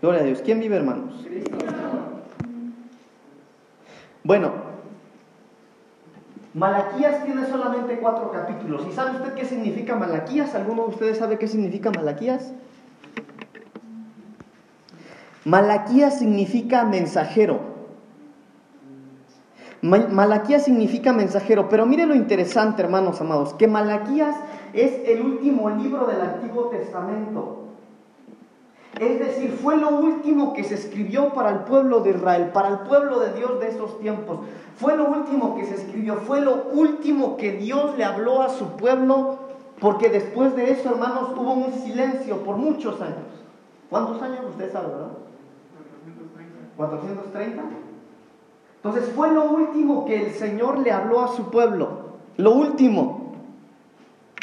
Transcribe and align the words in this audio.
Gloria 0.00 0.20
a 0.20 0.24
Dios. 0.24 0.42
¿Quién 0.44 0.60
vive, 0.60 0.76
hermanos? 0.76 1.26
Bueno, 4.22 4.52
Malaquías 6.54 7.24
tiene 7.24 7.46
solamente 7.46 7.98
cuatro 7.98 8.30
capítulos. 8.30 8.86
¿Y 8.88 8.92
sabe 8.92 9.16
usted 9.16 9.34
qué 9.34 9.44
significa 9.44 9.96
Malaquías? 9.96 10.54
¿Alguno 10.54 10.82
de 10.84 10.88
ustedes 10.90 11.18
sabe 11.18 11.38
qué 11.38 11.48
significa 11.48 11.90
Malaquías? 11.90 12.52
Malaquías 15.44 16.18
significa 16.18 16.84
mensajero. 16.84 17.60
Malaquías 19.80 20.64
significa 20.64 21.12
mensajero, 21.12 21.68
pero 21.68 21.86
mire 21.86 22.04
lo 22.06 22.14
interesante, 22.14 22.82
hermanos 22.82 23.20
amados, 23.20 23.54
que 23.54 23.68
Malaquías 23.68 24.34
es 24.72 25.08
el 25.08 25.22
último 25.22 25.70
libro 25.70 26.06
del 26.06 26.20
Antiguo 26.20 26.68
Testamento. 26.68 27.67
Es 28.98 29.18
decir, 29.18 29.52
fue 29.62 29.76
lo 29.76 29.90
último 29.90 30.54
que 30.54 30.64
se 30.64 30.74
escribió 30.74 31.32
para 31.32 31.50
el 31.50 31.58
pueblo 31.60 32.00
de 32.00 32.10
Israel, 32.10 32.50
para 32.52 32.68
el 32.68 32.78
pueblo 32.80 33.20
de 33.20 33.32
Dios 33.34 33.60
de 33.60 33.68
esos 33.68 34.00
tiempos. 34.00 34.40
Fue 34.76 34.96
lo 34.96 35.08
último 35.08 35.56
que 35.56 35.66
se 35.66 35.74
escribió, 35.74 36.16
fue 36.16 36.40
lo 36.40 36.64
último 36.72 37.36
que 37.36 37.52
Dios 37.52 37.96
le 37.96 38.04
habló 38.04 38.42
a 38.42 38.48
su 38.48 38.76
pueblo, 38.76 39.38
porque 39.78 40.08
después 40.08 40.56
de 40.56 40.72
eso, 40.72 40.90
hermanos, 40.90 41.30
hubo 41.36 41.52
un 41.52 41.72
silencio 41.72 42.38
por 42.38 42.56
muchos 42.56 43.00
años. 43.00 43.26
¿Cuántos 43.90 44.20
años? 44.20 44.40
Usted 44.50 44.72
sabe, 44.72 44.88
¿verdad? 44.88 45.08
430. 46.76 47.62
Entonces 48.76 49.12
fue 49.14 49.32
lo 49.32 49.44
último 49.50 50.04
que 50.06 50.26
el 50.26 50.32
Señor 50.32 50.78
le 50.78 50.92
habló 50.92 51.22
a 51.22 51.28
su 51.28 51.50
pueblo. 51.50 51.88
Lo 52.36 52.52
último. 52.52 53.32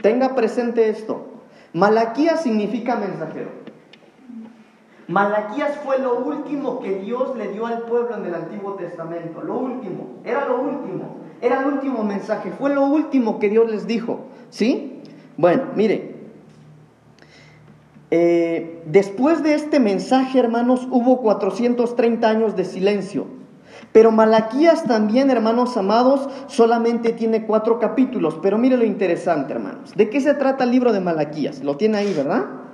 Tenga 0.01 0.35
presente 0.35 0.89
esto. 0.89 1.25
Malaquías 1.73 2.43
significa 2.43 2.95
mensajero. 2.95 3.64
Malaquías 5.07 5.77
fue 5.83 5.99
lo 5.99 6.19
último 6.19 6.79
que 6.79 6.99
Dios 6.99 7.35
le 7.37 7.49
dio 7.49 7.67
al 7.67 7.83
pueblo 7.83 8.15
en 8.17 8.25
el 8.25 8.33
Antiguo 8.33 8.73
Testamento. 8.73 9.41
Lo 9.41 9.57
último. 9.57 10.07
Era 10.23 10.47
lo 10.47 10.61
último. 10.61 11.17
Era 11.41 11.61
el 11.61 11.67
último 11.67 12.03
mensaje. 12.03 12.51
Fue 12.51 12.73
lo 12.73 12.85
último 12.85 13.37
que 13.37 13.49
Dios 13.49 13.69
les 13.69 13.85
dijo. 13.85 14.21
¿Sí? 14.49 15.01
Bueno, 15.37 15.63
mire. 15.75 16.15
Eh, 18.09 18.81
después 18.85 19.43
de 19.43 19.53
este 19.53 19.79
mensaje, 19.79 20.39
hermanos, 20.39 20.87
hubo 20.89 21.21
430 21.21 22.27
años 22.27 22.55
de 22.55 22.65
silencio. 22.65 23.27
Pero 23.91 24.11
Malaquías 24.11 24.85
también, 24.85 25.29
hermanos 25.29 25.77
amados, 25.77 26.29
solamente 26.47 27.13
tiene 27.13 27.45
cuatro 27.45 27.79
capítulos. 27.79 28.39
Pero 28.41 28.57
mire 28.57 28.75
lo 28.75 28.85
interesante, 28.85 29.53
hermanos. 29.53 29.93
¿De 29.95 30.09
qué 30.09 30.19
se 30.19 30.33
trata 30.33 30.63
el 30.63 30.71
libro 30.71 30.93
de 30.93 30.99
Malaquías? 30.99 31.63
Lo 31.63 31.77
tiene 31.77 31.97
ahí, 31.97 32.13
¿verdad? 32.13 32.64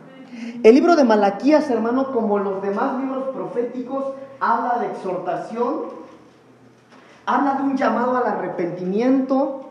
El 0.63 0.75
libro 0.75 0.95
de 0.95 1.03
Malaquías, 1.03 1.69
hermano, 1.71 2.11
como 2.11 2.37
los 2.37 2.61
demás 2.61 2.99
libros 2.99 3.29
proféticos, 3.33 4.13
habla 4.39 4.77
de 4.79 4.87
exhortación, 4.87 5.85
habla 7.25 7.55
de 7.55 7.63
un 7.63 7.77
llamado 7.77 8.17
al 8.17 8.27
arrepentimiento 8.27 9.69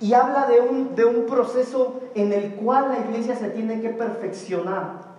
y 0.00 0.14
habla 0.14 0.46
de 0.46 0.60
un, 0.60 0.96
de 0.96 1.04
un 1.04 1.26
proceso 1.26 2.00
en 2.16 2.32
el 2.32 2.54
cual 2.56 2.88
la 2.88 3.06
iglesia 3.06 3.36
se 3.36 3.50
tiene 3.50 3.80
que 3.80 3.90
perfeccionar. 3.90 5.12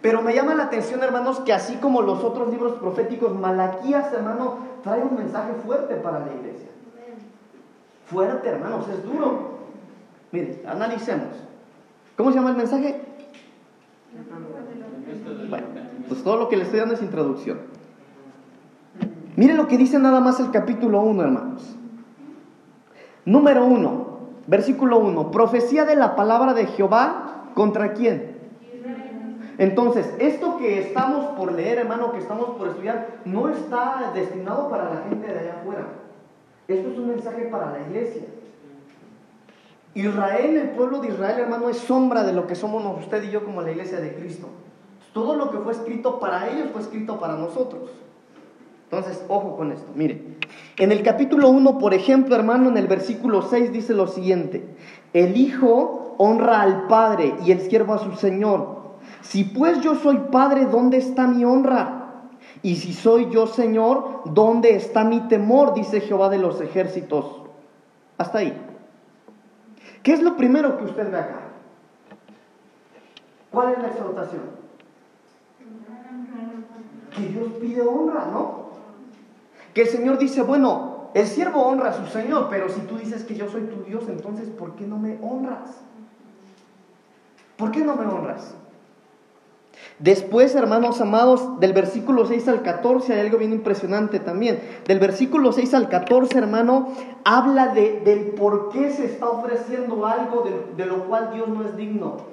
Pero 0.00 0.22
me 0.22 0.34
llama 0.34 0.54
la 0.54 0.64
atención, 0.64 1.02
hermanos, 1.02 1.40
que 1.40 1.52
así 1.52 1.76
como 1.76 2.00
los 2.00 2.24
otros 2.24 2.48
libros 2.48 2.78
proféticos, 2.78 3.34
Malaquías, 3.38 4.10
hermano, 4.14 4.56
trae 4.82 5.02
un 5.02 5.16
mensaje 5.16 5.52
fuerte 5.66 5.96
para 5.96 6.20
la 6.20 6.32
iglesia. 6.32 6.68
Fuerte, 8.06 8.48
hermanos, 8.48 8.86
es 8.88 9.04
duro. 9.04 9.50
Mire, 10.32 10.62
analicemos. 10.66 11.36
¿Cómo 12.16 12.30
se 12.30 12.36
llama 12.36 12.50
el 12.50 12.56
mensaje? 12.56 13.09
Bueno, 15.48 15.66
pues 16.08 16.22
todo 16.24 16.36
lo 16.36 16.48
que 16.48 16.56
le 16.56 16.64
estoy 16.64 16.80
dando 16.80 16.94
es 16.94 17.02
introducción. 17.02 17.58
Mire 19.36 19.54
lo 19.54 19.68
que 19.68 19.78
dice 19.78 19.98
nada 19.98 20.20
más 20.20 20.40
el 20.40 20.50
capítulo 20.50 21.02
1, 21.02 21.22
hermanos. 21.22 21.76
Número 23.24 23.64
1, 23.64 24.18
versículo 24.46 24.98
1. 24.98 25.30
Profecía 25.30 25.84
de 25.84 25.96
la 25.96 26.16
palabra 26.16 26.54
de 26.54 26.66
Jehová 26.66 27.50
contra 27.54 27.92
quién? 27.92 28.38
Entonces, 29.58 30.10
esto 30.18 30.56
que 30.56 30.80
estamos 30.80 31.36
por 31.36 31.52
leer, 31.52 31.78
hermano, 31.78 32.12
que 32.12 32.18
estamos 32.18 32.56
por 32.56 32.68
estudiar, 32.68 33.20
no 33.26 33.48
está 33.50 34.10
destinado 34.14 34.70
para 34.70 34.84
la 34.84 35.02
gente 35.08 35.26
de 35.26 35.38
allá 35.38 35.60
afuera. 35.60 35.84
Esto 36.66 36.90
es 36.90 36.98
un 36.98 37.08
mensaje 37.08 37.42
para 37.44 37.72
la 37.72 37.80
iglesia. 37.80 38.22
Israel, 39.94 40.56
el 40.56 40.70
pueblo 40.70 41.00
de 41.00 41.08
Israel, 41.08 41.40
hermano, 41.40 41.68
es 41.68 41.78
sombra 41.78 42.22
de 42.22 42.32
lo 42.32 42.46
que 42.46 42.54
somos 42.54 42.84
usted 42.98 43.24
y 43.24 43.30
yo 43.30 43.44
como 43.44 43.62
la 43.62 43.72
iglesia 43.72 44.00
de 44.00 44.14
Cristo. 44.14 44.48
Todo 45.12 45.34
lo 45.34 45.50
que 45.50 45.58
fue 45.58 45.72
escrito 45.72 46.20
para 46.20 46.48
ellos 46.48 46.68
fue 46.72 46.82
escrito 46.82 47.18
para 47.18 47.34
nosotros. 47.34 47.90
Entonces, 48.84 49.24
ojo 49.28 49.56
con 49.56 49.72
esto. 49.72 49.88
Mire, 49.94 50.36
en 50.76 50.92
el 50.92 51.02
capítulo 51.02 51.48
1, 51.48 51.78
por 51.78 51.94
ejemplo, 51.94 52.34
hermano, 52.36 52.68
en 52.68 52.76
el 52.76 52.86
versículo 52.86 53.42
6 53.42 53.72
dice 53.72 53.94
lo 53.94 54.06
siguiente. 54.06 54.64
El 55.12 55.36
Hijo 55.36 56.14
honra 56.18 56.60
al 56.60 56.86
Padre 56.86 57.34
y 57.44 57.52
el 57.52 57.60
siervo 57.60 57.94
a 57.94 57.98
su 57.98 58.12
Señor. 58.14 58.80
Si 59.22 59.44
pues 59.44 59.80
yo 59.80 59.96
soy 59.96 60.18
Padre, 60.30 60.66
¿dónde 60.66 60.98
está 60.98 61.26
mi 61.26 61.44
honra? 61.44 62.28
Y 62.62 62.76
si 62.76 62.92
soy 62.92 63.28
yo 63.30 63.46
Señor, 63.46 64.22
¿dónde 64.26 64.74
está 64.74 65.04
mi 65.04 65.20
temor? 65.28 65.74
Dice 65.74 66.00
Jehová 66.00 66.28
de 66.28 66.38
los 66.38 66.60
ejércitos. 66.60 67.42
Hasta 68.18 68.38
ahí. 68.38 68.69
¿Qué 70.02 70.12
es 70.12 70.22
lo 70.22 70.36
primero 70.36 70.78
que 70.78 70.84
usted 70.84 71.10
ve 71.10 71.18
acá? 71.18 71.40
¿Cuál 73.50 73.72
es 73.72 73.78
la 73.78 73.88
exhortación? 73.88 74.42
Que 77.14 77.22
Dios 77.28 77.52
pide 77.60 77.82
honra, 77.82 78.26
¿no? 78.26 78.70
Que 79.74 79.82
el 79.82 79.88
Señor 79.88 80.18
dice, 80.18 80.42
bueno, 80.42 81.10
el 81.14 81.26
siervo 81.26 81.62
honra 81.62 81.90
a 81.90 81.92
su 81.92 82.06
Señor, 82.06 82.48
pero 82.48 82.68
si 82.68 82.80
tú 82.82 82.96
dices 82.96 83.24
que 83.24 83.34
yo 83.34 83.48
soy 83.48 83.62
tu 83.62 83.82
Dios, 83.82 84.04
entonces 84.08 84.48
¿por 84.48 84.76
qué 84.76 84.86
no 84.86 84.98
me 84.98 85.18
honras? 85.22 85.80
¿Por 87.56 87.70
qué 87.72 87.80
no 87.80 87.96
me 87.96 88.06
honras? 88.06 88.54
Después, 89.98 90.54
hermanos 90.54 91.00
amados, 91.00 91.60
del 91.60 91.74
versículo 91.74 92.24
6 92.26 92.48
al 92.48 92.62
14 92.62 93.12
hay 93.12 93.20
algo 93.20 93.38
bien 93.38 93.52
impresionante 93.52 94.18
también. 94.18 94.60
Del 94.86 94.98
versículo 94.98 95.52
6 95.52 95.74
al 95.74 95.88
14, 95.88 96.38
hermano, 96.38 96.88
habla 97.24 97.68
de, 97.68 98.00
del 98.00 98.28
por 98.32 98.70
qué 98.70 98.90
se 98.90 99.04
está 99.04 99.28
ofreciendo 99.28 100.06
algo 100.06 100.42
de, 100.42 100.82
de 100.82 100.88
lo 100.88 101.04
cual 101.04 101.30
Dios 101.34 101.48
no 101.48 101.64
es 101.64 101.76
digno. 101.76 102.30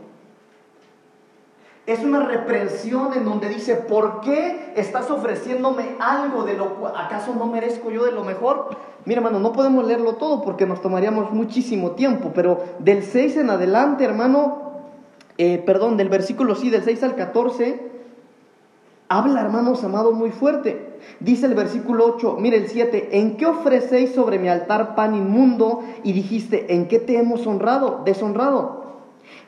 Es 1.87 2.03
una 2.03 2.19
reprensión 2.19 3.13
en 3.15 3.23
donde 3.23 3.47
dice, 3.47 3.75
¿por 3.75 4.19
qué 4.19 4.73
estás 4.75 5.09
ofreciéndome 5.09 5.95
algo 6.01 6.43
de 6.43 6.53
lo 6.53 6.75
cual 6.75 6.93
acaso 6.97 7.33
no 7.33 7.45
merezco 7.47 7.91
yo 7.91 8.03
de 8.03 8.11
lo 8.11 8.25
mejor? 8.25 8.75
Mira, 9.05 9.19
hermano, 9.19 9.39
no 9.39 9.53
podemos 9.53 9.87
leerlo 9.87 10.15
todo 10.15 10.41
porque 10.41 10.65
nos 10.65 10.81
tomaríamos 10.81 11.31
muchísimo 11.31 11.91
tiempo, 11.91 12.31
pero 12.35 12.61
del 12.79 13.03
6 13.03 13.37
en 13.37 13.49
adelante, 13.51 14.03
hermano, 14.03 14.66
eh, 15.37 15.61
perdón, 15.65 15.97
del 15.97 16.09
versículo 16.09 16.55
sí, 16.55 16.69
del 16.69 16.83
6 16.83 17.03
al 17.03 17.15
14, 17.15 17.79
habla, 19.09 19.41
hermanos 19.41 19.83
amados, 19.83 20.13
muy 20.13 20.31
fuerte. 20.31 20.97
Dice 21.19 21.45
el 21.45 21.53
versículo 21.53 22.05
8, 22.15 22.37
mire 22.39 22.57
el 22.57 22.67
7, 22.67 23.19
¿en 23.19 23.37
qué 23.37 23.45
ofrecéis 23.45 24.13
sobre 24.13 24.39
mi 24.39 24.49
altar 24.49 24.95
pan 24.95 25.15
inmundo? 25.15 25.83
Y 26.03 26.13
dijiste, 26.13 26.73
¿en 26.73 26.87
qué 26.87 26.99
te 26.99 27.17
hemos 27.17 27.45
honrado, 27.45 28.01
deshonrado? 28.03 28.85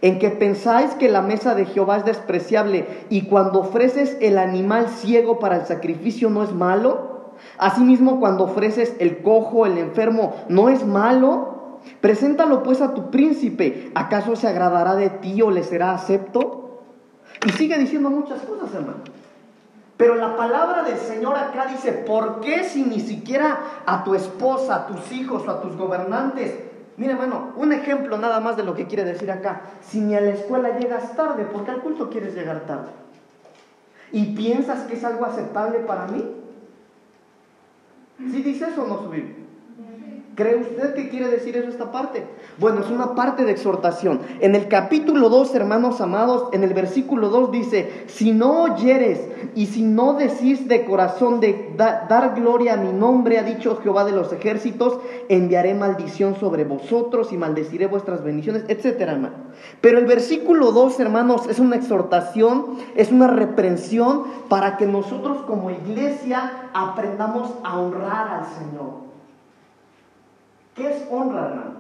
En 0.02 0.20
que 0.20 0.30
pensáis 0.30 0.92
que 0.92 1.10
la 1.10 1.22
mesa 1.22 1.56
de 1.56 1.66
Jehová 1.66 1.98
es 1.98 2.06
despreciable 2.06 2.86
y 3.10 3.24
cuando 3.24 3.60
ofreces 3.60 4.18
el 4.22 4.38
animal 4.38 4.90
ciego 4.90 5.40
para 5.40 5.58
el 5.58 5.66
sacrificio 5.66 6.30
no 6.30 6.44
es 6.44 6.54
malo. 6.54 7.34
Asimismo, 7.58 8.20
cuando 8.20 8.46
ofreces 8.46 8.96
el 9.00 9.22
cojo, 9.22 9.66
el 9.66 9.78
enfermo, 9.78 10.36
no 10.48 10.70
es 10.70 10.86
malo. 10.86 11.59
Preséntalo 12.02 12.64
pues 12.64 12.82
a 12.82 12.94
tu 12.94 13.12
príncipe. 13.12 13.92
¿Acaso 13.96 14.36
se 14.36 14.48
agradará 14.48 14.96
de 14.96 15.10
ti 15.10 15.42
o 15.42 15.52
le 15.52 15.64
será 15.64 15.94
acepto? 15.94 16.82
Y 17.46 17.52
sigue 17.52 17.78
diciendo 17.78 18.10
muchas 18.10 18.42
cosas, 18.42 18.74
hermano. 18.74 19.00
Pero 19.98 20.16
la 20.16 20.38
palabra 20.38 20.84
del 20.84 20.98
Señor 20.98 21.36
acá 21.36 21.66
dice, 21.66 21.92
¿por 21.92 22.40
qué 22.40 22.64
si 22.64 22.84
ni 22.84 23.02
siquiera 23.02 23.60
a 23.86 24.04
tu 24.04 24.16
esposa, 24.16 24.76
a 24.76 24.88
tus 24.88 25.12
hijos 25.12 25.46
o 25.46 25.52
a 25.52 25.62
tus 25.62 25.76
gobernantes? 25.76 26.58
Mira, 26.96 27.14
hermano, 27.14 27.52
un 27.56 27.74
ejemplo 27.74 28.18
nada 28.18 28.40
más 28.40 28.58
de 28.58 28.64
lo 28.64 28.76
que 28.76 28.88
quiere 28.88 29.04
decir 29.04 29.32
acá. 29.32 29.62
Si 29.82 30.00
ni 30.00 30.16
a 30.16 30.22
la 30.22 30.32
escuela 30.32 30.78
llegas 30.78 31.16
tarde, 31.16 31.46
¿por 31.46 31.66
qué 31.66 31.72
al 31.72 31.82
culto 31.82 32.10
quieres 32.10 32.34
llegar 32.34 32.62
tarde? 32.62 32.90
¿Y 34.12 34.36
piensas 34.36 34.82
que 34.82 34.96
es 34.96 35.04
algo 35.04 35.26
aceptable 35.26 35.80
para 35.80 36.08
mí? 36.08 36.26
¿Sí 38.18 38.42
dice 38.42 38.68
eso 38.70 38.84
o 38.84 38.88
no 38.88 39.00
subir? 39.00 39.39
¿Cree 40.40 40.56
usted 40.56 40.94
que 40.94 41.10
quiere 41.10 41.28
decir 41.28 41.58
eso 41.58 41.68
esta 41.68 41.92
parte? 41.92 42.24
Bueno, 42.60 42.80
es 42.80 42.90
una 42.90 43.14
parte 43.14 43.44
de 43.44 43.52
exhortación. 43.52 44.22
En 44.40 44.56
el 44.56 44.70
capítulo 44.70 45.28
2, 45.28 45.54
hermanos 45.54 46.00
amados, 46.00 46.48
en 46.54 46.64
el 46.64 46.74
versículo 46.74 47.28
2 47.28 47.52
dice, 47.52 48.06
si 48.08 48.32
no 48.32 48.64
oyeres 48.64 49.20
y 49.54 49.66
si 49.66 49.84
no 49.84 50.14
decís 50.14 50.70
de 50.70 50.86
corazón 50.86 51.42
de 51.42 51.74
dar 51.76 52.36
gloria 52.36 52.76
a 52.76 52.78
mi 52.78 52.94
nombre, 52.94 53.38
ha 53.38 53.44
dicho 53.44 53.82
Jehová 53.84 54.06
de 54.06 54.14
los 54.14 54.32
ejércitos, 54.32 55.02
enviaré 55.28 55.74
maldición 55.74 56.36
sobre 56.36 56.64
vosotros 56.64 57.34
y 57.34 57.38
maldeciré 57.38 57.88
vuestras 57.88 58.24
bendiciones, 58.24 58.64
etcétera. 58.70 59.20
Pero 59.82 59.98
el 59.98 60.06
versículo 60.06 60.72
2, 60.72 61.02
hermanos, 61.02 61.50
es 61.50 61.60
una 61.60 61.76
exhortación, 61.76 62.78
es 62.96 63.12
una 63.12 63.28
reprensión 63.28 64.24
para 64.48 64.78
que 64.78 64.86
nosotros 64.86 65.42
como 65.42 65.70
iglesia 65.70 66.70
aprendamos 66.74 67.52
a 67.66 67.78
honrar 67.78 68.40
al 68.40 68.46
Señor. 68.46 69.09
¿Qué 70.80 70.90
es 70.90 71.06
honra, 71.12 71.50
hermanos? 71.50 71.74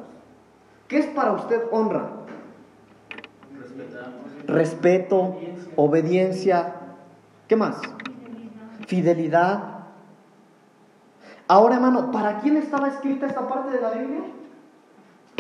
¿Qué 0.90 1.00
es 1.00 1.06
para 1.06 1.32
usted 1.32 1.64
honra? 1.72 2.10
Respeto, 4.46 5.38
obediencia. 5.78 6.76
¿Qué 7.48 7.56
más? 7.56 7.80
Fidelidad. 8.88 9.86
Ahora, 11.48 11.76
hermano, 11.76 12.12
¿para 12.12 12.42
quién 12.42 12.58
estaba 12.58 12.90
escrita 12.90 13.28
esta 13.28 13.48
parte 13.48 13.72
de 13.72 13.82
la 13.82 13.92
Biblia? 13.92 14.24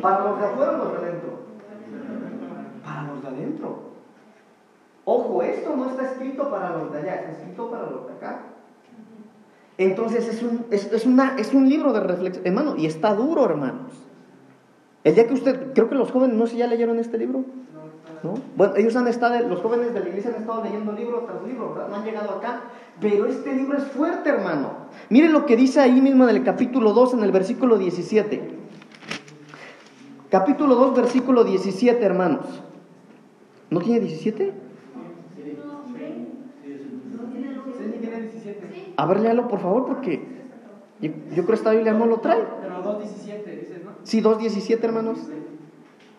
¿Para 0.01 0.23
los 0.23 0.39
de 0.39 0.45
afuera 0.45 0.71
o 0.71 0.77
los 0.77 0.91
de 0.93 0.97
adentro? 0.99 1.39
Para 2.85 3.03
los 3.03 3.21
de 3.21 3.27
adentro. 3.27 3.79
Ojo, 5.03 5.43
esto 5.43 5.75
no 5.75 5.89
está 5.89 6.03
escrito 6.05 6.49
para 6.49 6.77
los 6.77 6.93
de 6.93 6.99
allá, 6.99 7.15
está 7.15 7.31
escrito 7.31 7.69
para 7.69 7.83
los 7.83 8.07
de 8.07 8.13
acá. 8.13 8.39
Entonces 9.79 10.27
es 10.27 10.43
un, 10.43 10.65
es, 10.71 11.05
una, 11.05 11.37
es 11.37 11.53
un 11.53 11.69
libro 11.69 11.93
de 11.93 12.01
reflexión, 12.01 12.45
hermano, 12.45 12.75
y 12.75 12.85
está 12.85 13.15
duro, 13.15 13.45
hermanos. 13.45 13.93
El 15.05 15.15
día 15.15 15.25
que 15.25 15.33
usted, 15.33 15.71
creo 15.73 15.87
que 15.87 15.95
los 15.95 16.11
jóvenes, 16.11 16.35
no 16.35 16.45
sé 16.45 16.51
si 16.51 16.57
ya 16.57 16.67
leyeron 16.67 16.99
este 16.99 17.17
libro. 17.17 17.45
¿No? 18.21 18.33
Bueno, 18.57 18.75
ellos 18.75 18.97
han 18.97 19.07
estado, 19.07 19.39
los 19.47 19.61
jóvenes 19.61 19.93
de 19.93 20.01
la 20.01 20.09
iglesia 20.09 20.31
han 20.35 20.41
estado 20.41 20.65
leyendo 20.65 20.91
libro 20.91 21.19
tras 21.25 21.41
libro, 21.47 21.87
no 21.89 21.95
han 21.95 22.03
llegado 22.03 22.31
acá. 22.31 22.63
Pero 22.99 23.25
este 23.27 23.55
libro 23.55 23.77
es 23.77 23.85
fuerte, 23.85 24.29
hermano. 24.29 24.71
Miren 25.07 25.31
lo 25.31 25.45
que 25.45 25.55
dice 25.55 25.79
ahí 25.79 26.01
mismo 26.01 26.27
en 26.27 26.35
el 26.35 26.43
capítulo 26.43 26.91
2, 26.91 27.13
en 27.13 27.23
el 27.23 27.31
versículo 27.31 27.77
17. 27.77 28.51
Capítulo 30.29 30.75
2, 30.75 30.97
versículo 30.97 31.45
17, 31.45 32.03
hermanos. 32.03 32.45
¿No 33.69 33.79
tiene 33.79 34.01
17? 34.01 34.51
A 38.99 39.05
ver, 39.05 39.21
léalo 39.21 39.47
por 39.47 39.61
favor, 39.61 39.85
porque 39.85 40.27
yo, 40.99 41.09
creo 41.31 41.45
que 41.45 41.53
esta 41.53 41.71
Biblia 41.71 41.93
no 41.93 42.05
lo 42.05 42.19
trae. 42.19 42.43
Pero 42.61 42.83
2.17 42.83 43.45
dices, 43.57 43.85
¿no? 43.85 43.91
Sí, 44.03 44.21
2.17, 44.21 44.83
hermanos. 44.83 45.19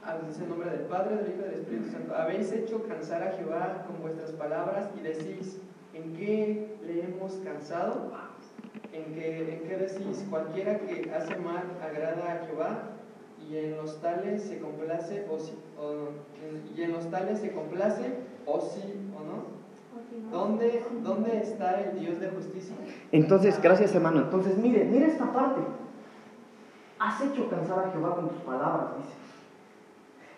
Ah, 0.02 0.16
dice 0.26 0.44
el 0.44 0.48
nombre 0.48 0.70
del 0.70 0.86
Padre, 0.86 1.16
del 1.16 1.28
Hijo 1.28 1.40
y 1.40 1.50
del 1.50 1.60
Espíritu 1.60 1.90
Santo. 1.90 2.14
Habéis 2.16 2.50
hecho 2.52 2.82
cansar 2.84 3.22
a 3.22 3.32
Jehová 3.32 3.84
con 3.86 4.00
vuestras 4.00 4.30
palabras 4.30 4.88
y 4.98 5.02
decís, 5.02 5.60
¿en 5.92 6.14
qué 6.14 6.78
le 6.86 7.04
hemos 7.04 7.34
cansado? 7.44 8.12
¿En 8.94 9.12
qué, 9.12 9.60
en 9.60 9.68
qué 9.68 9.76
decís, 9.76 10.24
cualquiera 10.30 10.78
que 10.78 11.12
hace 11.14 11.36
mal 11.36 11.64
agrada 11.86 12.32
a 12.32 12.46
Jehová? 12.46 12.78
y 13.50 13.56
en 13.56 13.76
los 13.76 14.00
tales 14.02 14.42
se 14.42 14.58
complace 14.58 15.26
o, 15.30 15.38
si, 15.38 15.52
o 15.78 16.10
y 16.76 16.82
en 16.82 16.92
los 16.92 17.10
tales 17.10 17.40
se 17.40 17.52
complace 17.52 18.18
o 18.44 18.60
sí 18.60 18.82
o 19.16 19.24
no 19.24 19.59
¿Dónde, 20.30 20.84
¿Dónde 21.02 21.38
está 21.42 21.80
el 21.80 21.98
Dios 21.98 22.20
de 22.20 22.28
justicia? 22.28 22.74
Entonces, 23.12 23.60
gracias 23.60 23.94
hermano. 23.94 24.20
Entonces, 24.20 24.56
mire, 24.58 24.84
mire 24.84 25.06
esta 25.06 25.32
parte. 25.32 25.60
Has 26.98 27.20
hecho 27.22 27.48
cansar 27.48 27.78
a 27.86 27.90
Jehová 27.90 28.14
con 28.14 28.28
tus 28.28 28.38
palabras, 28.38 28.88
dice. 28.98 29.14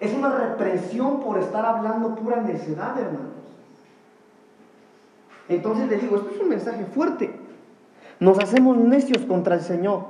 Es 0.00 0.14
una 0.14 0.36
represión 0.36 1.20
por 1.20 1.38
estar 1.38 1.64
hablando 1.64 2.14
pura 2.14 2.40
necedad, 2.40 2.98
hermanos. 2.98 3.32
Entonces 5.48 5.88
le 5.88 5.98
digo, 5.98 6.16
esto 6.16 6.30
es 6.30 6.40
un 6.40 6.48
mensaje 6.48 6.84
fuerte. 6.86 7.38
Nos 8.18 8.38
hacemos 8.38 8.76
necios 8.78 9.24
contra 9.24 9.56
el 9.56 9.60
Señor. 9.60 10.04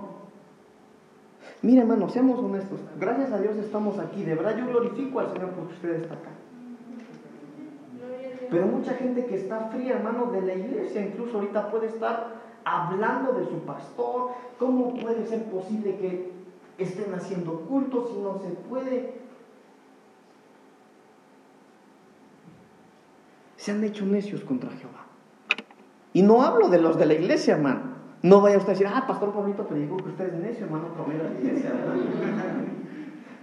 Mire, 1.62 1.82
hermano, 1.82 2.08
seamos 2.08 2.38
honestos. 2.38 2.80
Gracias 2.98 3.32
a 3.32 3.38
Dios 3.38 3.56
estamos 3.56 3.98
aquí. 3.98 4.24
De 4.24 4.34
verdad 4.34 4.56
yo 4.56 4.66
glorifico 4.66 5.20
al 5.20 5.32
Señor 5.32 5.50
porque 5.50 5.74
usted 5.74 6.02
está 6.02 6.14
acá. 6.14 6.30
Pero 8.52 8.66
mucha 8.66 8.92
gente 8.92 9.24
que 9.24 9.36
está 9.36 9.70
fría, 9.70 9.94
hermano, 9.94 10.30
de 10.30 10.42
la 10.42 10.52
iglesia, 10.54 11.00
incluso 11.00 11.38
ahorita 11.38 11.70
puede 11.70 11.86
estar 11.86 12.34
hablando 12.66 13.32
de 13.32 13.46
su 13.46 13.60
pastor. 13.60 14.32
¿Cómo 14.58 14.94
puede 14.94 15.26
ser 15.26 15.44
posible 15.44 15.96
que 15.96 16.30
estén 16.76 17.14
haciendo 17.14 17.60
culto 17.62 18.06
si 18.12 18.20
no 18.20 18.38
se 18.38 18.50
puede? 18.68 19.14
Se 23.56 23.72
han 23.72 23.82
hecho 23.84 24.04
necios 24.04 24.44
contra 24.44 24.70
Jehová. 24.70 25.06
Y 26.12 26.20
no 26.20 26.42
hablo 26.42 26.68
de 26.68 26.78
los 26.78 26.98
de 26.98 27.06
la 27.06 27.14
iglesia, 27.14 27.54
hermano. 27.54 27.92
No 28.20 28.42
vaya 28.42 28.58
usted 28.58 28.72
a 28.72 28.72
decir, 28.74 28.86
ah, 28.86 29.04
Pastor 29.06 29.32
Pablito 29.32 29.64
te 29.64 29.74
dijo 29.76 29.96
que 29.96 30.10
usted 30.10 30.26
es 30.26 30.34
necio, 30.34 30.66
hermano, 30.66 30.88
promedio 30.88 31.22
la 31.22 31.30
iglesia. 31.30 31.72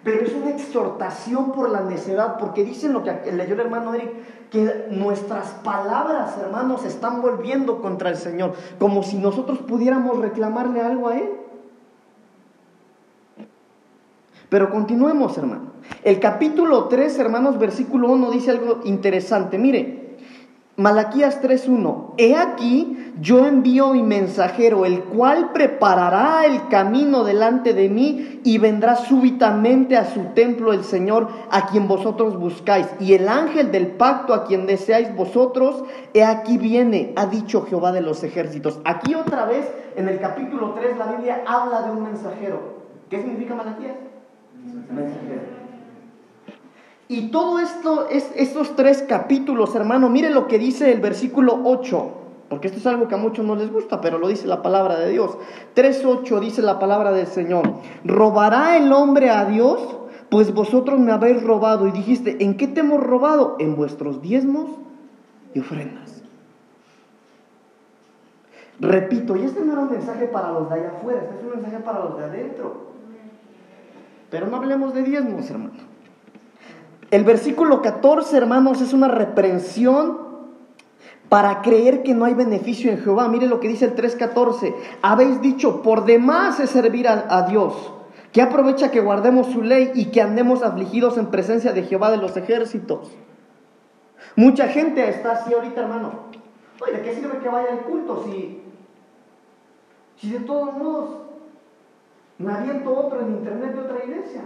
Pero 0.04 0.22
es 0.22 0.34
una 0.34 0.52
exhortación 0.52 1.52
por 1.52 1.70
la 1.70 1.82
necedad, 1.82 2.38
porque 2.38 2.64
dicen 2.64 2.94
lo 2.94 3.04
que 3.04 3.32
leyó 3.32 3.54
el 3.54 3.60
hermano 3.60 3.94
Eric, 3.94 4.12
que 4.50 4.88
nuestras 4.90 5.50
palabras, 5.64 6.38
hermanos, 6.38 6.86
están 6.86 7.22
volviendo 7.22 7.82
contra 7.82 8.10
el 8.10 8.16
Señor, 8.16 8.54
como 8.80 9.04
si 9.04 9.18
nosotros 9.18 9.60
pudiéramos 9.60 10.18
reclamarle 10.20 10.82
algo 10.82 11.10
a 11.10 11.18
Él. 11.18 11.30
Pero 14.50 14.72
continuemos, 14.72 15.38
hermano. 15.38 15.74
El 16.04 16.20
capítulo 16.20 16.86
3, 16.86 17.20
hermanos, 17.20 17.60
versículo 17.60 18.10
1 18.10 18.32
dice 18.32 18.52
algo 18.52 18.80
interesante. 18.84 19.58
Mire, 19.58 20.09
Malaquías 20.80 21.42
3.1, 21.42 22.14
he 22.16 22.38
aquí 22.38 23.12
yo 23.20 23.46
envío 23.46 23.92
mi 23.92 24.02
mensajero, 24.02 24.86
el 24.86 25.04
cual 25.04 25.52
preparará 25.52 26.46
el 26.46 26.70
camino 26.70 27.26
delante 27.26 27.74
de 27.74 27.90
mí 27.90 28.40
y 28.46 28.60
vendrá 28.60 28.96
súbitamente 28.96 29.98
a 29.98 30.06
su 30.06 30.28
templo 30.34 30.72
el 30.72 30.86
Señor 30.86 31.28
a 31.52 31.68
quien 31.68 31.90
vosotros 31.90 32.40
buscáis. 32.40 32.88
Y 33.02 33.14
el 33.14 33.28
ángel 33.28 33.74
del 33.74 33.88
pacto 33.88 34.34
a 34.34 34.46
quien 34.46 34.68
deseáis 34.68 35.14
vosotros, 35.14 35.84
he 36.14 36.24
aquí 36.24 36.58
viene, 36.58 37.12
ha 37.18 37.26
dicho 37.26 37.66
Jehová 37.66 37.92
de 37.92 38.00
los 38.00 38.24
ejércitos. 38.24 38.80
Aquí 38.86 39.16
otra 39.16 39.44
vez, 39.44 39.70
en 39.98 40.08
el 40.08 40.18
capítulo 40.22 40.76
3, 40.80 40.98
la 40.98 41.08
Biblia 41.08 41.44
habla 41.46 41.82
de 41.82 41.92
un 41.92 42.04
mensajero. 42.04 42.80
¿Qué 43.10 43.22
significa 43.22 43.54
Malaquías? 43.54 43.98
Mensajero. 44.90 45.59
Y 47.12 47.32
todo 47.32 47.58
esto, 47.58 48.08
es, 48.08 48.32
estos 48.36 48.76
tres 48.76 49.02
capítulos, 49.02 49.74
hermano, 49.74 50.10
mire 50.10 50.30
lo 50.30 50.48
que 50.48 50.60
dice 50.60 50.92
el 50.92 51.02
versículo 51.02 51.60
8, 51.64 52.12
porque 52.50 52.68
esto 52.68 52.78
es 52.78 52.86
algo 52.86 53.08
que 53.08 53.16
a 53.16 53.18
muchos 53.18 53.44
no 53.44 53.56
les 53.56 53.74
gusta, 53.74 54.00
pero 54.00 54.20
lo 54.20 54.28
dice 54.28 54.46
la 54.46 54.62
palabra 54.62 55.00
de 55.00 55.10
Dios. 55.10 55.36
3.8 55.76 56.40
dice 56.40 56.62
la 56.62 56.78
palabra 56.78 57.12
del 57.12 57.26
Señor, 57.26 57.68
¿robará 58.06 58.78
el 58.78 58.94
hombre 58.94 59.32
a 59.32 59.46
Dios? 59.46 59.82
Pues 60.30 60.54
vosotros 60.54 61.00
me 61.00 61.12
habéis 61.12 61.42
robado 61.42 61.88
y 61.88 61.92
dijiste, 61.92 62.44
¿en 62.44 62.56
qué 62.58 62.68
te 62.68 62.82
hemos 62.82 63.04
robado? 63.04 63.56
En 63.58 63.76
vuestros 63.76 64.22
diezmos 64.22 64.70
y 65.56 65.62
ofrendas. 65.62 66.22
Repito, 68.80 69.36
y 69.36 69.46
este 69.46 69.66
no 69.66 69.74
era 69.74 69.82
un 69.82 69.90
mensaje 69.90 70.28
para 70.28 70.52
los 70.52 70.70
de 70.70 70.76
allá 70.76 70.92
afuera, 70.96 71.22
este 71.24 71.38
es 71.38 71.44
un 71.44 71.60
mensaje 71.60 71.84
para 71.84 72.02
los 72.02 72.20
de 72.20 72.24
adentro. 72.26 72.90
Pero 74.30 74.46
no 74.46 74.58
hablemos 74.58 74.94
de 74.94 75.02
diezmos, 75.02 75.50
hermano. 75.50 75.89
El 77.12 77.24
versículo 77.24 77.82
14, 77.82 78.38
hermanos, 78.38 78.82
es 78.82 78.94
una 78.94 79.08
reprensión 79.08 80.30
para 81.28 81.62
creer 81.62 82.04
que 82.04 82.14
no 82.14 82.26
hay 82.26 82.34
beneficio 82.34 82.92
en 82.92 83.00
Jehová. 83.00 83.28
Mire 83.28 83.48
lo 83.48 83.60
que 83.60 83.68
dice 83.68 83.86
el 83.86 83.96
3.14. 83.96 84.76
Habéis 85.02 85.42
dicho, 85.42 85.82
por 85.82 86.06
demás 86.06 86.60
es 86.60 86.70
servir 86.70 87.08
a, 87.08 87.42
Dios, 87.44 87.94
que 88.32 88.42
aprovecha 88.42 88.92
que 88.92 89.00
guardemos 89.00 89.48
su 89.48 89.64
ley 89.64 89.92
y 89.96 90.06
que 90.06 90.22
andemos 90.22 90.64
afligidos 90.64 91.18
en 91.18 91.28
presencia 91.28 91.72
de 91.72 91.84
Jehová 91.84 92.12
de 92.12 92.18
los 92.18 92.38
ejércitos. 92.38 93.12
Mucha 94.36 94.68
gente 94.68 95.08
está 95.10 95.32
así 95.32 95.54
ahorita, 95.54 95.82
hermano. 95.82 96.12
Oye, 96.82 96.94
¿de 96.94 97.02
qué 97.02 97.16
sirve 97.16 97.40
que 97.40 97.50
vaya 97.50 97.72
al 97.72 97.80
culto 97.82 98.24
si, 98.26 98.62
si 100.18 100.32
de 100.32 100.40
todos 100.42 100.78
modos 100.78 101.10
me 102.38 102.54
aviento 102.54 102.96
otro 102.96 103.20
en 103.22 103.32
internet 103.32 103.74
de 103.74 103.80
otra 103.80 104.06
iglesia? 104.06 104.42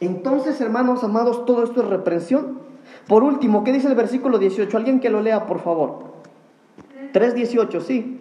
Entonces, 0.00 0.60
hermanos 0.60 1.02
amados, 1.02 1.44
todo 1.44 1.64
esto 1.64 1.82
es 1.82 1.88
reprensión. 1.88 2.60
Por 3.06 3.24
último, 3.24 3.64
¿qué 3.64 3.72
dice 3.72 3.88
el 3.88 3.94
versículo 3.94 4.38
18? 4.38 4.76
Alguien 4.76 5.00
que 5.00 5.10
lo 5.10 5.20
lea, 5.20 5.46
por 5.46 5.60
favor. 5.60 6.04
3.18, 7.12 7.80
sí. 7.80 8.20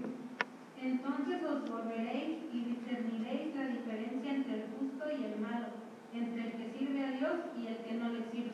Entonces 0.82 1.42
os 1.44 1.70
volveréis 1.70 2.38
y 2.54 2.64
discerniréis 2.64 3.56
la 3.56 3.68
diferencia 3.68 4.32
entre 4.32 4.54
el 4.56 4.64
justo 4.80 5.06
y 5.12 5.26
el 5.26 5.40
malo, 5.40 5.68
entre 6.14 6.46
el 6.46 6.52
que 6.54 6.80
sirve 6.80 7.06
a 7.06 7.12
Dios 7.12 7.32
y 7.58 7.68
el 7.68 7.78
que 7.78 7.94
no 7.94 8.10
le 8.10 8.24
sirve. 8.32 8.52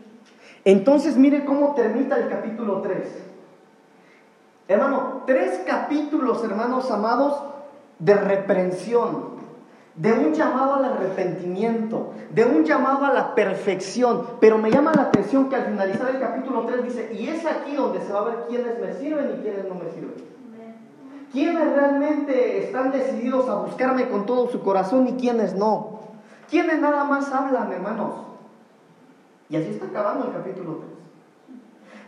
Entonces, 0.65 1.17
mire 1.17 1.45
cómo 1.45 1.75
termina 1.75 2.17
el 2.17 2.29
capítulo 2.29 2.81
3. 2.81 3.23
Hermano, 4.67 5.23
tres 5.27 5.61
capítulos, 5.67 6.43
hermanos 6.43 6.89
amados, 6.89 7.43
de 7.99 8.15
reprensión, 8.15 9.32
de 9.95 10.11
un 10.11 10.33
llamado 10.33 10.75
al 10.75 10.85
arrepentimiento, 10.85 12.13
de 12.31 12.45
un 12.45 12.63
llamado 12.63 13.05
a 13.05 13.13
la 13.13 13.35
perfección. 13.35 14.25
Pero 14.39 14.57
me 14.57 14.71
llama 14.71 14.91
la 14.95 15.03
atención 15.03 15.49
que 15.49 15.55
al 15.55 15.65
finalizar 15.65 16.09
el 16.09 16.19
capítulo 16.19 16.65
3 16.65 16.83
dice, 16.83 17.13
y 17.13 17.27
es 17.27 17.45
aquí 17.45 17.75
donde 17.75 18.01
se 18.01 18.11
va 18.11 18.19
a 18.19 18.23
ver 18.23 18.35
quiénes 18.49 18.79
me 18.79 18.93
sirven 18.93 19.35
y 19.37 19.41
quiénes 19.41 19.65
no 19.67 19.75
me 19.75 19.91
sirven. 19.91 20.33
¿Quiénes 21.31 21.73
realmente 21.73 22.63
están 22.65 22.91
decididos 22.91 23.49
a 23.49 23.55
buscarme 23.55 24.07
con 24.07 24.25
todo 24.25 24.49
su 24.49 24.61
corazón 24.61 25.07
y 25.07 25.13
quiénes 25.13 25.55
no? 25.55 25.99
¿Quiénes 26.49 26.79
nada 26.79 27.03
más 27.05 27.31
hablan, 27.31 27.71
hermanos? 27.71 28.13
Y 29.49 29.55
así 29.55 29.69
está 29.69 29.87
acabando 29.87 30.27
el 30.27 30.33
capítulo 30.33 30.77
3. 30.77 30.92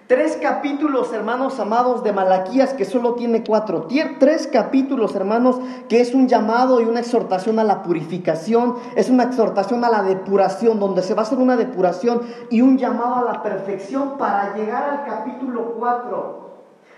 Tres 0.07 0.37
capítulos, 0.39 1.11
hermanos 1.13 1.59
amados, 1.59 2.03
de 2.03 2.13
Malaquías, 2.13 2.75
que 2.75 2.85
solo 2.85 3.15
tiene 3.15 3.43
cuatro. 3.43 3.87
Tres 4.19 4.45
capítulos, 4.45 5.15
hermanos, 5.15 5.59
que 5.89 5.99
es 5.99 6.13
un 6.13 6.27
llamado 6.27 6.79
y 6.79 6.85
una 6.85 6.99
exhortación 6.99 7.57
a 7.57 7.63
la 7.63 7.81
purificación, 7.81 8.75
es 8.95 9.09
una 9.09 9.23
exhortación 9.23 9.83
a 9.83 9.89
la 9.89 10.03
depuración, 10.03 10.79
donde 10.79 11.01
se 11.01 11.15
va 11.15 11.23
a 11.23 11.25
hacer 11.25 11.39
una 11.39 11.57
depuración 11.57 12.21
y 12.51 12.61
un 12.61 12.77
llamado 12.77 13.15
a 13.15 13.33
la 13.33 13.41
perfección 13.41 14.15
para 14.19 14.55
llegar 14.55 14.83
al 14.83 15.05
capítulo 15.05 15.73
4. 15.79 16.49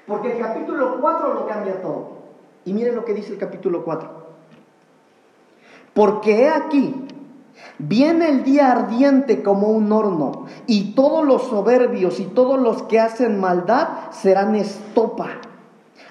Porque 0.05 0.33
el 0.33 0.39
capítulo 0.41 0.97
4 0.99 1.33
lo 1.33 1.47
cambia 1.47 1.81
todo. 1.81 2.09
Y 2.65 2.73
miren 2.73 2.93
lo 2.93 3.05
que 3.05 3.13
dice 3.13 3.31
el 3.31 3.37
capítulo 3.37 3.85
4. 3.85 4.09
Porque 5.93 6.41
he 6.41 6.49
aquí, 6.49 7.06
Viene 7.79 8.29
el 8.29 8.43
día 8.43 8.71
ardiente 8.71 9.43
como 9.43 9.67
un 9.67 9.91
horno, 9.91 10.45
y 10.65 10.95
todos 10.95 11.25
los 11.25 11.43
soberbios 11.43 12.19
y 12.19 12.25
todos 12.25 12.59
los 12.59 12.83
que 12.83 12.99
hacen 12.99 13.39
maldad 13.39 13.87
serán 14.11 14.55
estopa. 14.55 15.27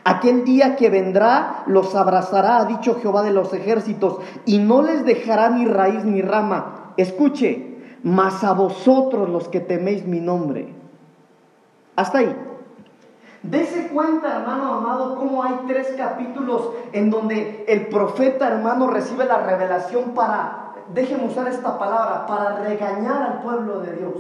Aquel 0.04 0.44
día 0.44 0.76
que 0.76 0.88
vendrá 0.88 1.64
los 1.66 1.96
abrazará, 1.96 2.58
ha 2.58 2.64
dicho 2.66 3.00
Jehová 3.02 3.24
de 3.24 3.32
los 3.32 3.52
ejércitos, 3.52 4.18
y 4.44 4.58
no 4.58 4.82
les 4.82 5.04
dejará 5.04 5.50
ni 5.50 5.64
raíz 5.64 6.04
ni 6.04 6.22
rama. 6.22 6.92
Escuche, 6.96 7.78
mas 8.04 8.44
a 8.44 8.52
vosotros 8.52 9.28
los 9.28 9.48
que 9.48 9.58
teméis 9.58 10.06
mi 10.06 10.20
nombre. 10.20 10.72
Hasta 11.96 12.18
ahí. 12.18 12.36
Dese 13.42 13.88
cuenta, 13.88 14.36
hermano 14.36 14.74
amado, 14.74 15.16
cómo 15.16 15.42
hay 15.42 15.54
tres 15.66 15.94
capítulos 15.96 16.70
en 16.92 17.10
donde 17.10 17.64
el 17.66 17.88
profeta, 17.88 18.48
hermano, 18.48 18.88
recibe 18.88 19.24
la 19.24 19.38
revelación 19.38 20.14
para 20.14 20.65
déjenme 20.95 21.26
usar 21.26 21.49
esta 21.49 21.78
palabra, 21.78 22.26
para 22.26 22.61
regañar 22.61 23.23
al 23.23 23.43
pueblo 23.43 23.81
de 23.81 23.97
Dios, 23.97 24.14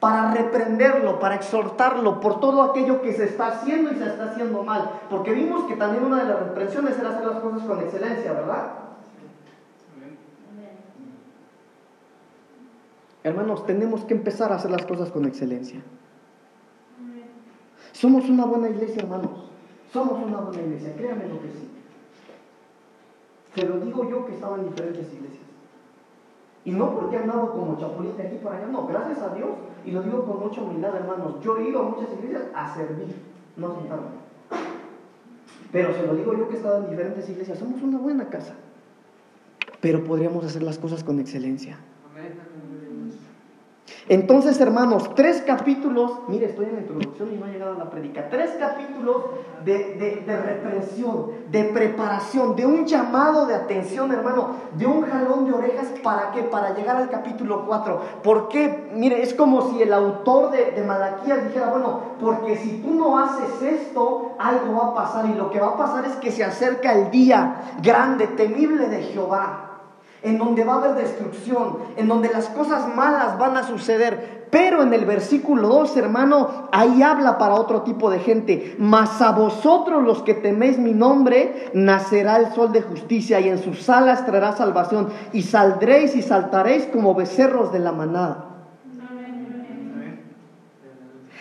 para 0.00 0.32
reprenderlo, 0.32 1.18
para 1.18 1.36
exhortarlo 1.36 2.20
por 2.20 2.40
todo 2.40 2.62
aquello 2.62 3.00
que 3.02 3.12
se 3.12 3.24
está 3.24 3.48
haciendo 3.48 3.92
y 3.92 3.96
se 3.96 4.06
está 4.06 4.24
haciendo 4.30 4.62
mal. 4.62 4.90
Porque 5.08 5.32
vimos 5.32 5.64
que 5.64 5.76
también 5.76 6.04
una 6.04 6.22
de 6.22 6.28
las 6.28 6.38
reprensiones 6.40 6.98
era 6.98 7.10
hacer 7.10 7.26
las 7.26 7.40
cosas 7.40 7.62
con 7.66 7.80
excelencia, 7.80 8.32
¿verdad? 8.32 8.72
Hermanos, 13.24 13.66
tenemos 13.66 14.04
que 14.04 14.14
empezar 14.14 14.52
a 14.52 14.56
hacer 14.56 14.70
las 14.70 14.86
cosas 14.86 15.10
con 15.10 15.24
excelencia. 15.24 15.80
Somos 17.90 18.28
una 18.28 18.44
buena 18.44 18.68
iglesia, 18.68 19.02
hermanos. 19.02 19.50
Somos 19.92 20.22
una 20.24 20.36
buena 20.38 20.62
iglesia, 20.62 20.94
créanme 20.96 21.26
lo 21.26 21.40
que 21.40 21.48
sí. 21.48 21.70
Se 23.54 23.66
lo 23.66 23.80
digo 23.80 24.08
yo 24.08 24.26
que 24.26 24.34
estaba 24.34 24.56
en 24.56 24.68
diferentes 24.68 25.12
iglesias. 25.12 25.45
Y 26.66 26.72
no 26.72 26.98
porque 26.98 27.16
andado 27.16 27.52
como 27.52 27.78
chapulín 27.78 28.14
aquí 28.18 28.38
para 28.42 28.56
allá, 28.56 28.66
no, 28.66 28.88
gracias 28.88 29.22
a 29.22 29.32
Dios, 29.36 29.50
y 29.84 29.92
lo 29.92 30.02
digo 30.02 30.24
con 30.24 30.40
mucha 30.40 30.60
humildad, 30.60 30.96
hermanos, 30.96 31.36
yo 31.40 31.56
he 31.56 31.68
ido 31.68 31.80
a 31.80 31.90
muchas 31.90 32.12
iglesias 32.12 32.42
a 32.56 32.74
servir, 32.74 33.14
no 33.56 33.68
a 33.68 33.74
sentarme. 33.76 34.06
Pero 35.70 35.94
se 35.94 36.04
lo 36.04 36.16
digo 36.16 36.36
yo 36.36 36.48
que 36.48 36.54
he 36.54 36.56
estado 36.56 36.82
en 36.82 36.90
diferentes 36.90 37.28
iglesias, 37.28 37.60
somos 37.60 37.80
una 37.82 37.98
buena 37.98 38.28
casa, 38.28 38.54
pero 39.80 40.02
podríamos 40.02 40.44
hacer 40.44 40.64
las 40.64 40.76
cosas 40.76 41.04
con 41.04 41.20
excelencia. 41.20 41.78
Entonces, 44.08 44.60
hermanos, 44.60 45.10
tres 45.16 45.42
capítulos, 45.44 46.20
mire, 46.28 46.46
estoy 46.46 46.66
en 46.66 46.74
la 46.74 46.80
introducción 46.82 47.28
y 47.32 47.38
no 47.38 47.46
ha 47.46 47.48
llegado 47.48 47.74
a 47.74 47.78
la 47.78 47.90
predica, 47.90 48.28
tres 48.30 48.52
capítulos 48.56 49.16
de, 49.64 50.22
de, 50.24 50.36
reprensión, 50.36 51.32
de 51.50 51.64
preparación, 51.64 52.54
de 52.54 52.66
un 52.66 52.86
llamado 52.86 53.46
de 53.46 53.56
atención, 53.56 54.12
hermano, 54.12 54.50
de 54.74 54.86
un 54.86 55.02
jalón 55.02 55.46
de 55.46 55.54
orejas, 55.54 55.88
¿para 56.04 56.30
qué? 56.30 56.44
Para 56.44 56.72
llegar 56.72 56.98
al 56.98 57.10
capítulo 57.10 57.66
4. 57.66 58.00
¿Por 58.22 58.48
qué? 58.48 58.90
Mire, 58.94 59.22
es 59.22 59.34
como 59.34 59.72
si 59.72 59.82
el 59.82 59.92
autor 59.92 60.52
de, 60.52 60.70
de 60.70 60.84
Malaquías 60.84 61.44
dijera, 61.44 61.70
bueno, 61.70 62.00
porque 62.20 62.58
si 62.58 62.82
tú 62.82 62.94
no 62.94 63.18
haces 63.18 63.60
esto, 63.60 64.36
algo 64.38 64.72
va 64.80 64.88
a 64.90 64.94
pasar 64.94 65.26
y 65.26 65.34
lo 65.34 65.50
que 65.50 65.58
va 65.58 65.70
a 65.70 65.76
pasar 65.76 66.04
es 66.04 66.14
que 66.16 66.30
se 66.30 66.44
acerca 66.44 66.92
el 66.92 67.10
día 67.10 67.72
grande, 67.82 68.28
temible 68.28 68.86
de 68.88 69.02
Jehová 69.02 69.65
en 70.26 70.38
donde 70.38 70.64
va 70.64 70.74
a 70.74 70.76
haber 70.78 70.94
destrucción, 70.96 71.78
en 71.96 72.08
donde 72.08 72.28
las 72.28 72.48
cosas 72.48 72.92
malas 72.94 73.38
van 73.38 73.56
a 73.56 73.62
suceder. 73.62 74.46
Pero 74.50 74.82
en 74.82 74.92
el 74.92 75.04
versículo 75.04 75.68
2, 75.68 75.96
hermano, 75.96 76.68
ahí 76.72 77.00
habla 77.02 77.38
para 77.38 77.54
otro 77.54 77.82
tipo 77.82 78.10
de 78.10 78.18
gente. 78.18 78.74
Mas 78.78 79.22
a 79.22 79.30
vosotros 79.30 80.02
los 80.02 80.22
que 80.22 80.34
teméis 80.34 80.78
mi 80.78 80.92
nombre, 80.92 81.70
nacerá 81.74 82.38
el 82.38 82.52
sol 82.54 82.72
de 82.72 82.82
justicia 82.82 83.38
y 83.38 83.48
en 83.48 83.62
sus 83.62 83.88
alas 83.88 84.26
traerá 84.26 84.52
salvación 84.52 85.10
y 85.32 85.42
saldréis 85.42 86.16
y 86.16 86.22
saltaréis 86.22 86.86
como 86.86 87.14
becerros 87.14 87.72
de 87.72 87.78
la 87.78 87.92
manada. 87.92 88.45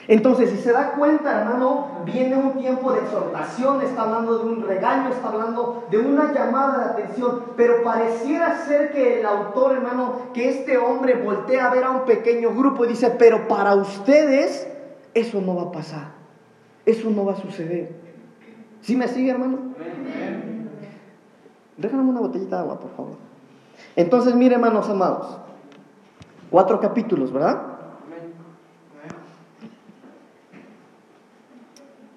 Entonces, 0.07 0.51
si 0.51 0.57
se 0.57 0.71
da 0.71 0.91
cuenta, 0.91 1.41
hermano, 1.41 1.87
viene 2.05 2.35
un 2.35 2.53
tiempo 2.53 2.93
de 2.93 2.99
exhortación, 2.99 3.81
está 3.81 4.03
hablando 4.03 4.37
de 4.37 4.45
un 4.45 4.67
regaño, 4.67 5.09
está 5.09 5.29
hablando 5.29 5.87
de 5.89 5.97
una 5.97 6.31
llamada 6.31 6.77
de 6.77 6.85
atención, 6.91 7.41
pero 7.57 7.83
pareciera 7.83 8.63
ser 8.65 8.91
que 8.91 9.19
el 9.19 9.25
autor, 9.25 9.77
hermano, 9.77 10.27
que 10.33 10.49
este 10.49 10.77
hombre 10.77 11.15
voltea 11.15 11.65
a 11.65 11.73
ver 11.73 11.83
a 11.83 11.91
un 11.91 12.05
pequeño 12.05 12.53
grupo 12.53 12.85
y 12.85 12.89
dice, 12.89 13.09
pero 13.17 13.47
para 13.47 13.73
ustedes 13.73 14.67
eso 15.15 15.41
no 15.41 15.55
va 15.55 15.63
a 15.63 15.71
pasar, 15.71 16.09
eso 16.85 17.09
no 17.09 17.25
va 17.25 17.33
a 17.33 17.37
suceder. 17.37 17.95
¿Sí 18.81 18.95
me 18.95 19.07
sigue, 19.07 19.31
hermano? 19.31 19.57
Déjame 21.77 22.03
una 22.03 22.19
botellita 22.19 22.57
de 22.57 22.61
agua, 22.61 22.79
por 22.79 22.91
favor. 22.91 23.13
Entonces, 23.95 24.35
mire, 24.35 24.53
hermanos 24.53 24.87
amados, 24.87 25.37
cuatro 26.51 26.79
capítulos, 26.79 27.33
¿verdad? 27.33 27.74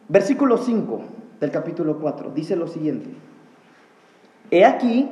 Versículo 0.09 0.57
5 0.57 1.01
del 1.39 1.51
capítulo 1.51 1.99
4 1.99 2.31
dice 2.35 2.57
lo 2.57 2.67
siguiente. 2.67 3.11
He 4.51 4.65
aquí, 4.65 5.11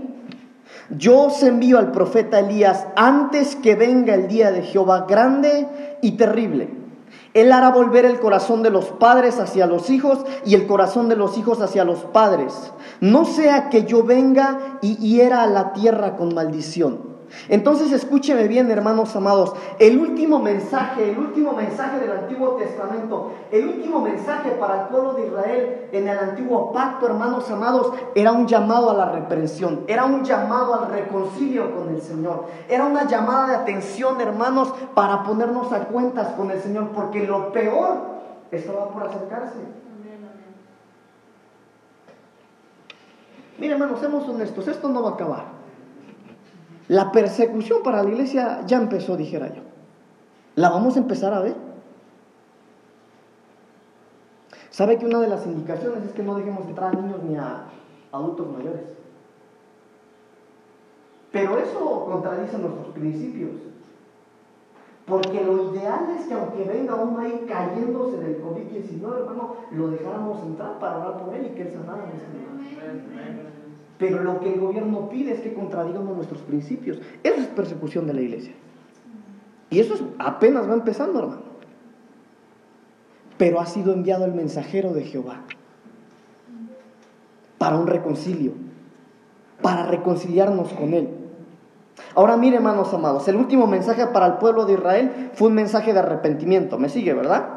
yo 0.91 1.25
os 1.25 1.43
envío 1.43 1.79
al 1.79 1.93
profeta 1.93 2.41
Elías 2.41 2.87
antes 2.97 3.57
que 3.57 3.75
venga 3.75 4.15
el 4.15 4.27
día 4.27 4.51
de 4.51 4.63
Jehová 4.63 5.05
grande 5.07 5.69
y 6.01 6.13
terrible. 6.13 6.71
Él 7.35 7.53
hará 7.53 7.71
volver 7.71 8.07
el 8.07 8.19
corazón 8.19 8.63
de 8.63 8.71
los 8.71 8.87
padres 8.87 9.39
hacia 9.39 9.67
los 9.67 9.91
hijos 9.91 10.25
y 10.47 10.55
el 10.55 10.67
corazón 10.67 11.11
de 11.11 11.17
los 11.17 11.37
hijos 11.37 11.61
hacia 11.61 11.85
los 11.85 11.99
padres. 12.05 12.73
No 13.01 13.27
sea 13.27 13.69
que 13.69 13.85
yo 13.85 14.03
venga 14.03 14.79
y 14.81 14.97
hiera 14.97 15.43
a 15.43 15.47
la 15.47 15.75
tierra 15.75 16.17
con 16.17 16.35
maldición. 16.35 17.16
Entonces 17.49 17.93
escúcheme 17.93 18.49
bien, 18.49 18.71
hermanos 18.71 19.15
amados, 19.17 19.55
el 19.79 19.99
último 19.99 20.39
mensaje, 20.39 21.11
el 21.11 21.19
último 21.19 21.53
mensaje 21.53 22.01
del 22.01 22.13
Antiguo 22.13 22.57
Testamento, 22.57 23.33
el 23.51 23.67
último 23.67 24.01
mensaje 24.01 24.51
para 24.53 24.83
el 24.83 24.89
pueblo 24.89 25.15
de 25.15 25.27
Israel 25.27 25.89
en 25.93 26.09
el 26.09 26.19
antiguo 26.19 26.73
pacto, 26.73 27.07
hermanos 27.07 27.51
amados, 27.51 27.93
era 28.15 28.33
un 28.33 28.47
llamado 28.47 28.91
a 28.91 28.95
la 28.95 29.13
reprensión, 29.13 29.85
era 29.87 30.05
un 30.05 30.25
llamado 30.25 30.75
al 30.75 30.91
reconcilio 30.91 31.75
con 31.75 31.95
el 31.95 32.01
Señor, 32.01 32.47
era 32.69 32.85
una 32.85 33.07
llamada 33.07 33.49
de 33.49 33.57
atención, 33.57 34.21
hermanos, 34.21 34.73
para 34.95 35.23
ponernos 35.23 35.73
a 35.73 35.85
cuentas 35.87 36.29
con 36.35 36.51
el 36.51 36.61
Señor, 36.61 36.91
porque 36.95 37.27
lo 37.27 37.53
peor 37.53 38.17
estaba 38.51 38.89
por 38.91 39.05
acercarse. 39.05 39.59
Mire, 43.59 43.73
hermanos, 43.73 44.01
seamos 44.01 44.29
honestos, 44.29 44.69
esto 44.69 44.89
no 44.89 45.03
va 45.03 45.11
a 45.11 45.13
acabar. 45.15 45.56
La 46.89 47.11
persecución 47.11 47.83
para 47.83 48.03
la 48.03 48.11
iglesia 48.11 48.63
ya 48.67 48.77
empezó, 48.77 49.17
dijera 49.17 49.53
yo. 49.53 49.63
La 50.55 50.71
vamos 50.71 50.97
a 50.97 51.01
empezar 51.01 51.35
a 51.35 51.41
ver. 51.41 51.57
¿Sabe 54.71 54.99
que 54.99 55.07
una 55.07 55.21
de 55.21 55.29
las 55.29 55.47
indicaciones 55.47 56.05
es 56.05 56.13
que 56.13 56.23
no 56.23 56.37
dejemos 56.37 56.67
entrar 56.67 56.95
a 56.95 57.01
niños 57.01 57.23
ni 57.25 57.37
a 57.37 57.65
adultos 58.13 58.47
mayores? 58.53 58.83
Pero 61.33 61.59
eso 61.59 62.05
contradice 62.05 62.59
nuestros 62.59 62.89
principios. 62.95 63.51
Porque 65.07 65.43
lo 65.45 65.73
ideal 65.73 66.17
es 66.19 66.27
que 66.27 66.35
aunque 66.35 66.65
venga 66.65 66.95
uno 66.95 67.21
ahí 67.21 67.47
cayéndose 67.49 68.19
del 68.19 68.43
COVID-19, 68.43 69.19
hermano, 69.19 69.55
lo 69.71 69.89
dejáramos 69.89 70.43
entrar 70.43 70.79
para 70.79 70.97
hablar 70.97 71.25
por 71.25 71.35
él 71.35 71.47
y 71.47 71.55
que 71.55 71.63
él 71.63 71.73
sanara 71.73 72.05
pero 73.99 74.23
lo 74.23 74.41
que 74.41 74.53
el 74.53 74.61
gobierno 74.61 75.09
pide 75.09 75.33
es 75.33 75.41
que 75.41 75.55
contradigamos 75.55 76.15
nuestros 76.17 76.41
principios. 76.43 76.99
Eso 77.23 77.41
es 77.41 77.47
persecución 77.47 78.07
de 78.07 78.15
la 78.15 78.21
iglesia. 78.21 78.53
Y 79.71 79.81
eso 79.81 79.95
apenas 80.19 80.69
va 80.69 80.75
empezando, 80.75 81.19
hermano. 81.19 81.43
Pero 83.39 83.61
ha 83.61 83.67
sido 83.67 83.93
enviado 83.93 84.25
el 84.25 84.33
mensajero 84.33 84.93
de 84.93 85.03
Jehová 85.05 85.43
para 87.59 87.77
un 87.77 87.87
reconcilio. 87.87 88.53
para 89.63 89.87
reconciliarnos 89.87 90.71
con 90.75 90.93
Él. 90.93 91.09
Ahora 92.15 92.37
mire, 92.37 92.57
hermanos 92.57 92.93
amados, 92.93 93.27
el 93.27 93.37
último 93.37 93.67
mensaje 93.67 94.07
para 94.09 94.27
el 94.27 94.33
pueblo 94.35 94.67
de 94.67 94.75
Israel 94.75 95.31
fue 95.33 95.49
un 95.49 95.55
mensaje 95.55 95.95
de 95.95 95.99
arrepentimiento. 95.99 96.79
¿Me 96.79 96.91
sigue, 96.91 97.15
verdad? 97.15 97.49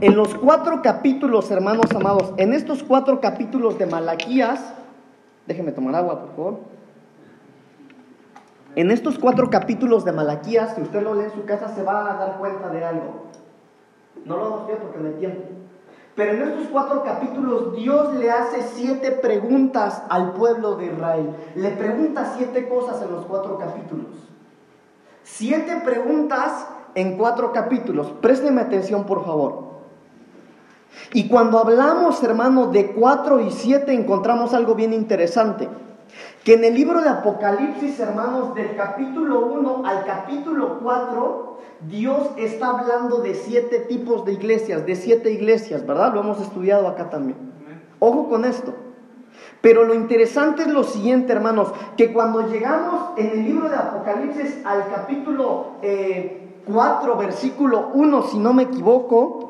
En 0.00 0.16
los 0.16 0.34
cuatro 0.34 0.82
capítulos, 0.82 1.50
hermanos 1.50 1.86
amados, 1.94 2.32
en 2.38 2.52
estos 2.52 2.82
cuatro 2.82 3.20
capítulos 3.20 3.78
de 3.78 3.86
Malaquías, 3.86 4.74
déjeme 5.46 5.72
tomar 5.72 5.94
agua, 5.94 6.20
por 6.20 6.30
favor. 6.30 6.58
En 8.76 8.90
estos 8.90 9.18
cuatro 9.18 9.50
capítulos 9.50 10.04
de 10.04 10.12
Malaquías, 10.12 10.74
si 10.74 10.82
usted 10.82 11.02
lo 11.02 11.14
lee 11.14 11.24
en 11.24 11.32
su 11.32 11.44
casa, 11.44 11.74
se 11.74 11.82
va 11.82 12.08
a 12.08 12.16
dar 12.18 12.38
cuenta 12.38 12.68
de 12.68 12.84
algo. 12.84 13.26
No 14.24 14.36
lo 14.36 14.66
ver 14.66 14.78
porque 14.78 14.98
no 14.98 15.08
hay 15.08 15.14
tiempo. 15.14 15.42
Pero 16.14 16.32
en 16.32 16.42
estos 16.42 16.68
cuatro 16.68 17.02
capítulos 17.02 17.74
Dios 17.74 18.14
le 18.14 18.30
hace 18.30 18.62
siete 18.62 19.10
preguntas 19.12 20.02
al 20.08 20.32
pueblo 20.32 20.76
de 20.76 20.86
Israel. 20.86 21.34
Le 21.54 21.70
pregunta 21.70 22.32
siete 22.36 22.68
cosas 22.68 23.02
en 23.02 23.12
los 23.12 23.24
cuatro 23.24 23.58
capítulos. 23.58 24.06
Siete 25.22 25.80
preguntas 25.84 26.66
en 26.94 27.16
cuatro 27.16 27.52
capítulos. 27.52 28.12
Présteme 28.20 28.60
atención, 28.60 29.04
por 29.04 29.24
favor. 29.24 29.69
Y 31.12 31.28
cuando 31.28 31.58
hablamos, 31.58 32.22
hermano, 32.22 32.66
de 32.66 32.92
cuatro 32.92 33.40
y 33.40 33.50
siete, 33.50 33.92
encontramos 33.92 34.54
algo 34.54 34.74
bien 34.74 34.92
interesante. 34.92 35.68
Que 36.44 36.54
en 36.54 36.64
el 36.64 36.74
libro 36.74 37.02
de 37.02 37.08
Apocalipsis, 37.08 37.98
hermanos, 37.98 38.54
del 38.54 38.76
capítulo 38.76 39.46
1 39.46 39.82
al 39.84 40.04
capítulo 40.04 40.78
4, 40.82 41.58
Dios 41.88 42.30
está 42.36 42.78
hablando 42.78 43.18
de 43.18 43.34
siete 43.34 43.80
tipos 43.80 44.24
de 44.24 44.34
iglesias, 44.34 44.86
de 44.86 44.94
siete 44.94 45.32
iglesias, 45.32 45.86
¿verdad? 45.86 46.14
Lo 46.14 46.20
hemos 46.20 46.40
estudiado 46.40 46.86
acá 46.86 47.10
también. 47.10 47.38
Ojo 47.98 48.28
con 48.28 48.44
esto. 48.44 48.74
Pero 49.60 49.84
lo 49.84 49.94
interesante 49.94 50.62
es 50.62 50.68
lo 50.68 50.84
siguiente, 50.84 51.32
hermanos, 51.32 51.72
que 51.96 52.12
cuando 52.12 52.48
llegamos 52.48 53.18
en 53.18 53.30
el 53.30 53.44
libro 53.44 53.68
de 53.68 53.76
Apocalipsis 53.76 54.64
al 54.64 54.88
capítulo 54.88 55.72
4, 55.80 55.82
eh, 55.82 57.16
versículo 57.18 57.90
1, 57.92 58.22
si 58.22 58.38
no 58.38 58.54
me 58.54 58.62
equivoco, 58.62 59.49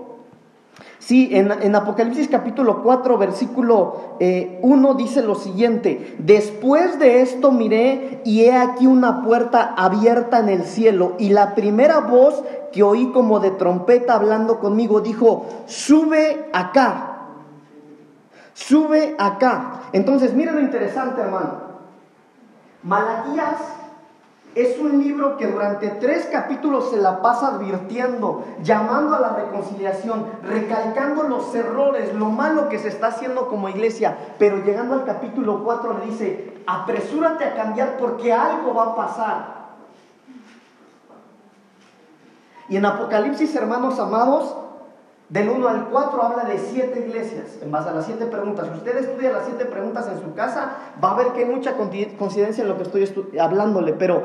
Sí, 1.00 1.30
en, 1.32 1.74
Apocalipsis 1.74 2.28
capítulo 2.28 2.82
4, 2.82 3.16
versículo 3.16 4.16
1 4.20 4.20
eh, 4.20 4.94
dice 4.98 5.22
lo 5.22 5.34
siguiente, 5.34 6.14
después 6.18 6.98
de 6.98 7.22
esto 7.22 7.52
miré 7.52 8.20
y 8.26 8.42
he 8.42 8.54
aquí 8.54 8.86
una 8.86 9.22
puerta 9.22 9.74
abierta 9.78 10.40
en 10.40 10.50
el 10.50 10.64
cielo 10.64 11.14
y 11.18 11.30
la 11.30 11.54
primera 11.54 12.00
voz 12.00 12.44
que 12.70 12.82
oí 12.82 13.12
como 13.12 13.40
de 13.40 13.50
trompeta 13.50 14.14
hablando 14.14 14.60
conmigo 14.60 15.00
dijo, 15.00 15.46
sube 15.64 16.50
acá, 16.52 17.28
sube 18.52 19.16
acá. 19.18 19.84
Entonces, 19.94 20.34
miren 20.34 20.56
lo 20.56 20.60
interesante 20.60 21.22
hermano. 21.22 21.70
Malaquías 22.82 23.56
es 24.54 24.78
un 24.78 25.02
libro 25.02 25.36
que 25.36 25.46
durante 25.46 25.88
tres 25.88 26.28
capítulos 26.30 26.90
se 26.90 26.96
la 26.96 27.22
pasa 27.22 27.54
advirtiendo, 27.54 28.44
llamando 28.62 29.14
a 29.14 29.20
la 29.20 29.28
reconciliación, 29.36 30.26
recalcando 30.42 31.22
los 31.24 31.54
errores, 31.54 32.12
lo 32.14 32.26
malo 32.26 32.68
que 32.68 32.78
se 32.78 32.88
está 32.88 33.08
haciendo 33.08 33.48
como 33.48 33.68
iglesia, 33.68 34.16
pero 34.38 34.64
llegando 34.64 34.94
al 34.94 35.04
capítulo 35.04 35.62
4 35.62 35.98
le 36.00 36.06
dice, 36.06 36.62
apresúrate 36.66 37.44
a 37.44 37.54
cambiar 37.54 37.96
porque 37.96 38.32
algo 38.32 38.74
va 38.74 38.84
a 38.84 38.96
pasar. 38.96 39.60
Y 42.68 42.76
en 42.76 42.86
Apocalipsis, 42.86 43.54
hermanos 43.54 43.98
amados, 43.98 44.54
del 45.30 45.48
1 45.48 45.68
al 45.68 45.88
4 45.90 46.22
habla 46.22 46.44
de 46.44 46.58
siete 46.58 47.06
iglesias, 47.06 47.58
en 47.62 47.70
base 47.70 47.88
a 47.88 47.92
las 47.92 48.04
siete 48.04 48.26
preguntas. 48.26 48.66
Si 48.66 48.78
usted 48.78 48.96
estudia 48.96 49.30
las 49.30 49.44
siete 49.44 49.64
preguntas 49.64 50.08
en 50.12 50.20
su 50.20 50.34
casa, 50.34 50.72
va 51.02 51.12
a 51.12 51.16
ver 51.16 51.28
que 51.28 51.44
hay 51.44 51.44
mucha 51.44 51.76
coincidencia 51.76 52.62
en 52.62 52.68
lo 52.68 52.76
que 52.76 52.82
estoy 52.82 53.38
hablándole, 53.38 53.92
pero 53.92 54.22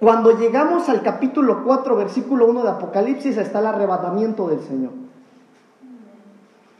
cuando 0.00 0.38
llegamos 0.38 0.88
al 0.88 1.02
capítulo 1.02 1.62
4, 1.64 1.96
versículo 1.96 2.46
1 2.46 2.62
de 2.62 2.70
Apocalipsis, 2.70 3.36
está 3.36 3.60
el 3.60 3.66
arrebatamiento 3.66 4.48
del 4.48 4.60
Señor. 4.60 4.92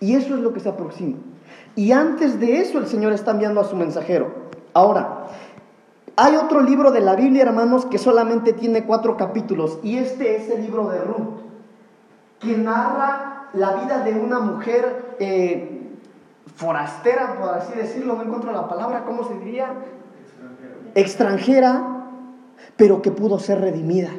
Y 0.01 0.15
eso 0.15 0.35
es 0.35 0.41
lo 0.41 0.55
que 0.55 0.61
se 0.61 0.71
aproxima. 0.71 1.17
Y 1.75 1.93
antes 1.93 2.41
de 2.41 2.61
eso 2.61 2.79
el 2.79 2.87
Señor 2.87 3.13
está 3.13 3.33
enviando 3.33 3.61
a 3.61 3.65
su 3.65 3.77
mensajero. 3.77 4.29
Ahora, 4.73 5.27
hay 6.17 6.37
otro 6.37 6.63
libro 6.63 6.91
de 6.91 7.01
la 7.01 7.17
Biblia, 7.17 7.43
hermanos, 7.43 7.85
que 7.85 7.99
solamente 7.99 8.55
tiene 8.55 8.85
cuatro 8.85 9.19
capítulos, 9.19 9.79
y 9.83 9.99
este 9.99 10.37
es 10.37 10.49
el 10.51 10.63
libro 10.63 10.89
de 10.89 11.01
Ruth 11.01 11.46
que 12.41 12.57
narra 12.57 13.49
la 13.53 13.73
vida 13.75 14.01
de 14.01 14.15
una 14.15 14.41
mujer 14.41 15.17
eh, 15.19 15.97
forastera, 16.55 17.37
por 17.39 17.51
así 17.51 17.75
decirlo, 17.75 18.15
no 18.15 18.23
encuentro 18.23 18.53
la 18.53 18.69
palabra, 18.69 19.05
¿cómo 19.05 19.25
se 19.25 19.35
diría? 19.39 19.73
Extranjera, 20.95 22.05
pero 22.77 23.03
que 23.03 23.11
pudo 23.11 23.39
ser 23.39 23.61
redimida. 23.61 24.11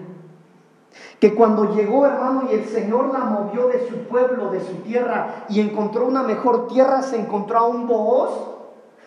Que 1.20 1.34
cuando 1.34 1.76
llegó, 1.76 2.06
hermano, 2.06 2.44
y 2.52 2.56
el 2.56 2.66
Señor 2.66 3.12
la 3.12 3.20
movió 3.20 3.68
de 3.68 3.88
su 3.88 4.08
pueblo, 4.08 4.52
de 4.52 4.62
su 4.62 4.74
tierra, 4.84 5.46
y 5.50 5.60
encontró 5.62 6.06
una 6.06 6.24
mejor 6.24 6.68
tierra, 6.68 7.02
se 7.02 7.20
encontró 7.20 7.58
a 7.58 7.68
un 7.68 7.88
Booz 7.88 8.32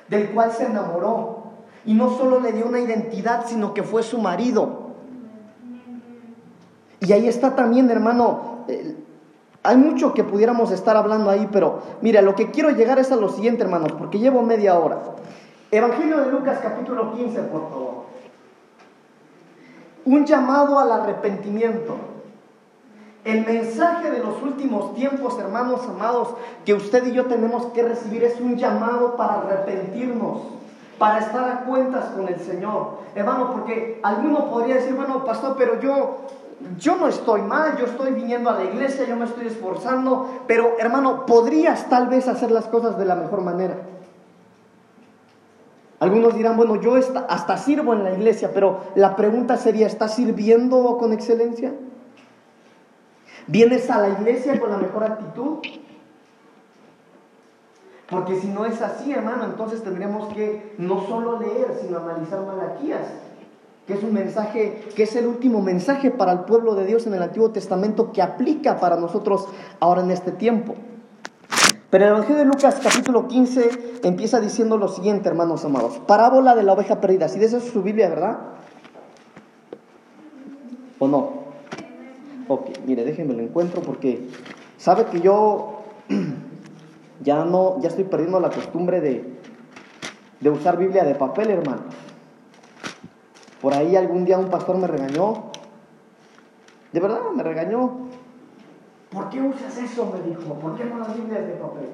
del 0.09 0.31
cual 0.31 0.51
se 0.53 0.67
enamoró. 0.67 1.39
Y 1.85 1.95
no 1.95 2.11
solo 2.11 2.41
le 2.41 2.53
dio 2.53 2.67
una 2.67 2.81
identidad, 2.81 3.47
sino 3.47 3.75
que 3.75 3.83
fue 3.83 4.03
su 4.03 4.19
marido. 4.19 4.91
Y 7.01 7.13
ahí 7.13 7.29
está 7.29 7.55
también, 7.55 7.89
hermano, 7.91 8.67
hay 9.63 9.77
mucho 9.77 10.15
que 10.15 10.25
pudiéramos 10.25 10.71
estar 10.71 10.97
hablando 10.97 11.31
ahí, 11.31 11.49
pero 11.53 11.81
mira, 12.01 12.23
lo 12.23 12.35
que 12.35 12.51
quiero 12.51 12.71
llegar 12.71 12.99
es 12.99 13.13
a 13.13 13.17
lo 13.17 13.29
siguiente, 13.29 13.63
hermanos, 13.63 13.93
porque 13.93 14.19
llevo 14.19 14.43
media 14.43 14.79
hora. 14.79 14.99
Evangelio 15.71 16.19
de 16.19 16.33
Lucas 16.33 16.59
capítulo 16.63 17.13
15, 17.15 17.41
por 17.43 17.69
favor. 17.69 17.91
Un 20.07 20.25
llamado 20.25 20.79
al 20.79 20.91
arrepentimiento. 20.91 21.97
El 23.23 23.45
mensaje 23.45 24.11
de 24.11 24.21
los 24.21 24.43
últimos 24.43 24.95
tiempos, 24.95 25.39
hermanos 25.39 25.83
amados, 25.87 26.29
que 26.65 26.73
usted 26.73 27.07
y 27.07 27.13
yo 27.13 27.27
tenemos 27.27 27.67
que 27.67 27.83
recibir 27.83 28.25
es 28.25 28.41
un 28.41 28.57
llamado 28.57 29.17
para 29.17 29.43
arrepentirnos, 29.43 30.39
para 30.99 31.19
estar 31.19 31.47
a 31.51 31.61
cuentas 31.67 32.07
con 32.17 32.27
el 32.29 32.41
Señor. 32.41 33.01
Hermano, 33.15 33.53
porque 33.53 34.01
alguno 34.03 34.51
podría 34.51 34.77
decir, 34.77 34.95
bueno, 34.95 35.23
pastor, 35.23 35.55
pero 35.59 35.79
yo 35.81 36.23
yo 36.79 36.97
no 36.97 37.09
estoy 37.09 37.43
mal, 37.43 37.77
yo 37.79 37.87
estoy 37.87 38.13
viniendo 38.13 38.51
a 38.51 38.55
la 38.55 38.65
iglesia, 38.65 39.07
yo 39.07 39.17
me 39.17 39.25
estoy 39.25 39.47
esforzando, 39.47 40.43
pero 40.47 40.77
hermano, 40.79 41.27
podrías 41.27 41.89
tal 41.89 42.09
vez 42.09 42.29
hacer 42.29 42.51
las 42.51 42.67
cosas 42.67 42.99
de 42.99 43.05
la 43.05 43.17
mejor 43.17 43.41
manera. 43.41 43.77
Algunos 46.01 46.35
dirán, 46.35 46.57
bueno, 46.57 46.77
yo 46.77 46.95
hasta 47.29 47.57
sirvo 47.59 47.93
en 47.93 48.05
la 48.05 48.13
iglesia, 48.13 48.53
pero 48.55 48.81
la 48.95 49.17
pregunta 49.17 49.57
sería, 49.57 49.87
¿estás 49.87 50.15
sirviendo 50.15 50.97
con 50.99 51.13
excelencia? 51.13 51.75
¿Vienes 53.47 53.91
a 53.91 54.01
la 54.01 54.09
iglesia 54.09 54.59
con 54.59 54.71
la 54.71 54.79
mejor 54.79 55.05
actitud? 55.05 55.59
Porque 58.09 58.41
si 58.41 58.49
no 58.49 58.65
es 58.65 58.81
así, 58.81 59.13
hermano, 59.13 59.45
entonces 59.45 59.83
tendríamos 59.83 60.33
que 60.35 60.75
no 60.79 61.07
solo 61.07 61.39
leer, 61.39 61.79
sino 61.81 61.99
analizar 61.99 62.41
Malaquías 62.41 63.07
que 63.91 63.97
es 63.97 64.05
un 64.05 64.13
mensaje, 64.13 64.85
que 64.95 65.03
es 65.03 65.17
el 65.17 65.27
último 65.27 65.61
mensaje 65.61 66.13
para 66.13 66.31
el 66.31 66.41
pueblo 66.41 66.77
de 66.77 66.87
Dios 66.87 67.09
en 67.09 67.15
el 67.15 67.23
Antiguo 67.25 67.51
Testamento 67.51 68.13
que 68.13 68.23
aplica 68.23 68.79
para 68.79 68.95
nosotros 68.95 69.49
ahora 69.81 70.03
en 70.03 70.13
este 70.13 70.31
tiempo. 70.31 70.77
Pero 71.91 72.05
el 72.05 72.11
Evangelio 72.11 72.39
de 72.39 72.45
Lucas 72.45 72.79
capítulo 72.81 73.27
15 73.27 74.01
empieza 74.05 74.39
diciendo 74.39 74.79
lo 74.79 74.87
siguiente, 74.87 75.29
hermanos 75.29 75.65
amados. 75.65 75.99
Parábola 76.07 76.55
de 76.55 76.63
la 76.63 76.75
oveja 76.75 77.01
perdida. 77.01 77.29
Si 77.29 77.41
de 77.41 77.49
su 77.49 77.83
Biblia, 77.83 78.09
¿verdad? 78.09 78.39
¿O 81.01 81.09
no? 81.09 81.41
Ok, 82.47 82.71
mire, 82.87 83.05
déjenme 83.05 83.35
lo 83.35 83.43
encuentro 83.43 83.83
porque 83.83 84.29
sabe 84.77 85.07
que 85.07 85.21
yo 85.21 85.83
ya 87.25 87.45
no, 87.45 87.81
ya 87.81 87.89
estoy 87.89 88.05
perdiendo 88.05 88.39
la 88.39 88.51
costumbre 88.51 89.01
de, 89.01 89.35
de 90.39 90.51
usar 90.51 90.77
Biblia 90.77 91.03
de 91.03 91.17
papel, 91.17 91.51
hermano. 91.51 91.83
Por 93.61 93.75
ahí 93.75 93.97
algún 93.97 94.25
día 94.25 94.39
un 94.39 94.49
pastor 94.49 94.79
me 94.79 94.87
regañó. 94.87 95.51
De 96.93 97.01
verdad, 97.01 97.21
me 97.35 97.43
regañó. 97.43 98.09
¿Por 99.11 99.29
qué 99.29 99.41
usas 99.43 99.77
eso? 99.77 100.11
Me 100.13 100.29
dijo. 100.29 100.55
¿Por 100.55 100.77
qué 100.77 100.85
no 100.85 100.99
las 100.99 101.15
Biblias 101.15 101.47
de 101.47 101.55
papel? 101.55 101.89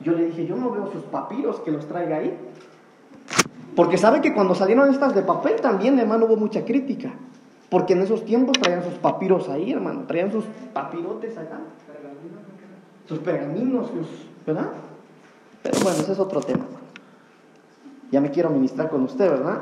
Yo 0.00 0.12
le 0.12 0.26
dije, 0.26 0.46
yo 0.46 0.56
no 0.56 0.70
veo 0.70 0.90
sus 0.92 1.02
papiros 1.04 1.60
que 1.60 1.70
los 1.70 1.86
traiga 1.88 2.18
ahí. 2.18 2.36
Porque 3.74 3.98
sabe 3.98 4.20
que 4.20 4.34
cuando 4.34 4.54
salieron 4.54 4.90
estas 4.90 5.14
de 5.14 5.22
papel 5.22 5.60
también, 5.60 5.98
hermano, 5.98 6.26
hubo 6.26 6.36
mucha 6.36 6.64
crítica. 6.64 7.12
Porque 7.70 7.94
en 7.94 8.02
esos 8.02 8.24
tiempos 8.24 8.58
traían 8.60 8.84
sus 8.84 8.94
papiros 8.94 9.48
ahí, 9.48 9.72
hermano. 9.72 10.04
Traían 10.06 10.30
sus 10.30 10.44
papirotes 10.72 11.36
acá. 11.38 11.60
Sus 13.06 13.18
pergaminos, 13.20 13.88
¿verdad? 14.46 14.70
Pero 15.62 15.78
bueno, 15.80 15.98
ese 15.98 16.12
es 16.12 16.18
otro 16.18 16.40
tema. 16.40 16.64
Ya 18.10 18.20
me 18.20 18.30
quiero 18.30 18.50
ministrar 18.50 18.88
con 18.88 19.02
usted, 19.02 19.28
¿verdad? 19.28 19.58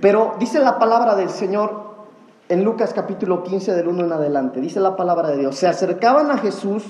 Pero 0.00 0.34
dice 0.38 0.60
la 0.60 0.78
palabra 0.78 1.14
del 1.14 1.30
Señor 1.30 1.90
en 2.48 2.64
Lucas 2.64 2.92
capítulo 2.92 3.42
15 3.44 3.72
del 3.72 3.88
1 3.88 4.04
en 4.04 4.12
adelante. 4.12 4.60
Dice 4.60 4.80
la 4.80 4.96
palabra 4.96 5.28
de 5.30 5.38
Dios. 5.38 5.56
Se 5.56 5.66
acercaban 5.66 6.30
a 6.30 6.38
Jesús 6.38 6.84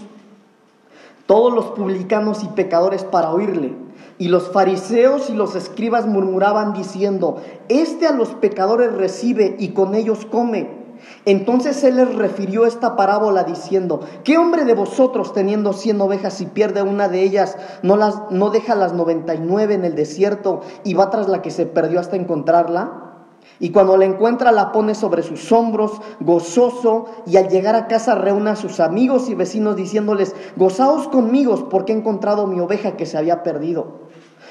todos 1.27 1.53
los 1.53 1.67
publicanos 1.67 2.43
y 2.43 2.49
pecadores 2.49 3.05
para 3.05 3.31
oírle. 3.31 3.75
Y 4.19 4.29
los 4.29 4.51
fariseos 4.51 5.31
y 5.31 5.35
los 5.35 5.55
escribas 5.55 6.07
murmuraban 6.07 6.73
diciendo, 6.73 7.41
Este 7.69 8.07
a 8.07 8.13
los 8.13 8.31
pecadores 8.31 8.93
recibe 8.93 9.55
y 9.59 9.69
con 9.69 9.95
ellos 9.95 10.27
come. 10.27 10.80
Entonces 11.25 11.83
él 11.85 11.97
les 11.97 12.15
refirió 12.15 12.67
esta 12.67 12.97
parábola 12.97 13.45
diciendo, 13.45 14.01
¿qué 14.25 14.39
hombre 14.39 14.65
de 14.65 14.75
vosotros 14.75 15.33
teniendo 15.33 15.73
cien 15.73 16.01
ovejas 16.01 16.41
y 16.41 16.47
pierde 16.47 16.83
una 16.83 17.09
de 17.09 17.23
ellas, 17.23 17.57
no, 17.83 17.97
las, 17.97 18.31
no 18.31 18.51
deja 18.51 18.75
las 18.75 18.93
noventa 18.93 19.35
y 19.35 19.41
nueve 19.41 19.75
en 19.75 19.85
el 19.85 19.95
desierto 19.95 20.61
y 20.85 20.95
va 20.95 21.11
tras 21.11 21.29
la 21.29 21.43
que 21.43 21.51
se 21.51 21.67
perdió 21.67 22.01
hasta 22.01 22.17
encontrarla? 22.17 23.07
Y 23.59 23.71
cuando 23.71 23.99
la 23.99 24.07
encuentra 24.07 24.53
la 24.53 24.73
pone 24.73 24.95
sobre 24.95 25.23
sus 25.23 25.53
hombros, 25.53 26.01
gozoso, 26.21 27.07
y 27.27 27.37
al 27.37 27.49
llegar 27.49 27.75
a 27.75 27.89
casa 27.89 28.15
reúne 28.15 28.51
a 28.51 28.57
sus 28.57 28.81
amigos 28.81 29.29
y 29.29 29.35
vecinos 29.35 29.77
diciéndoles, 29.77 30.35
gozaos 30.57 31.09
conmigo 31.09 31.69
porque 31.69 31.93
he 31.93 31.97
encontrado 31.97 32.47
mi 32.47 32.59
oveja 32.61 32.97
que 32.97 33.05
se 33.05 33.19
había 33.19 33.43
perdido. 33.43 34.09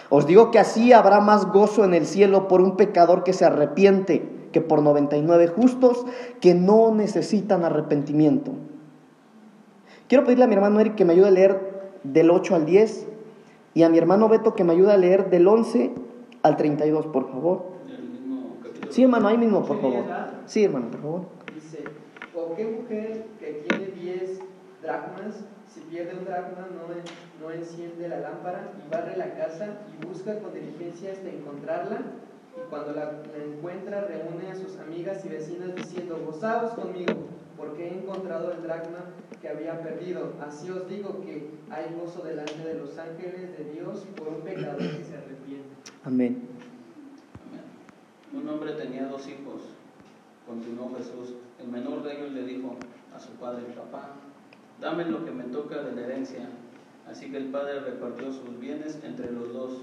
Os 0.09 0.27
digo 0.27 0.51
que 0.51 0.59
así 0.59 0.93
habrá 0.93 1.21
más 1.21 1.47
gozo 1.47 1.85
en 1.85 1.95
el 1.95 2.05
cielo 2.05 2.47
por 2.47 2.61
un 2.61 2.77
pecador 2.77 3.23
que 3.23 3.33
se 3.33 3.45
arrepiente 3.45 4.38
que 4.51 4.61
por 4.61 4.81
99 4.81 5.47
justos 5.47 6.05
que 6.41 6.53
no 6.53 6.93
necesitan 6.93 7.63
arrepentimiento. 7.63 8.51
Quiero 10.07 10.23
pedirle 10.23 10.45
a 10.45 10.47
mi 10.47 10.55
hermano 10.55 10.79
Eric 10.79 10.95
que 10.95 11.05
me 11.05 11.13
ayude 11.13 11.27
a 11.27 11.31
leer 11.31 11.91
del 12.03 12.31
8 12.31 12.55
al 12.55 12.65
10 12.65 13.07
y 13.73 13.83
a 13.83 13.89
mi 13.89 13.97
hermano 13.97 14.27
Beto 14.27 14.55
que 14.55 14.63
me 14.63 14.73
ayude 14.73 14.91
a 14.91 14.97
leer 14.97 15.29
del 15.29 15.47
11 15.47 15.93
al 16.41 16.57
32, 16.57 17.07
por 17.07 17.29
favor. 17.29 17.79
Sí, 18.89 19.03
hermano, 19.03 19.27
ahí 19.27 19.37
mismo, 19.37 19.63
por 19.63 19.79
favor. 19.79 20.03
Sí, 20.45 20.63
hermano, 20.63 20.89
por 20.89 21.01
favor. 21.01 21.21
Dice, 21.53 21.83
¿o 22.35 22.55
qué 22.55 22.65
mujer 22.65 23.27
que 23.39 23.65
tiene 23.67 23.85
10 23.91 24.39
dracmas, 24.81 25.45
si 25.67 25.81
pierde 25.81 26.17
un 26.17 26.25
dracma, 26.25 26.67
no, 26.73 27.45
no 27.45 27.51
enciende 27.53 28.07
la 28.07 28.19
lámpara 28.19 28.71
y 28.83 28.89
barre 28.89 29.15
la 29.15 29.35
casa 29.35 29.81
y 29.93 30.05
busca 30.07 30.39
con 30.39 30.53
diligencia 30.53 31.11
hasta 31.11 31.29
encontrarla? 31.29 32.01
Y 32.59 32.69
cuando 32.69 32.93
la, 32.93 33.21
encuentra, 33.35 34.01
reúne 34.01 34.51
a 34.51 34.55
sus 34.55 34.77
amigas 34.77 35.25
y 35.25 35.29
vecinas 35.29 35.75
diciendo, 35.75 36.19
gozaos 36.25 36.73
conmigo, 36.73 37.13
porque 37.57 37.87
he 37.87 37.93
encontrado 37.93 38.51
el 38.51 38.61
dracma 38.61 39.05
que 39.41 39.49
había 39.49 39.81
perdido. 39.81 40.33
Así 40.41 40.69
os 40.69 40.87
digo 40.89 41.21
que 41.21 41.49
hay 41.69 41.95
gozo 41.99 42.23
delante 42.23 42.63
de 42.63 42.75
los 42.75 42.97
ángeles 42.97 43.57
de 43.57 43.71
Dios 43.73 44.05
por 44.15 44.27
un 44.27 44.41
pecador 44.41 44.77
que 44.77 45.03
se 45.03 45.15
arrepiente. 45.15 45.69
Amén. 46.03 46.49
Un 48.31 48.47
hombre 48.47 48.73
tenía 48.73 49.07
dos 49.07 49.27
hijos, 49.27 49.63
continuó 50.45 50.95
Jesús. 50.97 51.35
El 51.59 51.69
menor 51.69 52.03
de 52.03 52.17
ellos 52.17 52.31
le 52.31 52.43
dijo 52.43 52.75
a 53.15 53.19
su 53.19 53.31
padre, 53.33 53.63
papá, 53.75 54.11
dame 54.79 55.05
lo 55.05 55.25
que 55.25 55.31
me 55.31 55.45
toca 55.45 55.81
de 55.81 55.95
la 55.95 56.01
herencia. 56.01 56.47
Así 57.09 57.31
que 57.31 57.37
el 57.37 57.47
padre 57.47 57.79
repartió 57.79 58.31
sus 58.31 58.59
bienes 58.59 58.99
entre 59.03 59.31
los 59.31 59.51
dos. 59.51 59.81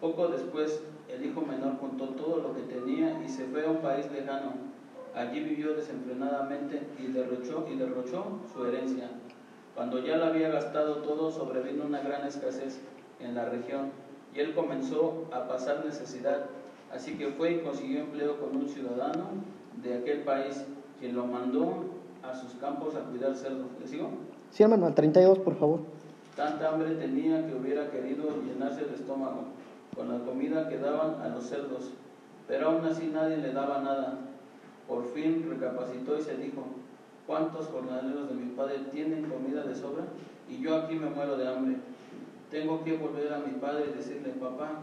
Poco 0.00 0.28
después, 0.28 0.82
el 1.08 1.24
hijo 1.24 1.40
menor 1.42 1.78
juntó 1.78 2.08
todo 2.10 2.38
lo 2.38 2.54
que 2.54 2.62
tenía 2.62 3.22
y 3.24 3.28
se 3.28 3.44
fue 3.46 3.64
a 3.64 3.70
un 3.70 3.78
país 3.78 4.10
lejano. 4.10 4.52
Allí 5.14 5.40
vivió 5.40 5.74
desenfrenadamente 5.74 6.82
y 6.98 7.06
derrochó 7.06 7.66
y 7.72 7.76
derrochó 7.76 8.40
su 8.52 8.64
herencia. 8.64 9.10
Cuando 9.74 9.98
ya 10.04 10.16
la 10.16 10.28
había 10.28 10.48
gastado 10.48 10.96
todo, 10.96 11.30
sobrevino 11.30 11.84
una 11.84 12.00
gran 12.00 12.26
escasez 12.26 12.80
en 13.20 13.34
la 13.34 13.46
región 13.46 13.90
y 14.34 14.40
él 14.40 14.54
comenzó 14.54 15.26
a 15.32 15.48
pasar 15.48 15.84
necesidad 15.84 16.46
Así 16.92 17.16
que 17.18 17.28
fue 17.28 17.52
y 17.52 17.58
consiguió 17.60 18.00
empleo 18.00 18.38
con 18.38 18.56
un 18.56 18.68
ciudadano 18.68 19.24
de 19.82 19.98
aquel 19.98 20.20
país, 20.20 20.64
quien 21.00 21.14
lo 21.14 21.26
mandó 21.26 21.84
a 22.22 22.34
sus 22.34 22.54
campos 22.54 22.94
a 22.94 23.00
cuidar 23.00 23.34
cerdos. 23.34 23.66
¿Le 23.80 23.86
sigo? 23.86 24.10
Sí, 24.50 24.62
hermano, 24.62 24.86
al 24.86 24.94
32, 24.94 25.38
por 25.40 25.56
favor. 25.56 25.80
Tanta 26.36 26.70
hambre 26.70 26.94
tenía 26.94 27.46
que 27.46 27.54
hubiera 27.54 27.90
querido 27.90 28.28
llenarse 28.42 28.82
el 28.82 28.94
estómago 28.94 29.44
con 29.96 30.12
la 30.12 30.24
comida 30.24 30.68
que 30.68 30.78
daban 30.78 31.22
a 31.22 31.28
los 31.28 31.44
cerdos, 31.44 31.90
pero 32.46 32.68
aún 32.68 32.84
así 32.84 33.06
nadie 33.06 33.38
le 33.38 33.52
daba 33.52 33.80
nada. 33.80 34.18
Por 34.86 35.06
fin 35.12 35.46
recapacitó 35.48 36.18
y 36.18 36.22
se 36.22 36.36
dijo, 36.36 36.64
¿cuántos 37.26 37.66
jornaleros 37.68 38.28
de 38.28 38.34
mi 38.34 38.54
padre 38.54 38.78
tienen 38.92 39.24
comida 39.24 39.64
de 39.64 39.74
sobra? 39.74 40.04
Y 40.48 40.60
yo 40.60 40.76
aquí 40.76 40.94
me 40.94 41.10
muero 41.10 41.36
de 41.36 41.48
hambre. 41.48 41.76
Tengo 42.50 42.84
que 42.84 42.96
volver 42.96 43.32
a 43.32 43.38
mi 43.38 43.58
padre 43.58 43.86
y 43.90 43.96
decirle, 43.96 44.30
papá, 44.38 44.82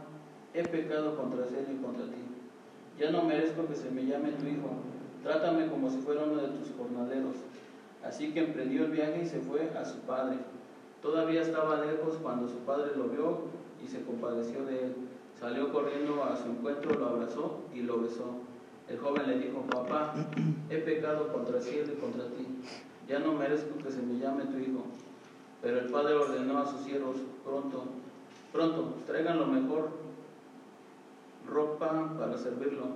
he 0.53 0.63
pecado 0.63 1.15
contra 1.15 1.45
él 1.45 1.67
y 1.71 1.81
contra 1.81 2.05
ti. 2.05 2.23
Ya 2.99 3.11
no 3.11 3.23
merezco 3.23 3.65
que 3.67 3.75
se 3.75 3.89
me 3.91 4.05
llame 4.05 4.31
tu 4.31 4.45
hijo, 4.45 4.69
trátame 5.23 5.67
como 5.67 5.89
si 5.89 5.97
fuera 5.99 6.25
uno 6.25 6.41
de 6.41 6.49
tus 6.49 6.71
jornaleros. 6.77 7.35
Así 8.03 8.33
que 8.33 8.41
emprendió 8.41 8.85
el 8.85 8.91
viaje 8.91 9.21
y 9.23 9.25
se 9.25 9.39
fue 9.39 9.71
a 9.77 9.85
su 9.85 9.99
padre. 9.99 10.37
Todavía 11.01 11.41
estaba 11.41 11.83
lejos 11.85 12.17
cuando 12.21 12.49
su 12.49 12.57
padre 12.59 12.91
lo 12.97 13.05
vio 13.05 13.62
y 13.83 13.87
se 13.87 14.03
compadeció 14.03 14.65
de 14.65 14.85
él. 14.85 14.95
Salió 15.39 15.71
corriendo 15.71 16.23
a 16.23 16.35
su 16.35 16.49
encuentro, 16.49 16.93
lo 16.97 17.07
abrazó 17.07 17.61
y 17.73 17.81
lo 17.81 18.01
besó. 18.01 18.25
El 18.87 18.97
joven 18.99 19.27
le 19.27 19.39
dijo, 19.39 19.61
papá, 19.61 20.13
he 20.69 20.77
pecado 20.77 21.31
contra 21.31 21.57
el 21.57 21.63
cielo 21.63 21.93
y 21.93 21.99
contra 21.99 22.25
ti. 22.27 22.47
Ya 23.07 23.19
no 23.19 23.33
merezco 23.33 23.77
que 23.77 23.91
se 23.91 24.01
me 24.01 24.19
llame 24.19 24.45
tu 24.45 24.57
hijo. 24.57 24.83
Pero 25.61 25.79
el 25.79 25.85
padre 25.91 26.15
ordenó 26.15 26.59
a 26.59 26.65
sus 26.65 26.81
siervos, 26.81 27.17
pronto, 27.45 27.85
pronto, 28.51 28.95
traigan 29.07 29.39
lo 29.39 29.47
mejor 29.47 29.89
ropa 31.47 32.15
para 32.17 32.37
servirlo. 32.37 32.87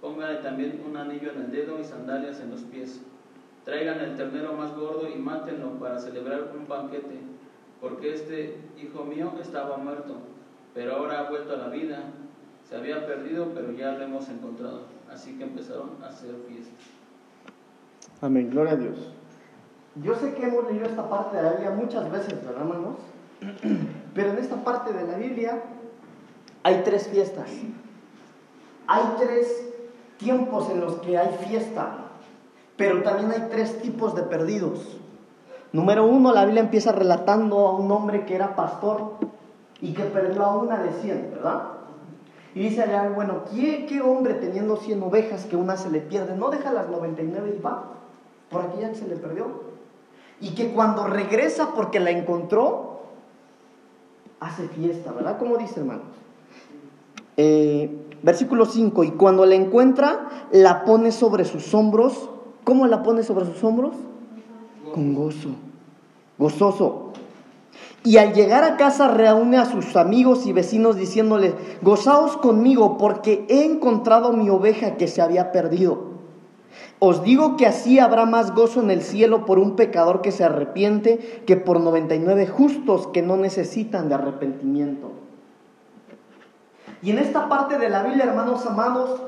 Póngale 0.00 0.38
también 0.38 0.82
un 0.86 0.96
anillo 0.96 1.32
en 1.32 1.42
el 1.42 1.50
dedo 1.50 1.80
y 1.80 1.84
sandalias 1.84 2.40
en 2.40 2.50
los 2.50 2.60
pies. 2.62 3.00
Traigan 3.64 4.00
el 4.00 4.16
ternero 4.16 4.52
más 4.52 4.76
gordo 4.76 5.08
y 5.08 5.18
mátenlo 5.18 5.70
para 5.78 5.98
celebrar 5.98 6.52
un 6.56 6.68
banquete, 6.68 7.18
porque 7.80 8.14
este 8.14 8.56
hijo 8.80 9.04
mío 9.04 9.32
estaba 9.40 9.76
muerto, 9.76 10.16
pero 10.74 10.96
ahora 10.96 11.20
ha 11.20 11.30
vuelto 11.30 11.54
a 11.54 11.56
la 11.56 11.68
vida. 11.68 12.04
Se 12.68 12.76
había 12.76 13.06
perdido, 13.06 13.52
pero 13.54 13.70
ya 13.72 13.92
lo 13.92 14.04
hemos 14.04 14.28
encontrado. 14.28 14.82
Así 15.10 15.38
que 15.38 15.44
empezaron 15.44 15.90
a 16.02 16.08
hacer 16.08 16.34
fiesta. 16.48 16.74
Amén, 18.20 18.50
gloria 18.50 18.72
a 18.72 18.76
Dios. 18.76 19.12
Yo 20.02 20.14
sé 20.14 20.34
que 20.34 20.46
hemos 20.46 20.66
leído 20.66 20.86
esta 20.86 21.08
parte 21.08 21.36
de 21.36 21.42
la 21.42 21.50
Biblia 21.52 21.70
muchas 21.70 22.10
veces, 22.10 22.44
¿verdad, 22.44 22.62
hermanos? 22.62 22.96
Pero 24.14 24.30
en 24.30 24.38
esta 24.38 24.56
parte 24.64 24.92
de 24.92 25.06
la 25.06 25.16
Biblia 25.16 25.62
hay 26.62 26.82
tres 26.84 27.08
fiestas. 27.08 27.50
Hay 28.88 29.04
tres 29.18 29.66
tiempos 30.18 30.70
en 30.70 30.80
los 30.80 30.94
que 30.96 31.18
hay 31.18 31.36
fiesta, 31.46 31.98
pero 32.76 33.02
también 33.02 33.30
hay 33.32 33.48
tres 33.50 33.80
tipos 33.82 34.14
de 34.14 34.22
perdidos. 34.22 34.95
Número 35.72 36.06
uno, 36.06 36.32
la 36.32 36.44
Biblia 36.44 36.62
empieza 36.62 36.92
relatando 36.92 37.66
a 37.66 37.76
un 37.76 37.90
hombre 37.90 38.24
que 38.24 38.34
era 38.34 38.56
pastor 38.56 39.14
y 39.80 39.92
que 39.92 40.04
perdió 40.04 40.44
a 40.44 40.56
una 40.56 40.82
de 40.82 40.92
cien, 41.02 41.30
¿verdad? 41.32 41.62
Y 42.54 42.60
dice 42.60 42.82
allá, 42.82 43.10
bueno, 43.14 43.42
¿qué, 43.52 43.84
¿qué, 43.86 44.00
hombre 44.00 44.34
teniendo 44.34 44.76
cien 44.76 45.02
ovejas 45.02 45.44
que 45.44 45.56
una 45.56 45.76
se 45.76 45.90
le 45.90 46.00
pierde? 46.00 46.36
No 46.36 46.50
deja 46.50 46.72
las 46.72 46.88
99 46.88 47.56
y 47.58 47.60
va 47.60 47.92
por 48.50 48.62
aquella 48.62 48.90
que 48.90 48.94
se 48.94 49.08
le 49.08 49.16
perdió. 49.16 49.46
Y 50.40 50.54
que 50.54 50.72
cuando 50.72 51.06
regresa 51.06 51.74
porque 51.74 52.00
la 52.00 52.10
encontró, 52.10 53.00
hace 54.40 54.68
fiesta, 54.68 55.12
¿verdad? 55.12 55.38
¿Cómo 55.38 55.58
dice, 55.58 55.80
hermanos? 55.80 56.04
Eh, 57.36 57.90
versículo 58.22 58.64
5, 58.64 59.04
y 59.04 59.10
cuando 59.12 59.44
la 59.44 59.54
encuentra, 59.54 60.46
la 60.50 60.84
pone 60.84 61.12
sobre 61.12 61.44
sus 61.44 61.74
hombros. 61.74 62.30
¿Cómo 62.64 62.86
la 62.86 63.02
pone 63.02 63.22
sobre 63.22 63.44
sus 63.44 63.62
hombros? 63.62 63.94
Con 64.96 65.14
gozo, 65.14 65.50
gozoso. 66.38 67.12
Y 68.02 68.16
al 68.16 68.32
llegar 68.32 68.64
a 68.64 68.78
casa 68.78 69.08
reúne 69.08 69.58
a 69.58 69.66
sus 69.66 69.94
amigos 69.94 70.46
y 70.46 70.54
vecinos 70.54 70.96
diciéndoles, 70.96 71.52
gozaos 71.82 72.38
conmigo 72.38 72.96
porque 72.96 73.44
he 73.50 73.66
encontrado 73.66 74.32
mi 74.32 74.48
oveja 74.48 74.96
que 74.96 75.06
se 75.06 75.20
había 75.20 75.52
perdido. 75.52 76.16
Os 76.98 77.22
digo 77.22 77.58
que 77.58 77.66
así 77.66 77.98
habrá 77.98 78.24
más 78.24 78.54
gozo 78.54 78.80
en 78.80 78.90
el 78.90 79.02
cielo 79.02 79.44
por 79.44 79.58
un 79.58 79.76
pecador 79.76 80.22
que 80.22 80.32
se 80.32 80.44
arrepiente 80.44 81.42
que 81.46 81.58
por 81.58 81.78
99 81.78 82.46
justos 82.46 83.08
que 83.08 83.20
no 83.20 83.36
necesitan 83.36 84.08
de 84.08 84.14
arrepentimiento. 84.14 85.10
Y 87.02 87.10
en 87.10 87.18
esta 87.18 87.50
parte 87.50 87.76
de 87.76 87.90
la 87.90 88.02
Biblia, 88.02 88.24
hermanos 88.24 88.64
amados, 88.64 89.20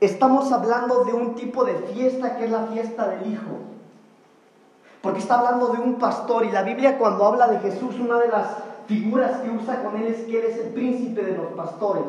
estamos 0.00 0.50
hablando 0.50 1.04
de 1.04 1.12
un 1.12 1.36
tipo 1.36 1.64
de 1.64 1.74
fiesta 1.94 2.38
que 2.38 2.46
es 2.46 2.50
la 2.50 2.66
fiesta 2.66 3.06
del 3.06 3.30
Hijo. 3.30 3.71
Porque 5.02 5.18
está 5.18 5.40
hablando 5.40 5.68
de 5.68 5.80
un 5.80 5.96
pastor 5.96 6.44
y 6.44 6.50
la 6.50 6.62
Biblia 6.62 6.96
cuando 6.96 7.26
habla 7.26 7.48
de 7.48 7.58
Jesús, 7.58 7.98
una 7.98 8.18
de 8.18 8.28
las 8.28 8.46
figuras 8.86 9.40
que 9.40 9.50
usa 9.50 9.82
con 9.82 9.96
él 9.96 10.06
es 10.06 10.24
que 10.24 10.38
él 10.38 10.46
es 10.46 10.58
el 10.58 10.72
príncipe 10.72 11.22
de 11.22 11.36
los 11.36 11.46
pastores. 11.56 12.04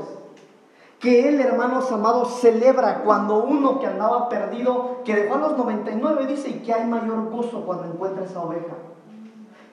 Que 1.00 1.28
él, 1.28 1.42
hermanos 1.42 1.92
amados, 1.92 2.40
celebra 2.40 3.04
cuando 3.04 3.44
uno 3.44 3.80
que 3.80 3.88
andaba 3.88 4.30
perdido, 4.30 5.02
que 5.04 5.16
dejó 5.16 5.36
a 5.36 5.40
los 5.40 5.58
99, 5.58 6.28
dice, 6.28 6.50
y 6.50 6.60
que 6.60 6.74
hay 6.74 6.86
mayor 6.86 7.30
gozo 7.30 7.66
cuando 7.66 7.86
encuentra 7.86 8.24
esa 8.24 8.42
oveja 8.42 8.76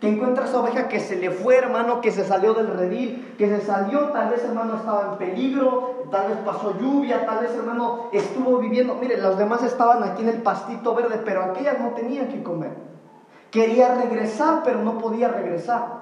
que 0.00 0.08
encuentra 0.08 0.46
esa 0.46 0.60
oveja 0.60 0.88
que 0.88 0.98
se 0.98 1.16
le 1.16 1.30
fue, 1.30 1.56
hermano, 1.56 2.00
que 2.00 2.10
se 2.10 2.24
salió 2.24 2.54
del 2.54 2.68
redil, 2.68 3.34
que 3.36 3.48
se 3.48 3.60
salió, 3.60 4.08
tal 4.08 4.30
vez, 4.30 4.42
hermano, 4.42 4.76
estaba 4.76 5.12
en 5.12 5.18
peligro, 5.18 6.06
tal 6.10 6.28
vez 6.28 6.38
pasó 6.38 6.74
lluvia, 6.80 7.26
tal 7.26 7.40
vez, 7.40 7.54
hermano, 7.54 8.08
estuvo 8.10 8.56
viviendo. 8.58 8.94
Mire, 8.94 9.18
los 9.18 9.36
demás 9.36 9.62
estaban 9.62 10.02
aquí 10.02 10.22
en 10.22 10.30
el 10.30 10.42
pastito 10.42 10.94
verde, 10.94 11.20
pero 11.22 11.42
aquella 11.42 11.74
no 11.74 11.90
tenía 11.90 12.28
que 12.28 12.42
comer. 12.42 12.89
Quería 13.50 13.94
regresar, 13.94 14.62
pero 14.64 14.82
no 14.82 14.98
podía 14.98 15.28
regresar. 15.28 16.00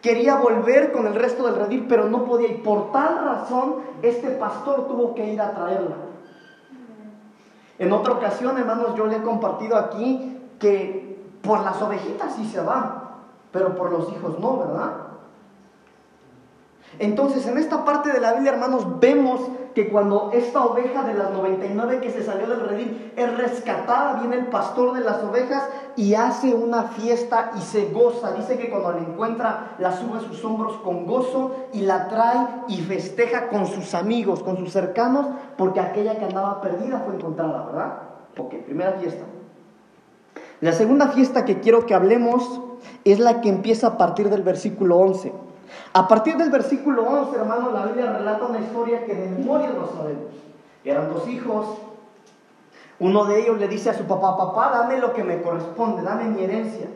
quería 0.00 0.36
volver 0.36 0.92
con 0.92 1.06
el 1.06 1.14
resto 1.14 1.44
del 1.46 1.56
redil, 1.56 1.86
pero 1.88 2.10
no 2.10 2.24
podía. 2.24 2.48
Y 2.48 2.58
por 2.58 2.92
tal 2.92 3.24
razón, 3.24 3.76
este 4.02 4.28
pastor 4.32 4.86
tuvo 4.86 5.14
que 5.14 5.32
ir 5.32 5.40
a 5.40 5.52
traerla. 5.52 5.96
En 7.78 7.92
otra 7.92 8.12
ocasión, 8.12 8.58
hermanos, 8.58 8.94
yo 8.96 9.06
le 9.06 9.16
he 9.16 9.22
compartido 9.22 9.76
aquí 9.76 10.38
que 10.58 11.18
por 11.42 11.60
las 11.60 11.80
ovejitas 11.80 12.34
sí 12.34 12.44
se 12.46 12.60
van, 12.60 13.02
pero 13.50 13.74
por 13.74 13.90
los 13.90 14.12
hijos 14.12 14.38
no, 14.38 14.58
¿verdad? 14.58 14.92
Entonces, 16.98 17.46
en 17.46 17.58
esta 17.58 17.84
parte 17.84 18.12
de 18.12 18.20
la 18.20 18.34
Biblia, 18.34 18.52
hermanos, 18.52 19.00
vemos 19.00 19.40
que 19.74 19.88
cuando 19.88 20.30
esta 20.32 20.64
oveja 20.64 21.02
de 21.02 21.14
las 21.14 21.32
99 21.32 22.00
que 22.00 22.10
se 22.10 22.22
salió 22.22 22.46
del 22.46 22.60
redil 22.60 23.12
es 23.16 23.36
rescatada, 23.36 24.20
viene 24.20 24.36
el 24.36 24.46
pastor 24.46 24.94
de 24.94 25.00
las 25.00 25.22
ovejas 25.24 25.68
y 25.96 26.14
hace 26.14 26.54
una 26.54 26.84
fiesta 26.84 27.50
y 27.56 27.60
se 27.60 27.90
goza. 27.90 28.32
Dice 28.32 28.56
que 28.56 28.70
cuando 28.70 28.92
la 28.92 28.98
encuentra, 28.98 29.74
la 29.78 29.90
sube 29.96 30.18
a 30.18 30.20
sus 30.20 30.44
hombros 30.44 30.76
con 30.84 31.06
gozo 31.06 31.56
y 31.72 31.80
la 31.80 32.08
trae 32.08 32.46
y 32.68 32.82
festeja 32.82 33.48
con 33.48 33.66
sus 33.66 33.94
amigos, 33.94 34.44
con 34.44 34.56
sus 34.56 34.70
cercanos, 34.70 35.26
porque 35.58 35.80
aquella 35.80 36.18
que 36.18 36.24
andaba 36.24 36.60
perdida 36.60 37.02
fue 37.04 37.16
encontrada, 37.16 37.66
¿verdad? 37.66 37.98
Ok, 38.38 38.54
primera 38.64 38.92
fiesta. 38.92 39.24
La 40.60 40.72
segunda 40.72 41.08
fiesta 41.08 41.44
que 41.44 41.58
quiero 41.58 41.84
que 41.84 41.94
hablemos 41.94 42.60
es 43.04 43.18
la 43.18 43.40
que 43.40 43.48
empieza 43.48 43.88
a 43.88 43.98
partir 43.98 44.30
del 44.30 44.42
versículo 44.42 44.98
11. 44.98 45.32
A 45.92 46.08
partir 46.08 46.36
del 46.36 46.50
versículo 46.50 47.02
11, 47.02 47.36
hermano, 47.36 47.70
la 47.70 47.86
Biblia 47.86 48.12
relata 48.12 48.46
una 48.46 48.60
historia 48.60 49.04
que 49.04 49.14
de 49.14 49.28
memoria 49.28 49.70
no 49.70 49.86
sabemos. 49.86 50.32
Eran 50.84 51.12
dos 51.12 51.26
hijos. 51.28 51.66
Uno 52.98 53.24
de 53.24 53.40
ellos 53.40 53.58
le 53.58 53.68
dice 53.68 53.90
a 53.90 53.94
su 53.94 54.04
papá, 54.04 54.36
papá, 54.36 54.70
dame 54.70 54.98
lo 54.98 55.12
que 55.12 55.24
me 55.24 55.42
corresponde, 55.42 56.02
dame 56.02 56.24
mi 56.24 56.42
herencia. 56.42 56.88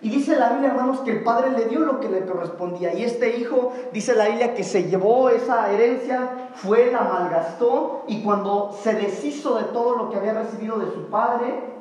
Y 0.00 0.10
dice 0.10 0.36
la 0.36 0.50
Biblia, 0.50 0.70
hermanos, 0.70 1.00
que 1.00 1.10
el 1.10 1.24
padre 1.24 1.50
le 1.50 1.64
dio 1.64 1.80
lo 1.80 1.98
que 1.98 2.08
le 2.08 2.24
correspondía. 2.24 2.94
Y 2.94 3.02
este 3.02 3.36
hijo, 3.36 3.72
dice 3.92 4.14
la 4.14 4.28
Biblia, 4.28 4.54
que 4.54 4.62
se 4.62 4.84
llevó 4.84 5.28
esa 5.28 5.72
herencia, 5.72 6.50
fue, 6.54 6.92
la 6.92 7.02
malgastó, 7.02 8.04
y 8.06 8.22
cuando 8.22 8.76
se 8.80 8.94
deshizo 8.94 9.56
de 9.56 9.64
todo 9.64 9.96
lo 9.96 10.10
que 10.10 10.16
había 10.16 10.34
recibido 10.34 10.78
de 10.78 10.92
su 10.92 11.06
padre, 11.06 11.78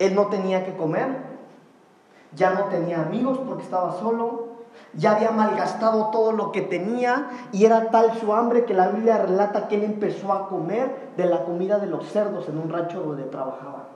él 0.00 0.14
no 0.14 0.26
tenía 0.26 0.64
que 0.64 0.76
comer, 0.76 1.25
ya 2.36 2.50
no 2.54 2.64
tenía 2.64 3.02
amigos 3.02 3.40
porque 3.46 3.64
estaba 3.64 3.98
solo, 3.98 4.56
ya 4.92 5.16
había 5.16 5.30
malgastado 5.30 6.10
todo 6.10 6.32
lo 6.32 6.52
que 6.52 6.60
tenía 6.60 7.30
y 7.52 7.64
era 7.64 7.90
tal 7.90 8.16
su 8.18 8.32
hambre 8.32 8.64
que 8.64 8.74
la 8.74 8.88
Biblia 8.88 9.18
relata 9.18 9.68
que 9.68 9.76
él 9.76 9.84
empezó 9.84 10.32
a 10.32 10.48
comer 10.48 11.12
de 11.16 11.26
la 11.26 11.44
comida 11.44 11.78
de 11.78 11.86
los 11.86 12.06
cerdos 12.10 12.48
en 12.48 12.58
un 12.58 12.68
rancho 12.68 13.02
donde 13.02 13.24
trabajaba. 13.24 13.88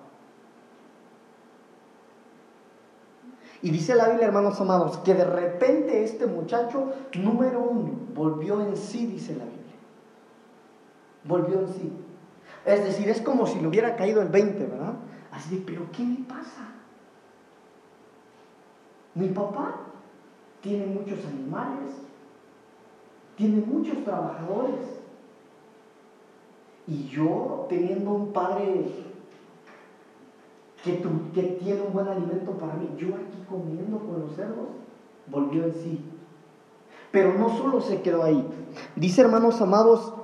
Y 3.62 3.70
dice 3.70 3.94
la 3.94 4.08
Biblia, 4.08 4.26
hermanos 4.26 4.58
amados, 4.60 4.96
que 4.98 5.12
de 5.12 5.24
repente 5.24 6.02
este 6.02 6.26
muchacho, 6.26 6.92
número 7.14 7.60
uno, 7.60 7.92
volvió 8.14 8.60
en 8.62 8.74
sí, 8.74 9.04
dice 9.04 9.36
la 9.36 9.44
Biblia. 9.44 9.60
Volvió 11.24 11.60
en 11.60 11.68
sí. 11.68 11.92
Es 12.64 12.84
decir, 12.84 13.10
es 13.10 13.20
como 13.20 13.46
si 13.46 13.60
le 13.60 13.68
hubiera 13.68 13.96
caído 13.96 14.22
el 14.22 14.28
20, 14.28 14.64
¿verdad? 14.64 14.94
Así 15.30 15.56
de, 15.56 15.62
pero 15.66 15.82
¿qué 15.92 16.02
me 16.02 16.24
pasa? 16.26 16.79
Mi 19.14 19.28
papá 19.28 19.76
tiene 20.60 20.86
muchos 20.86 21.24
animales, 21.26 21.94
tiene 23.36 23.64
muchos 23.64 24.04
trabajadores. 24.04 25.00
Y 26.86 27.08
yo, 27.08 27.66
teniendo 27.68 28.10
un 28.10 28.32
padre 28.32 28.86
que, 30.84 30.92
tiene 30.92 31.82
un 31.82 31.92
buen 31.92 32.08
alimento 32.08 32.52
para 32.52 32.74
mí, 32.74 32.88
yo 32.96 33.08
aquí 33.08 33.44
comiendo 33.48 33.98
con 33.98 34.20
los 34.20 34.32
cerdos, 34.34 34.68
volvió 35.26 35.64
en 35.64 35.74
sí. 35.74 36.00
Pero 37.12 37.34
no 37.34 37.56
solo 37.56 37.80
se 37.80 38.02
quedó 38.02 38.22
ahí. 38.22 38.46
Dice, 38.96 39.22
hermanos 39.22 39.60
amados, 39.60 40.14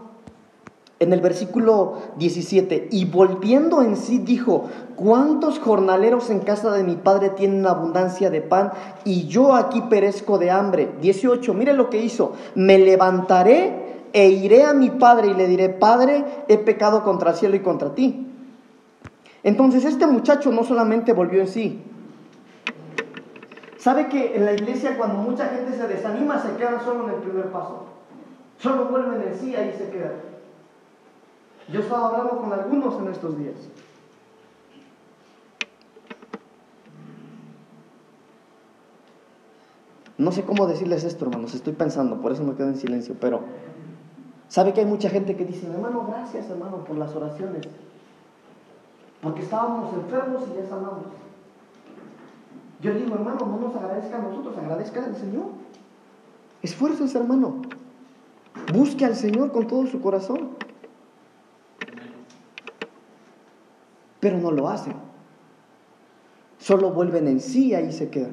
en 0.99 1.13
el 1.13 1.21
versículo 1.21 1.99
17, 2.17 2.89
y 2.91 3.05
volviendo 3.05 3.83
en 3.83 3.97
sí 3.97 4.19
dijo, 4.19 4.71
¿cuántos 4.97 5.59
jornaleros 5.59 6.31
en 6.31 6.41
casa 6.41 6.73
de 6.73 6.85
mi 6.85 6.97
padre 6.97 7.31
tienen 7.31 7.67
abundancia 7.67 8.31
de 8.31 8.41
pan 8.41 8.73
y 9.05 9.27
yo 9.27 9.55
aquí 9.55 9.83
perezco 9.83 10.39
de 10.39 10.51
hambre? 10.51 10.89
18, 11.03 11.53
mire 11.53 11.75
lo 11.75 11.91
que 11.91 12.03
hizo, 12.03 12.33
me 12.55 12.79
levantaré 12.79 13.85
e 14.15 14.31
iré 14.31 14.65
a 14.65 14.73
mi 14.73 14.89
padre 14.89 15.29
y 15.29 15.35
le 15.35 15.47
diré, 15.47 15.69
Padre, 15.69 16.25
he 16.49 16.57
pecado 16.57 17.05
contra 17.05 17.33
el 17.33 17.37
cielo 17.37 17.57
y 17.57 17.61
contra 17.61 17.95
ti. 17.95 18.27
Entonces 19.43 19.85
este 19.85 20.07
muchacho 20.07 20.51
no 20.51 20.65
solamente 20.65 21.13
volvió 21.13 21.43
en 21.43 21.49
sí, 21.49 21.83
¿sabe 23.77 24.09
que 24.09 24.35
en 24.35 24.47
la 24.47 24.55
iglesia 24.55 24.97
cuando 24.97 25.19
mucha 25.19 25.49
gente 25.49 25.77
se 25.77 25.87
desanima 25.87 26.41
se 26.41 26.57
quedan 26.57 26.83
solo 26.83 27.05
en 27.05 27.15
el 27.17 27.21
primer 27.21 27.53
paso? 27.53 27.85
Solo 28.59 28.87
vuelven 28.87 29.21
en 29.29 29.39
sí, 29.39 29.55
ahí 29.55 29.75
se 29.77 29.91
quedan. 29.91 30.36
Yo 31.73 31.81
estaba 31.81 32.09
hablando 32.09 32.41
con 32.41 32.53
algunos 32.53 32.95
en 33.01 33.09
estos 33.09 33.39
días. 33.39 33.57
No 40.19 40.33
sé 40.33 40.45
cómo 40.45 40.67
decirles 40.67 41.05
esto, 41.05 41.27
hermanos, 41.27 41.55
estoy 41.55 41.75
pensando, 41.75 42.21
por 42.23 42.33
eso 42.33 42.43
me 42.43 42.55
quedo 42.55 42.69
en 42.69 42.77
silencio, 42.77 43.17
pero 43.21 43.41
¿sabe 44.49 44.73
que 44.73 44.81
hay 44.81 44.87
mucha 44.87 45.11
gente 45.11 45.37
que 45.37 45.45
dice, 45.45 45.67
hermano, 45.67 46.07
gracias, 46.09 46.49
hermano, 46.49 46.85
por 46.85 46.97
las 46.97 47.15
oraciones? 47.15 47.67
Porque 49.21 49.43
estábamos 49.43 49.93
enfermos 49.93 50.45
y 50.51 50.57
ya 50.57 50.67
sanamos. 50.67 51.05
Yo 52.81 52.95
digo, 52.95 53.15
hermano, 53.15 53.45
no 53.45 53.59
nos 53.59 53.77
agradezca 53.77 54.17
a 54.17 54.23
nosotros, 54.23 54.57
agradezca 54.57 55.05
al 55.05 55.17
Señor. 55.17 55.47
Esfuércese, 56.63 57.19
hermano. 57.19 57.63
Busque 58.73 59.05
al 59.05 59.17
Señor 59.17 59.53
con 59.53 59.67
todo 59.67 59.87
su 59.87 60.01
corazón. 60.01 60.57
Pero 64.27 64.39
no 64.39 64.51
lo 64.51 64.69
hacen. 64.69 64.95
Solo 66.59 66.91
vuelven 66.91 67.29
en 67.29 67.39
sí 67.39 67.67
y 67.67 67.75
ahí 67.75 67.93
se 67.93 68.11
quedan. 68.11 68.33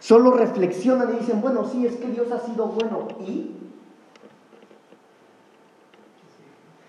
Solo 0.00 0.30
reflexionan 0.30 1.14
y 1.14 1.18
dicen, 1.18 1.42
bueno, 1.42 1.66
sí, 1.70 1.84
es 1.84 1.96
que 1.96 2.06
Dios 2.06 2.32
ha 2.32 2.38
sido 2.38 2.68
bueno. 2.68 3.06
¿Y? 3.20 3.50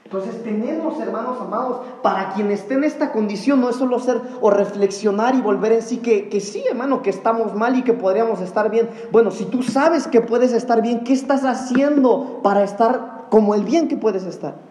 Entonces 0.05 0.41
tenemos, 0.41 0.97
hermanos 1.01 1.37
amados, 1.41 1.81
para 2.01 2.31
quien 2.31 2.49
esté 2.49 2.75
en 2.75 2.85
esta 2.85 3.11
condición, 3.11 3.59
no 3.59 3.69
es 3.69 3.75
solo 3.75 3.99
ser 3.99 4.21
o 4.39 4.49
reflexionar 4.49 5.35
y 5.35 5.41
volver 5.41 5.73
en 5.73 5.81
sí, 5.81 5.97
que, 5.97 6.29
que 6.29 6.39
sí, 6.39 6.63
hermano, 6.69 7.01
que 7.01 7.09
estamos 7.09 7.55
mal 7.55 7.75
y 7.75 7.83
que 7.83 7.91
podríamos 7.91 8.39
estar 8.39 8.71
bien. 8.71 8.89
Bueno, 9.11 9.31
si 9.31 9.43
tú 9.43 9.63
sabes 9.63 10.07
que 10.07 10.21
puedes 10.21 10.53
estar 10.53 10.81
bien, 10.81 11.03
¿qué 11.03 11.11
estás 11.11 11.43
haciendo 11.43 12.39
para 12.41 12.63
estar 12.63 13.25
como 13.29 13.53
el 13.53 13.65
bien 13.65 13.89
que 13.89 13.97
puedes 13.97 14.23
estar? 14.23 14.66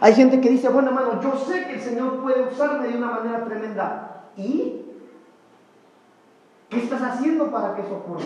Hay 0.00 0.14
gente 0.14 0.40
que 0.40 0.50
dice, 0.50 0.68
bueno 0.68 0.88
hermano, 0.88 1.20
yo 1.20 1.36
sé 1.36 1.66
que 1.66 1.74
el 1.74 1.80
Señor 1.80 2.20
puede 2.20 2.48
usarme 2.48 2.88
de 2.88 2.98
una 2.98 3.10
manera 3.10 3.44
tremenda. 3.44 4.30
¿Y 4.36 4.82
qué 6.68 6.78
estás 6.78 7.02
haciendo 7.02 7.50
para 7.50 7.74
que 7.74 7.82
eso 7.82 7.96
ocurra? 7.96 8.24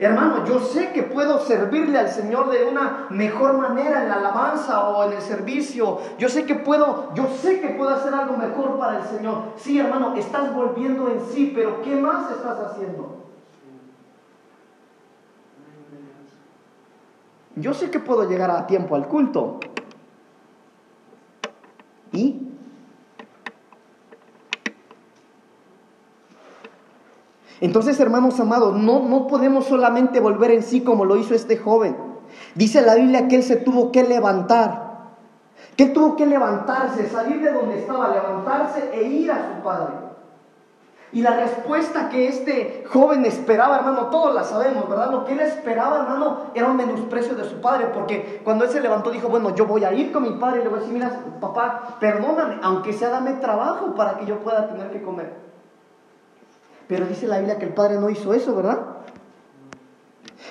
Hermano, 0.00 0.44
yo 0.44 0.60
sé 0.60 0.92
que 0.92 1.02
puedo 1.02 1.40
servirle 1.40 1.98
al 1.98 2.08
Señor 2.08 2.50
de 2.50 2.64
una 2.66 3.06
mejor 3.10 3.58
manera 3.58 4.02
en 4.02 4.08
la 4.08 4.16
alabanza 4.16 4.88
o 4.90 5.04
en 5.04 5.14
el 5.14 5.20
servicio. 5.20 5.98
Yo 6.18 6.28
sé 6.28 6.46
que 6.46 6.54
puedo, 6.54 7.12
yo 7.14 7.26
sé 7.26 7.60
que 7.60 7.70
puedo 7.70 7.90
hacer 7.90 8.14
algo 8.14 8.36
mejor 8.36 8.78
para 8.78 8.98
el 8.98 9.04
Señor. 9.04 9.54
Sí, 9.56 9.78
hermano, 9.78 10.14
estás 10.14 10.54
volviendo 10.54 11.08
en 11.08 11.20
sí, 11.20 11.52
pero 11.52 11.82
¿qué 11.82 11.96
más 11.96 12.30
estás 12.30 12.58
haciendo? 12.60 13.16
Yo 17.56 17.74
sé 17.74 17.90
que 17.90 17.98
puedo 17.98 18.28
llegar 18.28 18.52
a 18.52 18.68
tiempo 18.68 18.94
al 18.94 19.08
culto, 19.08 19.58
¿Y? 22.12 22.48
Entonces, 27.60 27.98
hermanos 27.98 28.38
amados, 28.38 28.76
no, 28.76 29.00
no 29.00 29.26
podemos 29.26 29.66
solamente 29.66 30.20
volver 30.20 30.52
en 30.52 30.62
sí 30.62 30.82
como 30.82 31.04
lo 31.04 31.16
hizo 31.16 31.34
este 31.34 31.56
joven. 31.56 31.96
Dice 32.54 32.82
la 32.82 32.94
Biblia 32.94 33.28
que 33.28 33.36
él 33.36 33.42
se 33.42 33.56
tuvo 33.56 33.90
que 33.90 34.04
levantar, 34.04 35.16
que 35.76 35.84
él 35.84 35.92
tuvo 35.92 36.14
que 36.14 36.26
levantarse, 36.26 37.08
salir 37.08 37.42
de 37.42 37.52
donde 37.52 37.80
estaba, 37.80 38.12
levantarse 38.14 38.90
e 38.92 39.02
ir 39.08 39.32
a 39.32 39.56
su 39.56 39.62
padre. 39.62 40.07
Y 41.10 41.22
la 41.22 41.30
respuesta 41.30 42.10
que 42.10 42.28
este 42.28 42.84
joven 42.90 43.24
esperaba, 43.24 43.76
hermano, 43.76 44.08
todos 44.08 44.34
la 44.34 44.44
sabemos, 44.44 44.88
¿verdad? 44.88 45.10
Lo 45.10 45.24
que 45.24 45.32
él 45.32 45.40
esperaba, 45.40 46.00
hermano, 46.00 46.50
era 46.54 46.66
un 46.66 46.76
menosprecio 46.76 47.34
de 47.34 47.44
su 47.44 47.62
padre, 47.62 47.86
porque 47.94 48.42
cuando 48.44 48.64
él 48.64 48.70
se 48.70 48.80
levantó 48.80 49.10
dijo, 49.10 49.28
bueno, 49.28 49.54
yo 49.54 49.64
voy 49.64 49.84
a 49.84 49.92
ir 49.92 50.12
con 50.12 50.22
mi 50.22 50.38
padre 50.38 50.60
y 50.60 50.64
le 50.64 50.68
voy 50.68 50.78
a 50.78 50.80
decir, 50.80 50.94
mira, 50.94 51.10
papá, 51.40 51.96
perdóname, 51.98 52.58
aunque 52.62 52.92
sea 52.92 53.08
dame 53.08 53.32
trabajo 53.34 53.94
para 53.94 54.18
que 54.18 54.26
yo 54.26 54.40
pueda 54.40 54.68
tener 54.68 54.90
que 54.90 55.02
comer. 55.02 55.32
Pero 56.88 57.06
dice 57.06 57.26
la 57.26 57.38
Biblia 57.38 57.58
que 57.58 57.66
el 57.66 57.74
padre 57.74 57.98
no 57.98 58.10
hizo 58.10 58.34
eso, 58.34 58.54
¿verdad? 58.54 58.78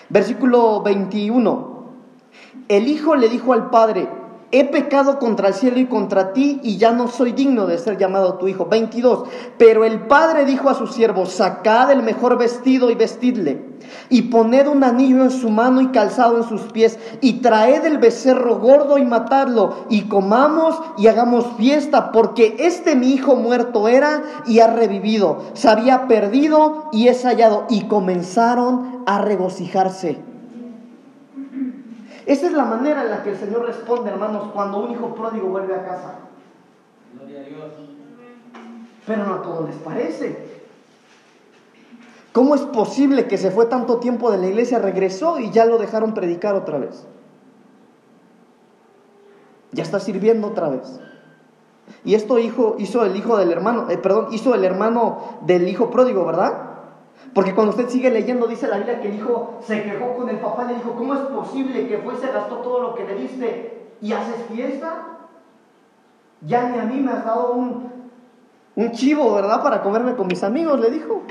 Versículo 0.10 0.82
21. 0.82 1.78
El 2.68 2.88
hijo 2.88 3.16
le 3.16 3.30
dijo 3.30 3.54
al 3.54 3.70
padre, 3.70 4.08
he 4.52 4.64
pecado 4.66 5.20
contra 5.20 5.50
el 5.50 5.54
cielo 5.54 5.80
y 5.80 5.88
contra 5.88 6.34
ti 6.34 6.60
y 6.64 6.78
ya 6.78 6.92
no 6.92 7.08
soy 7.08 7.34
digno 7.34 7.66
de 7.66 7.78
ser 7.78 7.98
llamado 7.98 8.36
tu 8.36 8.48
hijo. 8.48 8.66
22. 8.66 9.28
Pero 9.58 9.84
el 9.84 10.08
padre 10.08 10.46
dijo 10.46 10.70
a 10.70 10.76
sus 10.76 10.94
siervos, 10.94 11.34
sacad 11.34 11.92
el 11.92 12.04
mejor 12.04 12.38
vestido 12.38 12.90
y 12.90 12.96
vestidle 12.96 13.78
y 14.10 14.24
poned 14.24 14.68
un 14.68 14.84
anillo 14.84 15.24
en 15.24 15.32
su 15.32 15.50
mano 15.50 15.82
y 15.82 15.88
calzado 15.88 16.38
en 16.38 16.44
sus 16.44 16.62
pies 16.72 16.98
y 17.22 17.34
traed 17.42 17.86
el 17.86 17.98
becerro 17.98 18.60
gordo 18.60 18.98
y 18.98 19.06
matadlo 19.06 19.86
y 19.90 20.04
comamos 20.04 20.80
y 20.98 21.08
hagamos 21.08 21.46
fiesta 21.58 22.12
porque 22.12 22.56
este 22.60 22.96
mi 22.96 23.12
hijo 23.12 23.36
muerto 23.36 23.88
era 23.88 24.24
y 24.46 24.60
ha 24.60 24.68
revivido, 24.68 25.44
se 25.54 25.70
había 25.70 26.08
perdido 26.08 26.90
y 26.92 27.08
es 27.08 27.24
hallado 27.24 27.66
y 27.70 27.84
comenzaron 27.84 29.04
a 29.06 29.20
regocijarse. 29.20 30.37
Esa 32.28 32.48
es 32.48 32.52
la 32.52 32.66
manera 32.66 33.04
en 33.04 33.10
la 33.10 33.24
que 33.24 33.30
el 33.30 33.38
Señor 33.38 33.66
responde, 33.66 34.12
hermanos, 34.12 34.50
cuando 34.54 34.80
un 34.80 34.92
hijo 34.92 35.16
pródigo 35.16 35.48
vuelve 35.48 35.74
a 35.74 35.86
casa. 35.86 36.16
Gloria 37.14 37.40
a 37.40 37.44
Dios. 37.44 37.72
Pero 39.06 39.26
no 39.26 39.36
a 39.36 39.42
todos 39.42 39.70
les 39.70 39.78
parece. 39.78 40.60
¿Cómo 42.34 42.54
es 42.54 42.62
posible 42.64 43.28
que 43.30 43.38
se 43.38 43.50
fue 43.50 43.66
tanto 43.68 44.00
tiempo 44.00 44.30
de 44.30 44.40
la 44.40 44.48
iglesia, 44.48 44.78
regresó 44.78 45.40
y 45.40 45.52
ya 45.52 45.64
lo 45.64 45.78
dejaron 45.78 46.14
predicar 46.14 46.54
otra 46.54 46.80
vez? 46.80 47.08
Ya 49.72 49.84
está 49.84 50.02
sirviendo 50.02 50.48
otra 50.48 50.68
vez. 50.68 51.00
Y 52.04 52.16
esto 52.16 52.40
hijo, 52.40 52.76
hizo 52.78 53.06
el 53.06 53.16
hijo 53.16 53.38
del 53.38 53.54
hermano, 53.54 53.90
eh, 53.90 53.98
perdón, 53.98 54.28
hizo 54.32 54.54
el 54.54 54.66
hermano 54.66 55.40
del 55.46 55.70
hijo 55.70 55.90
pródigo, 55.90 56.26
¿verdad? 56.26 56.77
Porque 57.38 57.54
cuando 57.54 57.70
usted 57.70 57.88
sigue 57.88 58.10
leyendo, 58.10 58.48
dice 58.48 58.68
la 58.68 58.78
Biblia 58.78 59.00
que 59.00 59.10
el 59.10 59.16
hijo 59.18 59.60
se 59.62 59.84
quejó 59.84 60.16
con 60.16 60.28
el 60.28 60.40
papá 60.40 60.64
y 60.64 60.70
le 60.70 60.74
dijo, 60.74 60.96
¿cómo 60.96 61.14
es 61.14 61.20
posible 61.20 61.88
que 61.88 62.00
fue 62.00 62.16
y 62.16 62.18
se 62.18 62.32
gastó 62.32 62.56
todo 62.56 62.82
lo 62.82 62.96
que 62.96 63.06
le 63.06 63.14
diste 63.14 63.90
y 64.02 64.12
haces 64.12 64.38
fiesta? 64.52 65.20
Ya 66.42 66.68
ni 66.68 66.80
a 66.80 66.86
mí 66.86 67.00
me 67.00 67.12
has 67.12 67.24
dado 67.24 67.52
un, 67.52 67.92
un 68.76 68.92
chivo, 68.92 69.36
¿verdad? 69.36 69.62
Para 69.62 69.84
comerme 69.84 70.16
con 70.16 70.26
mis 70.26 70.42
amigos, 70.42 70.80
le 70.80 70.90
dijo. 70.90 71.22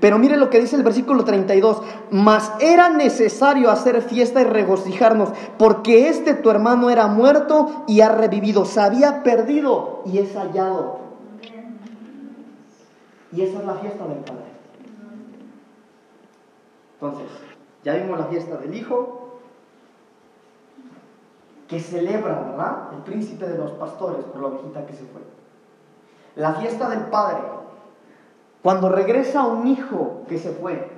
Pero 0.00 0.18
mire 0.18 0.36
lo 0.36 0.50
que 0.50 0.58
dice 0.58 0.74
el 0.74 0.82
versículo 0.82 1.22
32, 1.22 1.80
mas 2.10 2.52
era 2.58 2.88
necesario 2.88 3.70
hacer 3.70 4.02
fiesta 4.02 4.40
y 4.40 4.44
regocijarnos, 4.46 5.28
porque 5.58 6.08
este 6.08 6.34
tu 6.34 6.50
hermano 6.50 6.90
era 6.90 7.06
muerto 7.06 7.84
y 7.86 8.00
ha 8.00 8.08
revivido, 8.08 8.64
se 8.64 8.80
había 8.80 9.22
perdido 9.22 10.02
y 10.06 10.18
es 10.18 10.34
hallado. 10.34 10.98
Y 13.32 13.42
esa 13.42 13.60
es 13.60 13.64
la 13.64 13.74
fiesta 13.74 14.08
del 14.08 14.18
Padre. 14.24 14.49
Entonces, 17.00 17.28
ya 17.82 17.94
vimos 17.94 18.18
la 18.18 18.26
fiesta 18.26 18.56
del 18.58 18.74
Hijo, 18.74 19.38
que 21.66 21.80
celebra, 21.80 22.40
¿verdad? 22.40 22.88
El 22.92 23.02
príncipe 23.04 23.46
de 23.46 23.56
los 23.56 23.70
pastores 23.72 24.24
por 24.24 24.42
la 24.42 24.48
ovejita 24.48 24.84
que 24.86 24.92
se 24.92 25.04
fue. 25.04 25.22
La 26.34 26.54
fiesta 26.54 26.90
del 26.90 27.02
Padre, 27.02 27.38
cuando 28.60 28.88
regresa 28.88 29.46
un 29.46 29.66
hijo 29.66 30.22
que 30.28 30.36
se 30.36 30.50
fue, 30.50 30.90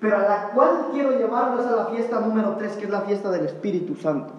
pero 0.00 0.16
a 0.16 0.22
la 0.22 0.50
cual 0.54 0.88
quiero 0.92 1.18
llevarlos 1.18 1.66
a 1.66 1.76
la 1.76 1.86
fiesta 1.86 2.20
número 2.20 2.54
3, 2.56 2.76
que 2.76 2.84
es 2.84 2.90
la 2.90 3.00
fiesta 3.02 3.30
del 3.30 3.46
Espíritu 3.46 3.96
Santo. 3.96 4.32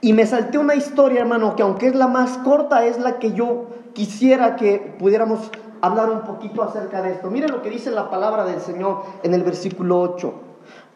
Y 0.00 0.12
me 0.12 0.26
salté 0.26 0.58
una 0.58 0.74
historia, 0.74 1.20
hermano, 1.20 1.56
que 1.56 1.62
aunque 1.62 1.88
es 1.88 1.94
la 1.94 2.08
más 2.08 2.38
corta, 2.38 2.84
es 2.84 2.98
la 2.98 3.18
que 3.18 3.32
yo 3.32 3.68
quisiera 3.94 4.56
que 4.56 4.96
pudiéramos 4.98 5.50
hablar 5.80 6.10
un 6.10 6.20
poquito 6.22 6.62
acerca 6.62 7.02
de 7.02 7.12
esto. 7.12 7.30
Mire 7.30 7.48
lo 7.48 7.62
que 7.62 7.70
dice 7.70 7.90
la 7.90 8.10
palabra 8.10 8.44
del 8.44 8.60
Señor 8.60 9.02
en 9.22 9.34
el 9.34 9.42
versículo 9.42 10.00
8. 10.00 10.34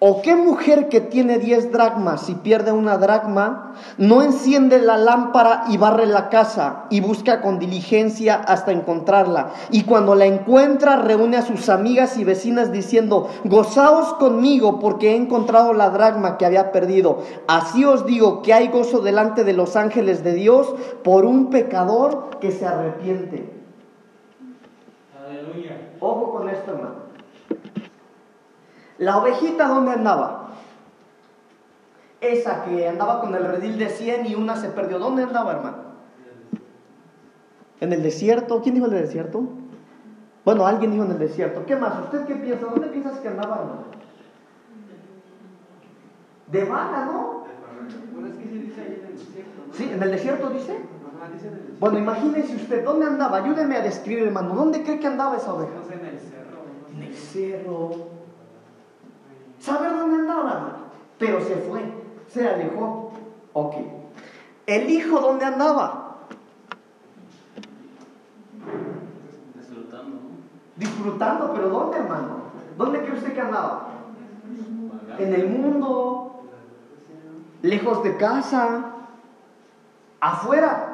¿O 0.05 0.21
qué 0.21 0.35
mujer 0.35 0.89
que 0.89 1.01
tiene 1.01 1.39
diez 1.39 1.71
dracmas, 1.71 2.23
si 2.23 2.35
pierde 2.35 2.73
una 2.73 2.99
dracma, 2.99 3.75
no 3.99 4.23
enciende 4.23 4.81
la 4.81 4.97
lámpara 4.97 5.63
y 5.69 5.77
barre 5.77 6.07
la 6.07 6.29
casa 6.29 6.87
y 6.91 7.01
busca 7.01 7.41
con 7.41 7.61
diligencia 7.61 8.35
hasta 8.35 8.73
encontrarla? 8.73 9.53
Y 9.71 9.85
cuando 9.85 10.17
la 10.17 10.27
encuentra, 10.27 10.97
reúne 10.97 11.37
a 11.37 11.43
sus 11.43 11.69
amigas 11.69 12.17
y 12.19 12.25
vecinas 12.25 12.73
diciendo, 12.73 13.29
gozaos 13.45 14.15
conmigo 14.15 14.81
porque 14.81 15.13
he 15.13 15.17
encontrado 15.17 15.73
la 15.73 15.91
dracma 15.91 16.37
que 16.37 16.47
había 16.47 16.73
perdido. 16.73 17.19
Así 17.47 17.85
os 17.85 18.05
digo 18.05 18.43
que 18.43 18.55
hay 18.55 18.69
gozo 18.71 19.03
delante 19.03 19.45
de 19.45 19.53
los 19.53 19.77
ángeles 19.77 20.25
de 20.25 20.35
Dios 20.35 20.75
por 21.05 21.25
un 21.25 21.49
pecador 21.49 22.41
que 22.41 22.51
se 22.51 22.67
arrepiente. 22.67 23.62
Ojo 26.01 26.33
con 26.33 26.49
esto, 26.49 26.73
hermano. 26.73 26.95
La 28.99 29.19
ovejita, 29.19 29.69
¿dónde 29.69 29.93
andaba? 29.93 30.51
Esa 32.21 32.65
que 32.65 32.89
andaba 32.89 33.21
con 33.21 33.35
el 33.35 33.45
redil 33.45 33.79
de 33.79 33.89
100 33.89 34.27
y 34.27 34.35
una 34.35 34.57
se 34.57 34.69
perdió. 34.69 34.99
¿Dónde 34.99 35.25
andaba, 35.25 35.53
hermano? 35.53 35.77
¿En 37.81 37.93
el 37.93 38.03
desierto? 38.03 38.63
¿Quién 38.63 38.77
dijo 38.77 38.87
en 38.87 38.95
el 38.95 39.03
desierto? 39.03 39.43
Bueno, 40.45 40.67
alguien 40.67 40.93
dijo 40.93 41.05
en 41.05 41.13
el 41.13 41.19
desierto. 41.19 41.67
¿Qué 41.67 41.77
más? 41.77 41.99
¿Usted 42.05 42.27
qué 42.27 42.37
piensa? 42.37 42.67
¿Dónde 42.67 42.89
piensas 42.89 43.19
que 43.19 43.29
andaba, 43.29 43.57
hermano? 43.57 43.85
De 46.47 46.65
vaga, 46.65 47.07
¿no? 47.07 47.45
Bueno, 48.13 48.29
es 48.29 48.37
que 48.37 48.45
sí 48.45 48.59
dice 48.59 48.81
ahí 48.81 49.01
en 49.01 49.07
el 49.07 49.19
desierto, 49.19 49.63
¿no? 49.67 49.75
Sí, 49.75 49.91
en 49.93 50.03
el 50.03 50.11
desierto 50.11 50.51
dice. 50.51 50.79
Bueno, 51.79 51.99
imagínese 51.99 52.57
usted, 52.57 52.85
¿dónde 52.85 53.07
andaba? 53.07 53.39
Ayúdeme 53.39 53.77
a 53.77 53.83
describir, 53.83 54.25
hermano. 54.25 54.55
¿Dónde 54.55 54.83
cree 54.83 55.01
que 55.01 55.07
andaba 55.07 55.37
esa 55.37 55.55
oveja? 55.55 55.73
No 55.77 55.85
sé, 55.85 55.95
en 55.95 56.07
el 56.07 56.19
cerro. 56.19 56.59
En 56.95 57.03
el 57.03 57.15
cerro. 57.15 57.91
¿Sabe 59.59 59.89
dónde 59.89 60.17
andaba? 60.17 60.77
Pero 61.19 61.41
se 61.41 61.57
fue, 61.57 61.83
se 62.29 62.49
alejó. 62.49 63.13
Ok. 63.53 63.75
¿El 64.67 64.91
hijo 64.91 65.21
dónde 65.21 65.45
andaba? 65.45 66.19
Disfrutando. 69.55 70.19
Disfrutando, 70.77 71.53
pero 71.53 71.69
¿dónde, 71.69 71.99
hermano? 71.99 72.43
¿Dónde 72.77 73.01
cree 73.01 73.19
usted 73.19 73.35
que 73.35 73.41
andaba? 73.41 73.89
En 75.19 75.35
el 75.35 75.49
mundo, 75.49 76.45
lejos 77.63 78.03
de 78.03 78.17
casa, 78.17 78.93
afuera. 80.21 80.92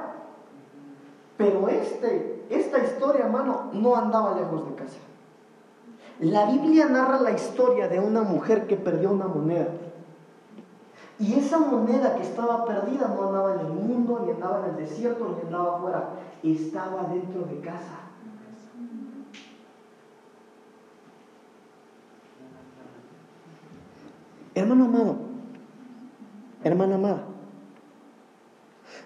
Pero 1.38 1.68
este, 1.68 2.44
esta 2.50 2.84
historia, 2.84 3.24
hermano, 3.24 3.70
no 3.72 3.94
andaba 3.94 4.34
lejos 4.34 4.68
de 4.68 4.74
casa. 4.74 4.98
La 6.18 6.46
Biblia 6.46 6.88
narra 6.88 7.20
la 7.20 7.30
historia 7.30 7.86
de 7.86 8.00
una 8.00 8.22
mujer 8.22 8.66
que 8.66 8.76
perdió 8.76 9.12
una 9.12 9.28
moneda. 9.28 9.68
Y 11.20 11.34
esa 11.34 11.60
moneda 11.60 12.16
que 12.16 12.22
estaba 12.22 12.64
perdida 12.64 13.14
no 13.16 13.28
andaba 13.28 13.54
en 13.54 13.60
el 13.60 13.72
mundo, 13.72 14.22
ni 14.24 14.32
andaba 14.32 14.64
en 14.64 14.70
el 14.74 14.76
desierto, 14.76 15.36
ni 15.36 15.46
andaba 15.46 15.76
afuera. 15.76 16.10
Estaba 16.42 17.04
dentro 17.04 17.42
de 17.42 17.60
casa. 17.60 18.08
Hermano 24.56 24.86
amado, 24.86 25.16
hermana 26.64 26.96
amada, 26.96 27.27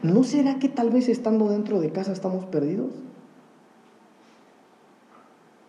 ¿no 0.02 0.24
será 0.24 0.58
que 0.58 0.68
tal 0.68 0.90
vez 0.90 1.08
estando 1.08 1.48
dentro 1.48 1.80
de 1.80 1.92
casa 1.92 2.12
estamos 2.12 2.44
perdidos? 2.46 2.90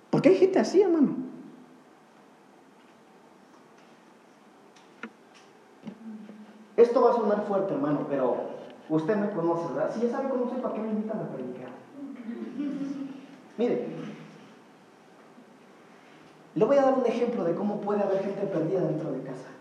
Porque 0.10 0.30
hay 0.30 0.36
gente 0.36 0.60
así, 0.60 0.82
hermano. 0.82 1.15
Esto 6.76 7.02
va 7.02 7.12
a 7.12 7.15
sonar 7.15 7.46
fuerte, 7.48 7.74
hermano, 7.74 8.08
pero 8.10 8.36
usted 8.89 9.15
me 9.15 9.30
conoce, 9.32 9.74
¿verdad? 9.74 9.93
Si 9.93 10.02
ya 10.02 10.10
sabe 10.10 10.30
cómo 10.30 10.46
¿para 10.46 10.74
qué 10.74 10.82
me 10.82 10.89
invitan 10.89 11.19
a 11.19 11.30
predicar? 11.30 11.69
Mire, 13.58 13.88
le 16.56 16.65
voy 16.65 16.78
a 16.78 16.82
dar 16.82 17.00
un 17.00 17.06
ejemplo 17.06 17.43
de 17.43 17.54
cómo 17.56 17.82
puede 17.82 18.02
haber 18.02 18.24
gente 18.24 18.41
perdida 18.48 18.82
dentro 18.82 19.12
de 19.12 19.22
casa. 19.22 19.53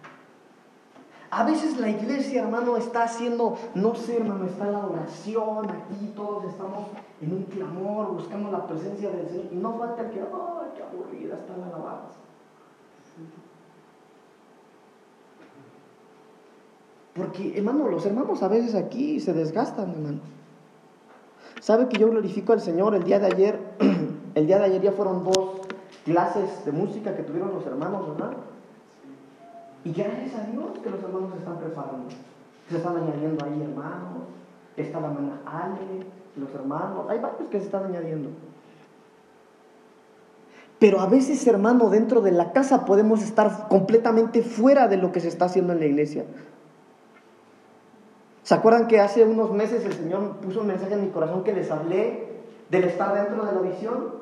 A 1.34 1.44
veces 1.44 1.78
la 1.80 1.88
iglesia, 1.88 2.42
hermano, 2.42 2.76
está 2.76 3.04
haciendo, 3.04 3.56
no 3.74 3.94
sé, 3.94 4.18
hermano, 4.18 4.44
está 4.44 4.66
la 4.66 4.86
oración 4.86 5.66
aquí, 5.70 6.12
todos 6.14 6.44
estamos 6.44 6.88
en 7.22 7.32
un 7.32 7.44
clamor, 7.44 8.12
buscando 8.12 8.50
la 8.50 8.66
presencia 8.66 9.08
del 9.08 9.26
Señor, 9.30 9.46
y 9.50 9.56
no 9.56 9.78
falta 9.78 10.02
el 10.02 10.10
que, 10.10 10.20
¡ay, 10.20 10.68
qué 10.76 10.82
aburrida 10.82 11.36
está 11.36 11.56
la 11.56 11.68
alabanza! 11.68 12.18
Porque, 17.14 17.56
hermano, 17.56 17.88
los 17.88 18.04
hermanos 18.04 18.42
a 18.42 18.48
veces 18.48 18.74
aquí 18.74 19.18
se 19.18 19.32
desgastan, 19.32 19.90
hermano. 19.92 20.20
¿Sabe 21.60 21.88
que 21.88 21.96
yo 21.96 22.10
glorifico 22.10 22.52
al 22.52 22.60
Señor 22.60 22.94
el 22.94 23.04
día 23.04 23.18
de 23.18 23.26
ayer? 23.28 23.58
El 24.34 24.46
día 24.46 24.58
de 24.58 24.64
ayer 24.64 24.82
ya 24.82 24.92
fueron 24.92 25.24
dos 25.24 25.60
clases 26.04 26.64
de 26.64 26.72
música 26.72 27.14
que 27.16 27.22
tuvieron 27.22 27.52
los 27.52 27.66
hermanos, 27.66 28.08
¿verdad? 28.08 28.32
Y 29.84 29.92
gracias 29.92 30.34
a 30.34 30.46
Dios 30.50 30.78
que 30.82 30.90
los 30.90 31.02
hermanos 31.02 31.30
se 31.32 31.38
están 31.38 31.58
preparando. 31.58 32.08
Se 32.70 32.76
están 32.76 32.96
añadiendo 32.96 33.44
ahí 33.44 33.60
hermanos. 33.62 34.22
Está 34.76 35.00
la 35.00 35.08
hermana 35.08 35.40
Ale, 35.44 36.06
los 36.36 36.54
hermanos. 36.54 37.06
Hay 37.08 37.18
varios 37.18 37.48
que 37.50 37.58
se 37.58 37.66
están 37.66 37.84
añadiendo. 37.86 38.30
Pero 40.78 41.00
a 41.00 41.06
veces, 41.06 41.46
hermano, 41.46 41.90
dentro 41.90 42.20
de 42.22 42.32
la 42.32 42.52
casa 42.52 42.84
podemos 42.84 43.22
estar 43.22 43.68
completamente 43.68 44.42
fuera 44.42 44.88
de 44.88 44.96
lo 44.96 45.12
que 45.12 45.20
se 45.20 45.28
está 45.28 45.44
haciendo 45.44 45.72
en 45.72 45.80
la 45.80 45.86
iglesia. 45.86 46.24
¿Se 48.42 48.54
acuerdan 48.54 48.88
que 48.88 48.98
hace 48.98 49.24
unos 49.24 49.52
meses 49.52 49.84
el 49.84 49.92
Señor 49.92 50.38
puso 50.38 50.60
un 50.60 50.66
mensaje 50.66 50.94
en 50.94 51.02
mi 51.02 51.10
corazón 51.10 51.44
que 51.44 51.52
les 51.52 51.70
hablé 51.70 52.26
del 52.70 52.84
estar 52.84 53.14
dentro 53.14 53.44
de 53.44 53.52
la 53.52 53.60
visión? 53.60 54.21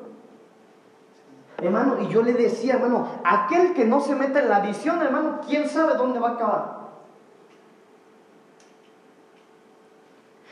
Hermano, 1.61 2.01
y 2.01 2.07
yo 2.07 2.23
le 2.23 2.33
decía, 2.33 2.73
hermano, 2.73 3.07
aquel 3.23 3.73
que 3.73 3.85
no 3.85 4.01
se 4.01 4.15
mete 4.15 4.39
en 4.39 4.49
la 4.49 4.61
visión, 4.61 5.01
hermano, 5.01 5.41
¿quién 5.47 5.69
sabe 5.69 5.95
dónde 5.95 6.19
va 6.19 6.29
a 6.29 6.33
acabar? 6.33 6.81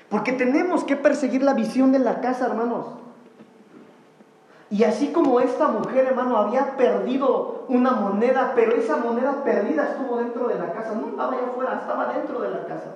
Porque 0.09 0.33
tenemos 0.33 0.83
que 0.83 0.95
perseguir 0.95 1.41
la 1.43 1.53
visión 1.53 1.91
de 1.91 1.99
la 1.99 2.21
casa, 2.21 2.45
hermanos. 2.45 2.85
Y 4.71 4.83
así 4.83 5.11
como 5.11 5.39
esta 5.39 5.67
mujer, 5.67 6.05
hermano, 6.05 6.37
había 6.37 6.77
perdido 6.77 7.65
una 7.69 7.91
moneda, 7.91 8.53
pero 8.55 8.73
esa 8.73 8.97
moneda 8.97 9.43
perdida 9.43 9.83
estuvo 9.83 10.17
dentro 10.17 10.47
de 10.47 10.55
la 10.55 10.73
casa, 10.73 10.93
no 10.93 11.09
estaba 11.09 11.33
allá 11.33 11.47
afuera, 11.47 11.79
estaba 11.81 12.13
dentro 12.13 12.39
de 12.39 12.49
la 12.51 12.65
casa. 12.65 12.93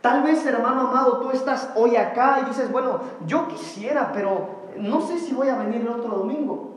Tal 0.00 0.22
vez, 0.22 0.44
hermano 0.46 0.88
amado, 0.88 1.18
tú 1.18 1.30
estás 1.30 1.70
hoy 1.74 1.96
acá 1.96 2.38
y 2.42 2.46
dices, 2.46 2.72
bueno, 2.72 3.00
yo 3.26 3.46
quisiera, 3.48 4.10
pero 4.12 4.59
no 4.78 5.00
sé 5.00 5.18
si 5.18 5.34
voy 5.34 5.48
a 5.48 5.58
venir 5.58 5.82
el 5.82 5.88
otro 5.88 6.18
domingo, 6.18 6.76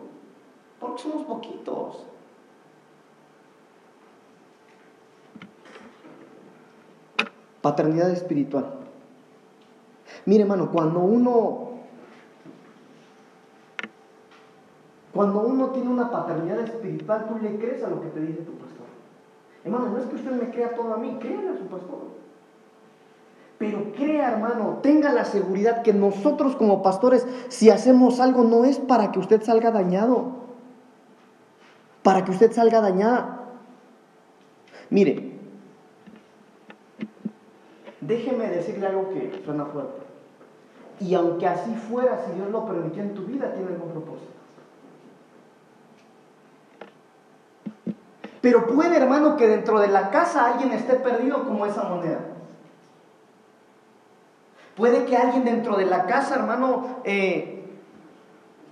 porque 0.79 1.01
somos 1.01 1.25
poquitos. 1.25 2.05
Paternidad 7.61 8.11
espiritual. 8.11 8.65
Mire, 10.25 10.43
hermano, 10.43 10.71
cuando 10.71 10.99
uno 10.99 11.73
cuando 15.13 15.41
uno 15.41 15.69
tiene 15.69 15.89
una 15.89 16.09
paternidad 16.09 16.59
espiritual, 16.61 17.27
tú 17.27 17.37
le 17.37 17.57
crees 17.57 17.83
a 17.83 17.89
lo 17.89 18.01
que 18.01 18.07
te 18.07 18.19
dice 18.19 18.41
tu 18.41 18.53
pastor. 18.53 18.87
Hermano, 19.63 19.89
no 19.89 19.99
es 19.99 20.05
que 20.05 20.15
usted 20.15 20.31
me 20.31 20.49
crea 20.49 20.75
todo 20.75 20.93
a 20.93 20.97
mí, 20.97 21.17
créale 21.19 21.49
a 21.49 21.57
su 21.57 21.67
pastor. 21.67 21.99
Pero 23.63 23.93
crea, 23.93 24.29
hermano, 24.29 24.79
tenga 24.81 25.13
la 25.13 25.23
seguridad 25.23 25.83
que 25.83 25.93
nosotros 25.93 26.57
como 26.57 26.83
pastores, 26.83 27.25
si 27.47 27.69
hacemos 27.69 28.19
algo, 28.19 28.43
no 28.43 28.65
es 28.65 28.77
para 28.77 29.13
que 29.13 29.19
usted 29.19 29.41
salga 29.41 29.71
dañado. 29.71 30.33
Para 32.01 32.25
que 32.25 32.31
usted 32.31 32.51
salga 32.51 32.81
dañada. 32.81 33.39
Mire, 34.89 35.39
déjeme 38.01 38.49
decirle 38.49 38.87
algo 38.87 39.07
que 39.11 39.41
suena 39.45 39.63
fuerte. 39.63 40.01
Y 40.99 41.13
aunque 41.13 41.47
así 41.47 41.73
fuera, 41.73 42.21
si 42.25 42.33
Dios 42.33 42.49
lo 42.49 42.65
permitió 42.65 43.01
en 43.01 43.13
tu 43.13 43.21
vida, 43.21 43.53
tiene 43.53 43.69
algún 43.69 43.91
propósito. 43.91 44.33
Pero 48.41 48.67
puede, 48.67 48.97
hermano, 48.97 49.37
que 49.37 49.47
dentro 49.47 49.79
de 49.79 49.87
la 49.87 50.09
casa 50.09 50.51
alguien 50.51 50.73
esté 50.73 50.95
perdido 50.95 51.45
como 51.45 51.65
esa 51.65 51.83
moneda. 51.83 52.32
Puede 54.75 55.05
que 55.05 55.15
alguien 55.15 55.45
dentro 55.45 55.77
de 55.77 55.85
la 55.85 56.05
casa, 56.05 56.35
hermano, 56.35 56.99
eh, 57.03 57.63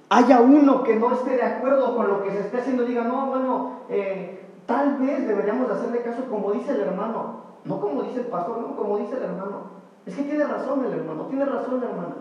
haya 0.09 0.41
uno 0.41 0.83
que 0.83 0.95
no 0.95 1.13
esté 1.13 1.37
de 1.37 1.43
acuerdo 1.43 1.95
con 1.95 2.07
lo 2.07 2.23
que 2.23 2.31
se 2.31 2.39
esté 2.39 2.59
haciendo 2.59 2.83
y 2.83 2.87
diga, 2.87 3.03
no, 3.03 3.27
bueno, 3.27 3.71
eh, 3.89 4.45
tal 4.65 4.97
vez 4.97 5.27
deberíamos 5.27 5.69
hacerle 5.69 6.01
caso 6.01 6.25
como 6.29 6.51
dice 6.51 6.71
el 6.71 6.81
hermano, 6.81 7.41
no 7.65 7.79
como 7.79 8.03
dice 8.03 8.21
el 8.21 8.27
pastor, 8.27 8.59
no 8.59 8.75
como 8.75 8.97
dice 8.97 9.15
el 9.17 9.23
hermano. 9.23 9.81
Es 10.05 10.15
que 10.15 10.23
tiene 10.23 10.43
razón 10.43 10.83
el 10.83 10.91
hermano, 10.91 11.27
tiene 11.27 11.45
razón 11.45 11.79
la 11.79 11.87
hermana. 11.87 12.15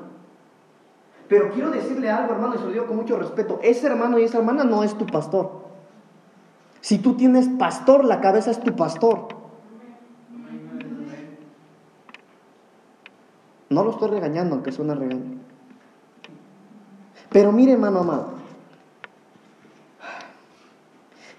Pero 1.28 1.50
quiero 1.50 1.70
decirle 1.70 2.10
algo, 2.10 2.34
hermano, 2.34 2.56
y 2.56 2.58
se 2.58 2.64
lo 2.64 2.70
digo 2.72 2.86
con 2.86 2.96
mucho 2.96 3.16
respeto. 3.16 3.60
Ese 3.62 3.86
hermano 3.86 4.18
y 4.18 4.24
esa 4.24 4.38
hermana 4.38 4.64
no 4.64 4.82
es 4.82 4.94
tu 4.98 5.06
pastor. 5.06 5.50
Si 6.80 6.98
tú 6.98 7.14
tienes 7.14 7.48
pastor, 7.48 8.04
la 8.04 8.20
cabeza 8.20 8.50
es 8.50 8.60
tu 8.60 8.74
pastor. 8.74 9.39
No 13.70 13.84
lo 13.84 13.92
estoy 13.92 14.10
regañando, 14.10 14.56
aunque 14.56 14.72
suena 14.72 14.96
regaño. 14.96 15.38
Pero 17.30 17.52
mire, 17.52 17.72
hermano 17.72 18.00
amado. 18.00 18.40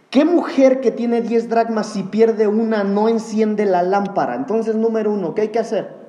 ¿Qué 0.10 0.24
mujer 0.24 0.80
que 0.80 0.92
tiene 0.92 1.22
10 1.22 1.50
dracmas 1.50 1.88
si 1.88 2.04
pierde 2.04 2.48
una 2.48 2.86
no 2.86 3.10
enciende 3.10 3.66
la 3.66 3.84
lámpara? 3.84 4.36
Entonces, 4.36 4.76
número 4.76 5.12
uno, 5.12 5.36
¿qué 5.36 5.42
hay 5.42 5.48
que 5.50 5.60
hacer? 5.60 6.00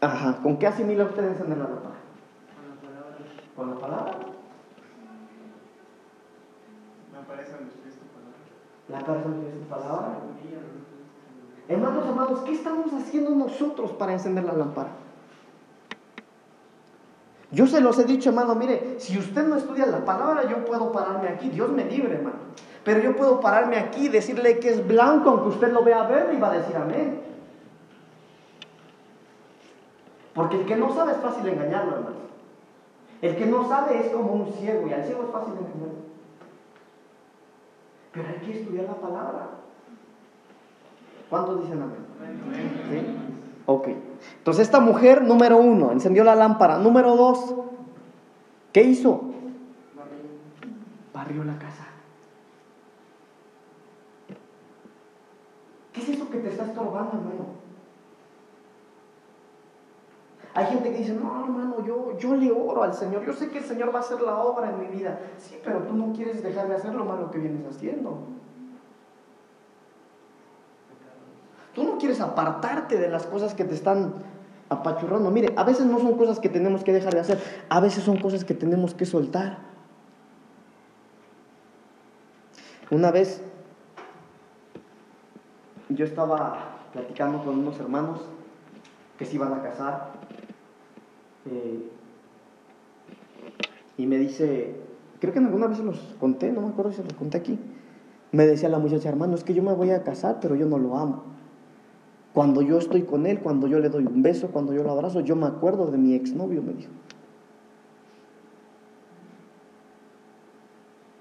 Ajá, 0.00 0.38
¿con 0.40 0.56
qué 0.58 0.68
asimila 0.68 1.04
usted 1.04 1.24
encender 1.24 1.58
la 1.58 1.64
lámpara? 1.64 1.96
Con 2.54 2.68
la 2.70 2.80
palabra. 2.80 3.16
¿Con 3.56 3.70
la 3.70 3.76
palabra? 3.76 4.18
Me 7.12 7.18
aparece 7.18 7.52
donde 7.52 7.72
tu 7.72 8.06
palabra. 8.14 8.38
La 8.88 9.00
palabra 9.00 9.48
es 9.48 9.60
tu 9.60 9.68
palabra. 9.68 10.18
Hermanos 11.68 12.08
amados, 12.08 12.40
¿qué 12.40 12.52
estamos 12.52 12.90
haciendo 12.94 13.30
nosotros 13.30 13.92
para 13.92 14.14
encender 14.14 14.44
la 14.44 14.54
lámpara? 14.54 14.88
Yo 17.50 17.66
se 17.66 17.80
los 17.80 17.98
he 17.98 18.04
dicho, 18.04 18.30
hermano, 18.30 18.54
mire, 18.54 18.96
si 18.98 19.18
usted 19.18 19.46
no 19.46 19.56
estudia 19.56 19.86
la 19.86 20.04
palabra, 20.04 20.48
yo 20.48 20.64
puedo 20.64 20.92
pararme 20.92 21.28
aquí, 21.28 21.50
Dios 21.50 21.70
me 21.70 21.84
libre, 21.84 22.14
hermano. 22.14 22.36
Pero 22.84 23.00
yo 23.00 23.14
puedo 23.16 23.40
pararme 23.40 23.76
aquí 23.76 24.06
y 24.06 24.08
decirle 24.08 24.58
que 24.58 24.70
es 24.70 24.86
blanco, 24.86 25.28
aunque 25.30 25.48
usted 25.48 25.72
lo 25.72 25.84
vea 25.84 26.04
verde 26.04 26.34
y 26.34 26.40
va 26.40 26.50
a 26.50 26.58
decir 26.58 26.76
amén. 26.76 27.20
Porque 30.34 30.60
el 30.60 30.66
que 30.66 30.76
no 30.76 30.94
sabe 30.94 31.12
es 31.12 31.18
fácil 31.18 31.46
engañarlo, 31.48 31.96
hermano. 31.96 32.16
El 33.20 33.36
que 33.36 33.46
no 33.46 33.68
sabe 33.68 34.06
es 34.06 34.12
como 34.12 34.32
un 34.32 34.52
ciego 34.52 34.86
y 34.86 34.92
al 34.92 35.04
ciego 35.04 35.24
es 35.24 35.30
fácil 35.30 35.52
engañarlo. 35.54 36.08
Pero 38.12 38.28
hay 38.28 38.46
que 38.46 38.60
estudiar 38.60 38.86
la 38.86 38.94
palabra. 38.94 39.48
¿Cuántos 41.30 41.62
dicen 41.62 41.82
amén? 41.82 41.98
¿Sí? 42.90 43.06
Ok. 43.66 43.88
Entonces 44.38 44.62
esta 44.62 44.80
mujer, 44.80 45.22
número 45.22 45.58
uno, 45.58 45.92
encendió 45.92 46.24
la 46.24 46.34
lámpara. 46.34 46.78
Número 46.78 47.16
dos, 47.16 47.54
¿qué 48.72 48.82
hizo? 48.82 49.30
Barrió 51.12 51.44
la 51.44 51.58
casa. 51.58 51.86
¿Qué 55.92 56.00
es 56.00 56.08
eso 56.08 56.30
que 56.30 56.38
te 56.38 56.48
está 56.48 56.64
estorbando, 56.64 57.12
hermano? 57.12 57.58
Hay 60.54 60.66
gente 60.66 60.90
que 60.90 60.98
dice, 60.98 61.12
no, 61.12 61.44
hermano, 61.44 61.84
yo, 61.86 62.16
yo 62.18 62.34
le 62.34 62.50
oro 62.50 62.82
al 62.82 62.94
Señor. 62.94 63.24
Yo 63.26 63.32
sé 63.32 63.50
que 63.50 63.58
el 63.58 63.64
Señor 63.64 63.94
va 63.94 63.98
a 63.98 64.02
hacer 64.02 64.20
la 64.20 64.38
obra 64.38 64.70
en 64.70 64.80
mi 64.80 64.86
vida. 64.86 65.20
Sí, 65.36 65.56
pero 65.62 65.80
tú 65.80 65.94
no 65.94 66.12
quieres 66.12 66.42
dejar 66.42 66.68
de 66.68 66.74
hacer 66.74 66.94
lo 66.94 67.04
malo 67.04 67.30
que 67.30 67.38
vienes 67.38 67.66
haciendo. 67.66 68.18
Tú 71.78 71.84
no 71.84 71.96
quieres 71.96 72.20
apartarte 72.20 72.98
de 72.98 73.08
las 73.08 73.24
cosas 73.24 73.54
que 73.54 73.64
te 73.64 73.72
están 73.72 74.14
apachurrando. 74.68 75.30
Mire, 75.30 75.52
a 75.54 75.62
veces 75.62 75.86
no 75.86 76.00
son 76.00 76.18
cosas 76.18 76.40
que 76.40 76.48
tenemos 76.48 76.82
que 76.82 76.92
dejar 76.92 77.14
de 77.14 77.20
hacer, 77.20 77.38
a 77.68 77.78
veces 77.78 78.02
son 78.02 78.18
cosas 78.18 78.44
que 78.44 78.52
tenemos 78.52 78.94
que 78.94 79.06
soltar. 79.06 79.58
Una 82.90 83.12
vez 83.12 83.40
yo 85.88 86.04
estaba 86.04 86.80
platicando 86.92 87.44
con 87.44 87.60
unos 87.60 87.78
hermanos 87.78 88.22
que 89.16 89.24
se 89.24 89.36
iban 89.36 89.52
a 89.52 89.62
casar 89.62 90.14
eh, 91.48 91.92
y 93.96 94.04
me 94.04 94.18
dice, 94.18 94.80
creo 95.20 95.32
que 95.32 95.38
alguna 95.38 95.68
vez 95.68 95.76
se 95.76 95.84
los 95.84 96.16
conté, 96.18 96.50
no 96.50 96.60
me 96.60 96.70
acuerdo 96.70 96.90
si 96.90 96.96
se 96.96 97.04
los 97.04 97.14
conté 97.14 97.38
aquí, 97.38 97.56
me 98.32 98.48
decía 98.48 98.68
la 98.68 98.80
muchacha, 98.80 99.08
hermano, 99.08 99.36
es 99.36 99.44
que 99.44 99.54
yo 99.54 99.62
me 99.62 99.74
voy 99.74 99.92
a 99.92 100.02
casar, 100.02 100.38
pero 100.40 100.56
yo 100.56 100.66
no 100.66 100.76
lo 100.76 100.98
amo. 100.98 101.37
Cuando 102.34 102.62
yo 102.62 102.78
estoy 102.78 103.02
con 103.02 103.26
él, 103.26 103.40
cuando 103.40 103.66
yo 103.66 103.80
le 103.80 103.88
doy 103.88 104.06
un 104.06 104.22
beso, 104.22 104.48
cuando 104.48 104.72
yo 104.72 104.82
lo 104.82 104.92
abrazo, 104.92 105.20
yo 105.20 105.34
me 105.34 105.46
acuerdo 105.46 105.86
de 105.90 105.98
mi 105.98 106.14
exnovio, 106.14 106.62
me 106.62 106.74
dijo. 106.74 106.92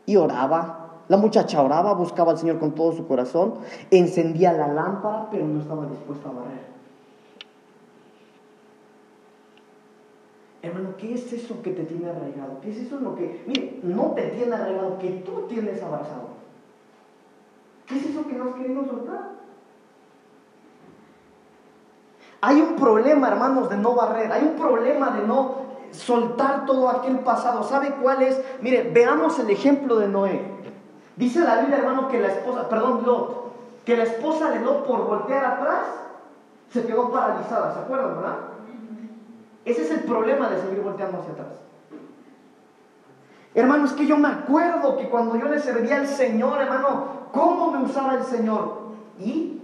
Y 0.05 0.15
oraba. 0.15 0.83
La 1.07 1.15
muchacha 1.15 1.61
oraba, 1.61 1.93
buscaba 1.93 2.33
al 2.33 2.37
Señor 2.37 2.59
con 2.59 2.75
todo 2.75 2.91
su 2.91 3.07
corazón, 3.07 3.53
encendía 3.91 4.51
la 4.51 4.67
lámpara, 4.67 5.29
pero 5.31 5.47
no 5.47 5.61
estaba 5.61 5.85
dispuesta 5.85 6.27
a 6.27 6.33
barrer. 6.33 6.67
Hermano, 10.61 10.97
¿qué 10.97 11.13
es 11.13 11.31
eso 11.31 11.61
que 11.61 11.71
te 11.71 11.85
tiene 11.85 12.09
arraigado? 12.09 12.59
¿Qué 12.59 12.71
es 12.71 12.77
eso 12.79 12.99
lo 12.99 13.15
que, 13.15 13.41
mire, 13.47 13.79
no 13.83 14.11
te 14.11 14.23
tiene 14.31 14.53
arraigado, 14.53 14.97
que 14.97 15.11
tú 15.25 15.45
tienes 15.47 15.81
abrazado? 15.81 16.27
¿Qué 17.85 17.97
es 17.97 18.05
eso 18.07 18.27
que 18.27 18.33
no 18.33 18.49
has 18.49 18.55
querido 18.55 18.85
soltar? 18.85 19.36
Hay 22.41 22.61
un 22.61 22.75
problema, 22.75 23.29
hermanos, 23.29 23.69
de 23.69 23.77
no 23.77 23.95
barrer. 23.95 24.31
Hay 24.31 24.43
un 24.43 24.55
problema 24.55 25.11
de 25.11 25.25
no 25.25 25.55
soltar 25.91 26.65
todo 26.65 26.89
aquel 26.89 27.19
pasado. 27.19 27.63
¿Sabe 27.63 27.95
cuál 28.01 28.21
es? 28.21 28.39
Mire, 28.61 28.91
veamos 28.93 29.39
el 29.39 29.49
ejemplo 29.49 29.97
de 29.97 30.07
Noé. 30.07 30.41
Dice 31.15 31.39
la 31.39 31.59
Biblia, 31.61 31.77
hermano, 31.77 32.07
que 32.09 32.19
la 32.19 32.27
esposa, 32.27 32.69
perdón, 32.69 33.01
Lot, 33.05 33.83
que 33.85 33.97
la 33.97 34.03
esposa 34.03 34.51
de 34.51 34.59
Lot 34.59 34.85
por 34.85 35.05
voltear 35.05 35.45
atrás 35.45 35.85
se 36.71 36.85
quedó 36.85 37.11
paralizada. 37.11 37.73
¿Se 37.73 37.79
acuerdan, 37.79 38.15
verdad? 38.15 38.37
Ese 39.65 39.81
es 39.81 39.91
el 39.91 40.01
problema 40.01 40.49
de 40.49 40.61
seguir 40.61 40.81
volteando 40.81 41.19
hacia 41.19 41.33
atrás. 41.33 41.47
Hermano, 43.55 43.85
es 43.85 43.93
que 43.93 44.05
yo 44.05 44.17
me 44.17 44.27
acuerdo 44.27 44.97
que 44.97 45.09
cuando 45.09 45.35
yo 45.35 45.47
le 45.47 45.59
servía 45.59 45.97
al 45.97 46.07
Señor, 46.07 46.61
hermano, 46.61 47.05
¿cómo 47.31 47.71
me 47.71 47.83
usaba 47.83 48.13
el 48.13 48.23
Señor? 48.23 48.77
¿Y? 49.19 49.59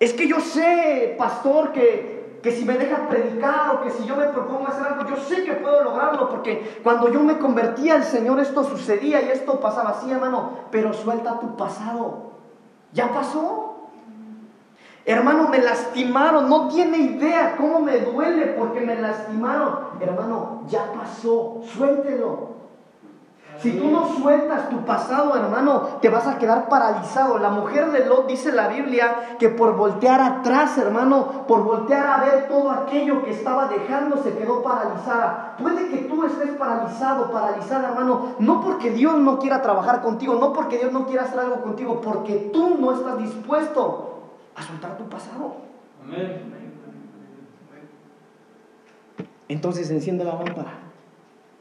Es 0.00 0.12
que 0.12 0.28
yo 0.28 0.40
sé, 0.40 1.16
pastor, 1.18 1.72
que, 1.72 2.38
que 2.42 2.52
si 2.52 2.64
me 2.64 2.78
deja 2.78 3.08
predicar 3.08 3.74
o 3.74 3.82
que 3.82 3.90
si 3.90 4.06
yo 4.06 4.16
me 4.16 4.26
propongo 4.26 4.68
hacer 4.68 4.86
algo, 4.86 5.08
yo 5.08 5.16
sé 5.16 5.44
que 5.44 5.54
puedo 5.54 5.82
lograrlo, 5.82 6.28
porque 6.28 6.80
cuando 6.84 7.12
yo 7.12 7.20
me 7.20 7.38
convertía 7.38 7.94
al 7.94 8.04
Señor 8.04 8.38
esto 8.38 8.62
sucedía 8.64 9.22
y 9.22 9.30
esto 9.30 9.58
pasaba 9.60 9.90
así, 9.90 10.10
hermano, 10.10 10.50
pero 10.70 10.92
suelta 10.92 11.40
tu 11.40 11.56
pasado. 11.56 12.28
¿Ya 12.92 13.12
pasó? 13.12 13.88
Hermano, 15.04 15.48
me 15.48 15.58
lastimaron, 15.58 16.48
no 16.48 16.68
tiene 16.68 16.98
idea 16.98 17.56
cómo 17.56 17.80
me 17.80 17.98
duele 17.98 18.54
porque 18.58 18.80
me 18.80 18.94
lastimaron. 18.94 19.78
Hermano, 20.00 20.64
ya 20.68 20.92
pasó, 20.92 21.62
suéltelo. 21.64 22.57
Si 23.60 23.72
tú 23.72 23.90
no 23.90 24.06
sueltas 24.14 24.70
tu 24.70 24.84
pasado, 24.84 25.36
hermano, 25.36 25.98
te 26.00 26.08
vas 26.08 26.28
a 26.28 26.38
quedar 26.38 26.68
paralizado. 26.68 27.38
La 27.38 27.50
mujer 27.50 27.90
de 27.90 28.06
Lot 28.06 28.28
dice 28.28 28.52
la 28.52 28.68
Biblia 28.68 29.36
que 29.38 29.48
por 29.48 29.76
voltear 29.76 30.20
atrás, 30.20 30.78
hermano, 30.78 31.44
por 31.48 31.64
voltear 31.64 32.06
a 32.06 32.24
ver 32.24 32.48
todo 32.48 32.70
aquello 32.70 33.24
que 33.24 33.30
estaba 33.30 33.66
dejando, 33.66 34.22
se 34.22 34.36
quedó 34.36 34.62
paralizada. 34.62 35.56
Puede 35.58 35.88
que 35.88 35.96
tú 36.08 36.24
estés 36.24 36.50
paralizado, 36.52 37.32
paralizada, 37.32 37.88
hermano, 37.88 38.36
no 38.38 38.60
porque 38.60 38.90
Dios 38.90 39.18
no 39.18 39.40
quiera 39.40 39.60
trabajar 39.60 40.02
contigo, 40.02 40.36
no 40.36 40.52
porque 40.52 40.78
Dios 40.78 40.92
no 40.92 41.06
quiera 41.06 41.24
hacer 41.24 41.40
algo 41.40 41.60
contigo, 41.62 42.00
porque 42.00 42.50
tú 42.52 42.76
no 42.78 42.92
estás 42.92 43.18
dispuesto 43.18 44.20
a 44.54 44.62
soltar 44.62 44.96
tu 44.96 45.08
pasado. 45.08 45.56
Amén. 46.04 46.54
Entonces 49.48 49.90
enciende 49.90 50.24
la 50.24 50.34
lámpara. 50.34 50.74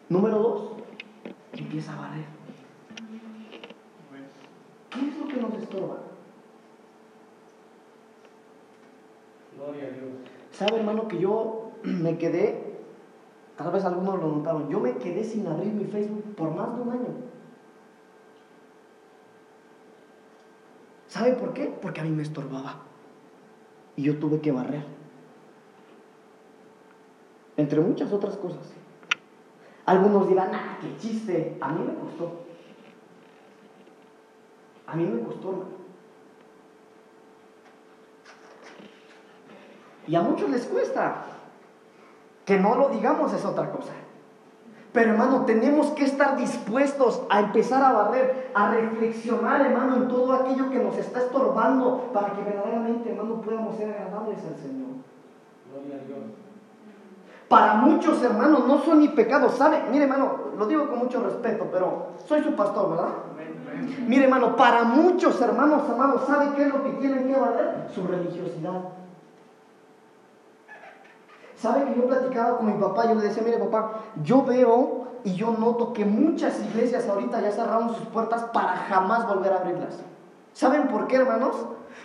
Número 0.09 0.37
dos, 0.37 0.76
empieza 1.53 1.93
a 1.93 2.01
barrer. 2.01 2.25
¿Qué 4.89 5.07
es 5.07 5.17
lo 5.17 5.27
que 5.27 5.37
nos 5.37 5.53
estorba? 5.61 5.97
Gloria 9.55 9.83
a 9.85 9.89
Dios. 9.91 10.05
¿Sabe, 10.51 10.77
hermano, 10.77 11.07
que 11.07 11.19
yo 11.19 11.71
me 11.83 12.17
quedé, 12.17 12.77
tal 13.55 13.71
vez 13.71 13.85
algunos 13.85 14.19
lo 14.19 14.27
notaron, 14.27 14.69
yo 14.69 14.79
me 14.79 14.97
quedé 14.97 15.23
sin 15.23 15.47
abrir 15.47 15.73
mi 15.73 15.85
Facebook 15.85 16.35
por 16.35 16.51
más 16.51 16.75
de 16.75 16.81
un 16.81 16.89
año. 16.91 17.07
¿Sabe 21.07 21.33
por 21.33 21.53
qué? 21.53 21.73
Porque 21.81 22.01
a 22.01 22.03
mí 22.03 22.11
me 22.11 22.23
estorbaba. 22.23 22.81
Y 23.95 24.03
yo 24.03 24.19
tuve 24.19 24.39
que 24.39 24.51
barrer. 24.51 24.83
Entre 27.55 27.79
muchas 27.79 28.11
otras 28.13 28.37
cosas. 28.37 28.71
Algunos 29.87 30.27
dirán, 30.27 30.51
ah, 30.53 30.77
qué 30.81 30.97
chiste. 30.97 31.57
A 31.61 31.69
mí 31.69 31.79
me 31.79 31.95
costó. 31.95 32.41
A 34.85 34.95
mí 34.97 35.05
me 35.05 35.23
costó, 35.23 35.49
hermano. 35.49 35.77
Y 40.05 40.15
a 40.15 40.21
muchos 40.21 40.49
les 40.49 40.65
cuesta. 40.65 41.23
Que 42.43 42.59
no 42.59 42.75
lo 42.75 42.89
digamos 42.89 43.31
es 43.31 43.45
otra 43.45 43.71
cosa. 43.71 43.93
Pero 44.91 45.11
hermano, 45.11 45.45
tenemos 45.45 45.87
que 45.91 46.03
estar 46.03 46.35
dispuestos 46.35 47.21
a 47.29 47.39
empezar 47.39 47.81
a 47.81 47.93
barrer, 47.93 48.51
a 48.53 48.71
reflexionar, 48.71 49.61
hermano, 49.61 49.95
en 49.97 50.07
todo 50.09 50.33
aquello 50.33 50.69
que 50.69 50.79
nos 50.79 50.97
está 50.97 51.19
estorbando 51.19 52.09
para 52.13 52.33
que 52.33 52.41
verdaderamente, 52.41 53.11
hermano, 53.11 53.41
podamos 53.41 53.77
ser 53.77 53.91
agradables 53.91 54.39
al 54.39 54.57
Señor. 54.57 54.87
Gloria 55.71 55.95
a 55.95 56.05
Dios. 56.05 56.46
Para 57.49 57.75
muchos 57.75 58.21
hermanos 58.21 58.67
no 58.67 58.79
son 58.79 58.99
ni 58.99 59.07
pecados, 59.09 59.55
¿sabe? 59.55 59.83
Mire 59.89 60.03
hermano, 60.03 60.33
lo 60.57 60.65
digo 60.65 60.89
con 60.89 60.99
mucho 60.99 61.21
respeto, 61.21 61.67
pero 61.71 62.07
soy 62.27 62.43
su 62.43 62.53
pastor, 62.55 62.89
¿verdad? 62.89 63.13
Mire 64.05 64.25
hermano, 64.25 64.55
para 64.55 64.83
muchos 64.83 65.39
hermanos 65.41 65.83
amados, 65.89 66.23
¿sabe 66.27 66.51
qué 66.55 66.63
es 66.63 66.73
lo 66.73 66.83
que 66.83 66.89
tienen 66.91 67.27
que 67.27 67.39
barrer? 67.39 67.87
Su 67.93 68.05
religiosidad. 68.05 68.81
¿Sabe 71.55 71.85
que 71.85 71.99
yo 71.99 72.07
platicaba 72.07 72.57
con 72.57 72.67
mi 72.67 72.73
papá? 72.73 73.07
Yo 73.07 73.15
le 73.15 73.27
decía, 73.27 73.43
mire 73.43 73.57
papá, 73.57 74.01
yo 74.23 74.43
veo 74.43 75.07
y 75.23 75.33
yo 75.33 75.51
noto 75.51 75.93
que 75.93 76.05
muchas 76.05 76.61
iglesias 76.63 77.07
ahorita 77.07 77.41
ya 77.41 77.51
cerraron 77.51 77.95
sus 77.95 78.07
puertas 78.07 78.43
para 78.53 78.75
jamás 78.75 79.27
volver 79.27 79.53
a 79.53 79.57
abrirlas. 79.57 79.99
¿Saben 80.53 80.87
por 80.87 81.07
qué, 81.07 81.15
hermanos? 81.15 81.55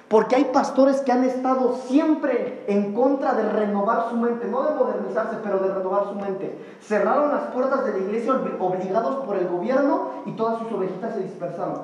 Porque 0.09 0.37
hay 0.37 0.45
pastores 0.47 1.01
que 1.01 1.11
han 1.11 1.25
estado 1.25 1.75
siempre 1.75 2.65
en 2.69 2.93
contra 2.93 3.33
de 3.35 3.49
renovar 3.49 4.11
su 4.11 4.17
mente, 4.17 4.47
no 4.47 4.63
de 4.63 4.75
modernizarse, 4.75 5.39
pero 5.43 5.59
de 5.59 5.73
renovar 5.73 6.05
su 6.09 6.15
mente. 6.15 6.59
Cerraron 6.83 7.31
las 7.31 7.45
puertas 7.45 7.85
de 7.87 7.93
la 7.93 7.99
iglesia 7.99 8.35
obligados 8.59 9.25
por 9.25 9.37
el 9.37 9.49
gobierno 9.49 10.11
y 10.27 10.33
todas 10.33 10.59
sus 10.59 10.73
ovejitas 10.73 11.15
se 11.15 11.23
dispersaron. 11.23 11.81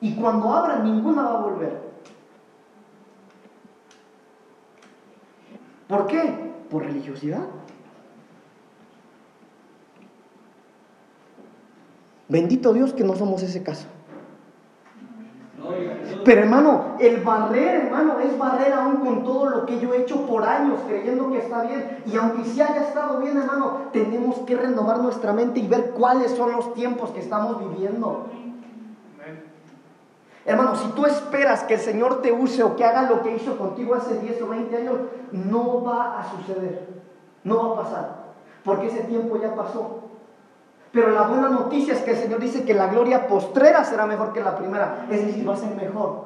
Y 0.00 0.14
cuando 0.16 0.50
abran, 0.52 0.84
ninguna 0.84 1.22
va 1.22 1.38
a 1.38 1.42
volver. 1.42 1.90
¿Por 5.86 6.06
qué? 6.06 6.52
Por 6.70 6.84
religiosidad. 6.84 7.42
Bendito 12.28 12.72
Dios 12.72 12.94
que 12.94 13.02
no 13.02 13.16
somos 13.16 13.42
ese 13.42 13.62
caso. 13.62 13.86
Pero 16.24 16.40
hermano, 16.40 16.96
el 16.98 17.22
barrer, 17.22 17.86
hermano, 17.86 18.18
es 18.20 18.36
barrer 18.38 18.72
aún 18.72 18.96
con 18.96 19.24
todo 19.24 19.50
lo 19.50 19.66
que 19.66 19.78
yo 19.78 19.92
he 19.92 20.02
hecho 20.02 20.26
por 20.26 20.44
años, 20.44 20.80
creyendo 20.86 21.30
que 21.30 21.38
está 21.38 21.62
bien. 21.62 22.02
Y 22.06 22.16
aunque 22.16 22.44
sí 22.44 22.60
haya 22.60 22.82
estado 22.82 23.18
bien, 23.18 23.36
hermano, 23.36 23.82
tenemos 23.92 24.36
que 24.40 24.56
renovar 24.56 25.00
nuestra 25.00 25.32
mente 25.32 25.60
y 25.60 25.68
ver 25.68 25.90
cuáles 25.90 26.32
son 26.32 26.52
los 26.52 26.72
tiempos 26.74 27.10
que 27.10 27.20
estamos 27.20 27.58
viviendo. 27.58 28.26
Hermano, 30.46 30.74
si 30.74 30.88
tú 30.92 31.04
esperas 31.04 31.64
que 31.64 31.74
el 31.74 31.80
Señor 31.80 32.22
te 32.22 32.32
use 32.32 32.62
o 32.62 32.74
que 32.74 32.84
haga 32.84 33.02
lo 33.02 33.22
que 33.22 33.36
hizo 33.36 33.58
contigo 33.58 33.94
hace 33.94 34.18
10 34.18 34.42
o 34.42 34.48
20 34.48 34.76
años, 34.76 34.94
no 35.32 35.84
va 35.84 36.20
a 36.20 36.30
suceder. 36.30 36.88
No 37.44 37.56
va 37.56 37.72
a 37.74 37.84
pasar. 37.84 38.16
Porque 38.64 38.86
ese 38.86 39.00
tiempo 39.04 39.36
ya 39.40 39.54
pasó. 39.54 40.09
Pero 40.92 41.10
la 41.10 41.22
buena 41.22 41.48
noticia 41.48 41.94
es 41.94 42.00
que 42.00 42.10
el 42.12 42.16
Señor 42.16 42.40
dice 42.40 42.64
que 42.64 42.74
la 42.74 42.88
gloria 42.88 43.26
postrera 43.28 43.84
será 43.84 44.06
mejor 44.06 44.32
que 44.32 44.40
la 44.40 44.56
primera. 44.56 45.06
Es 45.10 45.24
decir, 45.26 45.48
va 45.48 45.54
a 45.54 45.56
ser 45.56 45.74
mejor. 45.76 46.24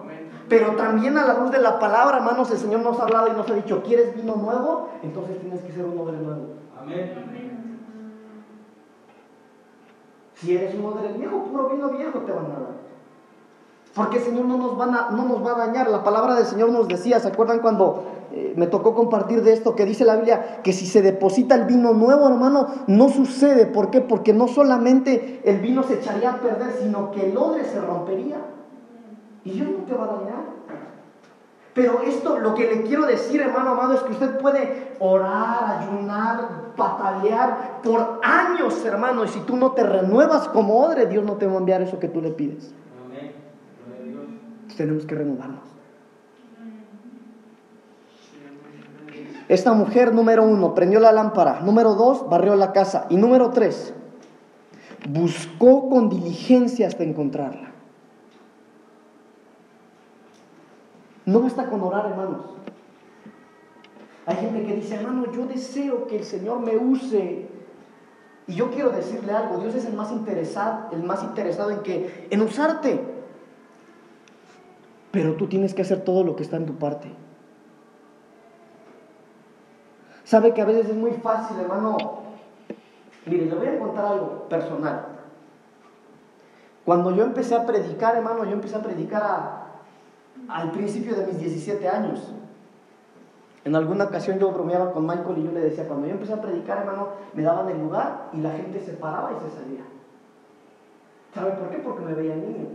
Pero 0.48 0.72
también 0.76 1.16
a 1.18 1.24
la 1.26 1.34
luz 1.34 1.50
de 1.50 1.58
la 1.58 1.78
palabra, 1.78 2.18
hermanos, 2.18 2.50
el 2.50 2.58
Señor 2.58 2.80
nos 2.80 2.98
ha 2.98 3.02
hablado 3.04 3.28
y 3.28 3.32
nos 3.32 3.48
ha 3.50 3.54
dicho, 3.54 3.82
¿quieres 3.82 4.14
vino 4.14 4.36
nuevo? 4.36 4.88
Entonces 5.02 5.40
tienes 5.40 5.60
que 5.62 5.72
ser 5.72 5.84
un 5.84 5.98
odre 5.98 6.16
nuevo. 6.18 6.46
Amén. 6.80 7.12
Si 10.34 10.54
eres 10.56 10.74
un 10.74 10.84
odre 10.86 11.12
viejo, 11.12 11.44
puro 11.44 11.68
vino 11.68 11.88
viejo 11.90 12.18
te 12.20 12.32
van 12.32 12.46
a 12.46 12.48
dar. 12.48 12.74
Porque 13.94 14.18
el 14.18 14.24
Señor 14.24 14.46
no 14.46 14.56
nos, 14.58 14.76
van 14.76 14.94
a- 14.94 15.10
no 15.10 15.24
nos 15.24 15.46
va 15.46 15.52
a 15.52 15.66
dañar. 15.66 15.88
La 15.88 16.02
palabra 16.02 16.34
del 16.34 16.44
Señor 16.46 16.70
nos 16.70 16.88
decía, 16.88 17.20
¿se 17.20 17.28
acuerdan 17.28 17.60
cuando 17.60 18.13
eh, 18.32 18.54
me 18.56 18.66
tocó 18.66 18.94
compartir 18.94 19.42
de 19.42 19.52
esto? 19.52 19.74
Que 19.74 19.84
dice 19.84 20.04
la 20.04 20.16
Biblia 20.16 20.60
que 20.62 20.72
si 20.72 20.86
se 20.86 21.02
deposita 21.02 21.54
el 21.54 21.64
vino 21.64 21.92
nuevo, 21.92 22.28
hermano, 22.28 22.68
no 22.86 23.08
sucede. 23.08 23.66
¿Por 23.66 23.90
qué? 23.90 24.00
Porque 24.00 24.32
no 24.32 24.48
solamente 24.48 25.40
el 25.44 25.60
vino 25.60 25.82
se 25.82 25.94
echaría 25.94 26.32
a 26.32 26.40
perder, 26.40 26.72
sino 26.80 27.10
que 27.10 27.30
el 27.30 27.36
odre 27.36 27.64
se 27.64 27.80
rompería. 27.80 28.36
Y 29.44 29.50
Dios 29.50 29.68
no 29.68 29.84
te 29.84 29.94
va 29.94 30.04
a 30.04 30.16
dañar. 30.18 30.54
Pero 31.74 32.02
esto, 32.02 32.38
lo 32.38 32.54
que 32.54 32.72
le 32.72 32.82
quiero 32.82 33.04
decir, 33.04 33.40
hermano 33.40 33.70
amado, 33.70 33.94
es 33.94 34.00
que 34.00 34.12
usted 34.12 34.38
puede 34.38 34.94
orar, 35.00 35.80
ayunar, 35.80 36.72
patalear 36.76 37.80
por 37.82 38.20
años, 38.22 38.84
hermano. 38.84 39.24
Y 39.24 39.28
si 39.28 39.40
tú 39.40 39.56
no 39.56 39.72
te 39.72 39.82
renuevas 39.82 40.46
como 40.48 40.78
odre, 40.78 41.06
Dios 41.06 41.24
no 41.24 41.32
te 41.34 41.46
va 41.46 41.54
a 41.54 41.58
enviar 41.58 41.82
eso 41.82 41.98
que 41.98 42.08
tú 42.08 42.22
le 42.22 42.30
pides. 42.30 42.72
Amén. 43.04 43.32
Tenemos 44.76 45.04
que 45.04 45.16
renovarnos. 45.16 45.73
Esta 49.54 49.72
mujer, 49.72 50.12
número 50.12 50.42
uno, 50.42 50.74
prendió 50.74 50.98
la 50.98 51.12
lámpara. 51.12 51.60
Número 51.60 51.94
dos, 51.94 52.28
barrió 52.28 52.56
la 52.56 52.72
casa. 52.72 53.06
Y 53.08 53.16
número 53.16 53.50
tres, 53.50 53.94
buscó 55.08 55.88
con 55.88 56.08
diligencia 56.08 56.88
hasta 56.88 57.04
encontrarla. 57.04 57.70
No 61.24 61.38
basta 61.38 61.70
con 61.70 61.82
orar, 61.82 62.06
hermanos. 62.10 62.46
Hay 64.26 64.36
gente 64.38 64.64
que 64.64 64.74
dice, 64.74 64.96
hermano, 64.96 65.32
yo 65.32 65.46
deseo 65.46 66.08
que 66.08 66.16
el 66.16 66.24
Señor 66.24 66.58
me 66.58 66.76
use. 66.76 67.46
Y 68.48 68.54
yo 68.54 68.72
quiero 68.72 68.90
decirle 68.90 69.32
algo, 69.34 69.58
Dios 69.58 69.76
es 69.76 69.86
el 69.86 69.94
más 69.94 70.10
interesado, 70.10 70.88
el 70.90 71.04
más 71.04 71.22
interesado 71.22 71.70
en 71.70 71.78
que, 71.84 72.26
en 72.28 72.42
usarte. 72.42 73.00
Pero 75.12 75.36
tú 75.36 75.46
tienes 75.46 75.74
que 75.74 75.82
hacer 75.82 76.02
todo 76.02 76.24
lo 76.24 76.34
que 76.34 76.42
está 76.42 76.56
en 76.56 76.66
tu 76.66 76.74
parte. 76.74 77.08
Sabe 80.24 80.54
que 80.54 80.62
a 80.62 80.64
veces 80.64 80.88
es 80.88 80.96
muy 80.96 81.12
fácil, 81.12 81.58
hermano. 81.60 81.96
Mire, 83.26 83.46
le 83.46 83.54
voy 83.54 83.66
a 83.66 83.78
contar 83.78 84.06
algo 84.06 84.48
personal. 84.48 85.06
Cuando 86.84 87.14
yo 87.14 87.24
empecé 87.24 87.54
a 87.54 87.64
predicar, 87.64 88.16
hermano, 88.16 88.44
yo 88.44 88.52
empecé 88.52 88.76
a 88.76 88.82
predicar 88.82 89.64
al 90.48 90.70
principio 90.72 91.14
de 91.14 91.26
mis 91.26 91.38
17 91.38 91.88
años. 91.88 92.32
En 93.64 93.74
alguna 93.74 94.04
ocasión 94.04 94.38
yo 94.38 94.50
bromeaba 94.50 94.92
con 94.92 95.06
Michael 95.06 95.38
y 95.38 95.44
yo 95.44 95.52
le 95.52 95.60
decía, 95.60 95.88
cuando 95.88 96.06
yo 96.06 96.12
empecé 96.12 96.34
a 96.34 96.42
predicar, 96.42 96.78
hermano, 96.78 97.08
me 97.32 97.42
daban 97.42 97.68
el 97.70 97.80
lugar 97.80 98.28
y 98.34 98.38
la 98.38 98.50
gente 98.50 98.80
se 98.80 98.92
paraba 98.92 99.32
y 99.32 99.48
se 99.48 99.56
salía. 99.56 99.84
¿Sabe 101.34 101.52
por 101.52 101.70
qué? 101.70 101.78
Porque 101.78 102.04
me 102.04 102.14
veía 102.14 102.36
niño. 102.36 102.66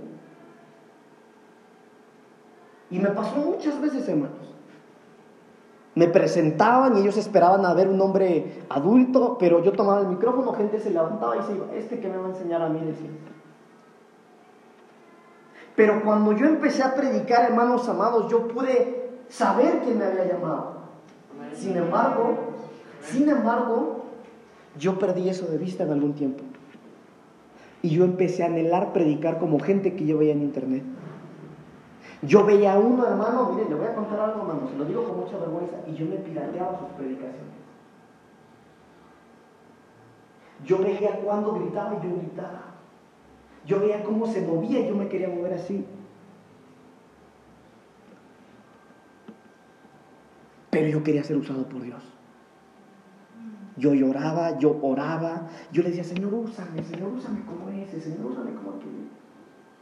Y 2.89 2.99
me 2.99 3.09
pasó 3.09 3.35
muchas 3.35 3.79
veces, 3.79 4.07
hermanos. 4.09 4.55
Me 5.95 6.07
presentaban 6.07 6.97
y 6.97 7.01
ellos 7.01 7.17
esperaban 7.17 7.65
a 7.65 7.73
ver 7.73 7.87
un 7.87 7.99
hombre 7.99 8.63
adulto, 8.69 9.37
pero 9.39 9.63
yo 9.63 9.71
tomaba 9.73 10.01
el 10.01 10.07
micrófono, 10.07 10.53
gente 10.53 10.79
se 10.79 10.91
levantaba 10.91 11.37
y 11.37 11.41
se 11.43 11.53
iba, 11.53 11.65
este 11.73 11.99
que 11.99 12.07
me 12.07 12.17
va 12.17 12.27
a 12.27 12.29
enseñar 12.29 12.61
a 12.61 12.69
mí, 12.69 12.79
decía. 12.79 13.09
Pero 15.75 16.03
cuando 16.03 16.33
yo 16.33 16.45
empecé 16.45 16.83
a 16.83 16.93
predicar, 16.93 17.45
hermanos 17.45 17.87
amados, 17.87 18.29
yo 18.29 18.47
pude 18.47 19.11
saber 19.29 19.79
quién 19.83 19.97
me 19.97 20.05
había 20.05 20.25
llamado. 20.25 20.73
Sin 21.53 21.75
embargo, 21.77 22.37
sin 23.01 23.29
embargo, 23.29 24.05
yo 24.77 24.99
perdí 24.99 25.29
eso 25.29 25.47
de 25.47 25.57
vista 25.57 25.83
en 25.83 25.91
algún 25.91 26.13
tiempo. 26.13 26.43
Y 27.81 27.91
yo 27.91 28.03
empecé 28.03 28.43
a 28.43 28.47
anhelar 28.47 28.91
predicar 28.91 29.39
como 29.39 29.59
gente 29.59 29.95
que 29.95 30.05
yo 30.05 30.17
veía 30.17 30.33
en 30.33 30.41
internet. 30.41 30.83
Yo 32.21 32.45
veía 32.45 32.77
uno, 32.77 33.07
hermano, 33.07 33.51
miren, 33.53 33.69
le 33.69 33.75
voy 33.75 33.87
a 33.87 33.95
contar 33.95 34.19
algo, 34.19 34.41
hermano, 34.41 34.67
se 34.67 34.77
lo 34.77 34.85
digo 34.85 35.05
con 35.05 35.19
mucha 35.19 35.37
vergüenza, 35.37 35.77
y 35.87 35.93
yo 35.93 36.05
me 36.05 36.17
pirateaba 36.17 36.77
sus 36.77 36.89
predicaciones. 36.89 37.59
Yo 40.65 40.77
veía 40.79 41.19
cuando 41.21 41.53
gritaba 41.53 41.93
y 41.95 42.07
yo 42.07 42.15
gritaba. 42.17 42.63
Yo 43.65 43.79
veía 43.79 44.03
cómo 44.03 44.27
se 44.27 44.41
movía 44.41 44.79
y 44.79 44.87
yo 44.87 44.95
me 44.95 45.07
quería 45.07 45.29
mover 45.29 45.53
así. 45.53 45.85
Pero 50.69 50.87
yo 50.87 51.03
quería 51.03 51.23
ser 51.23 51.37
usado 51.37 51.67
por 51.67 51.81
Dios. 51.81 52.03
Yo 53.77 53.93
lloraba, 53.93 54.57
yo 54.57 54.77
oraba, 54.81 55.47
yo 55.71 55.81
le 55.83 55.89
decía, 55.89 56.03
Señor, 56.03 56.33
úsame, 56.33 56.83
Señor, 56.83 57.13
úsame 57.13 57.45
como 57.45 57.69
ese, 57.69 58.01
Señor, 58.01 58.25
úsame 58.25 58.53
como 58.53 58.71
aquel. 58.71 59.07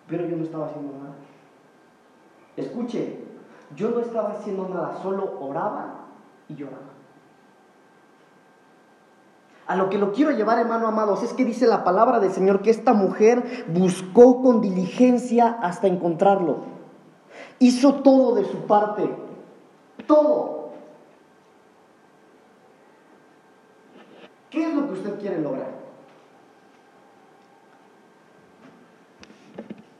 Pero 0.07 0.27
yo 0.27 0.37
no 0.37 0.43
estaba 0.43 0.67
haciendo 0.67 0.93
nada. 0.93 1.15
Escuche, 2.57 3.19
yo 3.75 3.91
no 3.91 3.99
estaba 3.99 4.31
haciendo 4.31 4.67
nada, 4.67 4.99
solo 5.01 5.39
oraba 5.39 6.07
y 6.49 6.55
lloraba. 6.55 6.97
A 9.67 9.75
lo 9.75 9.89
que 9.89 9.97
lo 9.97 10.13
quiero 10.13 10.31
llevar, 10.31 10.59
hermano 10.59 10.87
amados, 10.87 11.23
es 11.23 11.33
que 11.33 11.45
dice 11.45 11.67
la 11.67 11.83
palabra 11.83 12.19
del 12.19 12.31
Señor 12.31 12.61
que 12.61 12.69
esta 12.69 12.93
mujer 12.93 13.65
buscó 13.67 14.41
con 14.41 14.61
diligencia 14.61 15.57
hasta 15.61 15.87
encontrarlo. 15.87 16.63
Hizo 17.59 17.95
todo 17.95 18.35
de 18.35 18.45
su 18.45 18.65
parte, 18.65 19.13
todo. 20.07 20.69
¿Qué 24.49 24.63
es 24.63 24.73
lo 24.73 24.87
que 24.87 24.93
usted 24.93 25.19
quiere 25.19 25.41
lograr? 25.41 25.77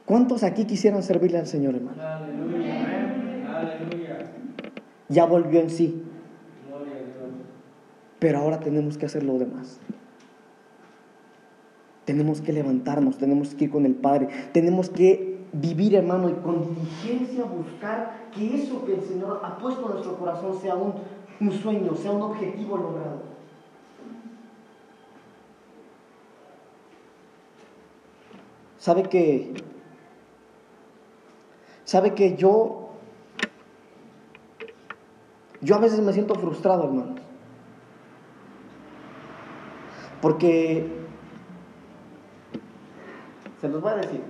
¿Cuántos 0.06 0.42
aquí 0.42 0.64
quisieran 0.64 1.02
servirle 1.02 1.36
al 1.36 1.46
Señor, 1.46 1.74
hermano? 1.74 2.02
Aleluya. 2.02 2.47
Ya 5.08 5.24
volvió 5.24 5.60
en 5.60 5.70
sí, 5.70 6.02
pero 8.18 8.38
ahora 8.38 8.60
tenemos 8.60 8.98
que 8.98 9.06
hacer 9.06 9.22
lo 9.22 9.38
demás. 9.38 9.80
Tenemos 12.04 12.40
que 12.40 12.52
levantarnos, 12.52 13.18
tenemos 13.18 13.54
que 13.54 13.64
ir 13.64 13.70
con 13.70 13.84
el 13.86 13.94
Padre, 13.94 14.28
tenemos 14.52 14.88
que 14.90 15.38
vivir, 15.52 15.94
hermano, 15.94 16.28
y 16.28 16.34
con 16.34 16.74
diligencia 16.74 17.44
buscar 17.44 18.28
que 18.34 18.62
eso 18.62 18.84
que 18.84 18.94
el 18.94 19.02
Señor 19.02 19.40
ha 19.44 19.58
puesto 19.58 19.86
en 19.86 19.92
nuestro 19.92 20.16
corazón 20.16 20.60
sea 20.60 20.74
un, 20.74 20.94
un 21.40 21.52
sueño, 21.52 21.94
sea 21.94 22.10
un 22.10 22.22
objetivo 22.22 22.76
logrado. 22.76 23.38
¿Sabe 28.78 29.02
que 29.02 29.54
sabe 31.84 32.14
que 32.14 32.36
yo 32.36 32.87
yo 35.60 35.74
a 35.74 35.78
veces 35.78 36.00
me 36.00 36.12
siento 36.12 36.34
frustrado, 36.34 36.84
hermanos? 36.84 37.20
Porque 40.20 40.86
se 43.60 43.68
los 43.68 43.80
voy 43.80 43.92
a 43.92 43.96
decir. 43.96 44.22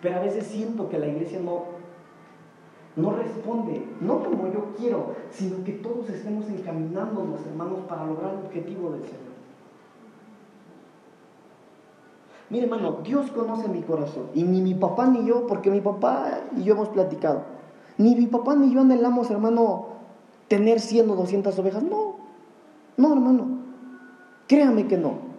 Pero 0.00 0.16
a 0.16 0.20
veces 0.20 0.46
siento 0.46 0.88
que 0.88 0.98
la 0.98 1.06
iglesia 1.06 1.38
no, 1.40 1.64
no 2.96 3.12
responde, 3.12 3.86
no 4.00 4.22
como 4.22 4.52
yo 4.52 4.74
quiero, 4.76 5.14
sino 5.30 5.62
que 5.64 5.72
todos 5.72 6.10
estemos 6.10 6.48
encaminándonos, 6.48 7.46
hermanos, 7.46 7.80
para 7.88 8.04
lograr 8.04 8.34
el 8.34 8.46
objetivo 8.46 8.90
del 8.90 9.02
Señor. 9.02 9.32
Mire, 12.50 12.64
hermano, 12.64 12.98
Dios 13.02 13.30
conoce 13.30 13.68
mi 13.68 13.80
corazón. 13.80 14.26
Y 14.34 14.42
ni 14.42 14.60
mi 14.60 14.74
papá 14.74 15.06
ni 15.06 15.24
yo, 15.24 15.46
porque 15.46 15.70
mi 15.70 15.80
papá 15.80 16.40
y 16.54 16.64
yo 16.64 16.74
hemos 16.74 16.88
platicado. 16.88 17.61
Ni 17.98 18.14
mi 18.16 18.26
papá 18.26 18.54
ni 18.54 18.72
yo 18.72 18.80
anhelamos, 18.80 19.30
hermano, 19.30 19.86
tener 20.48 20.80
100 20.80 21.10
o 21.10 21.16
200 21.16 21.58
ovejas. 21.58 21.82
No, 21.82 22.16
no, 22.96 23.12
hermano. 23.12 23.58
Créame 24.46 24.86
que 24.86 24.96
no. 24.96 25.32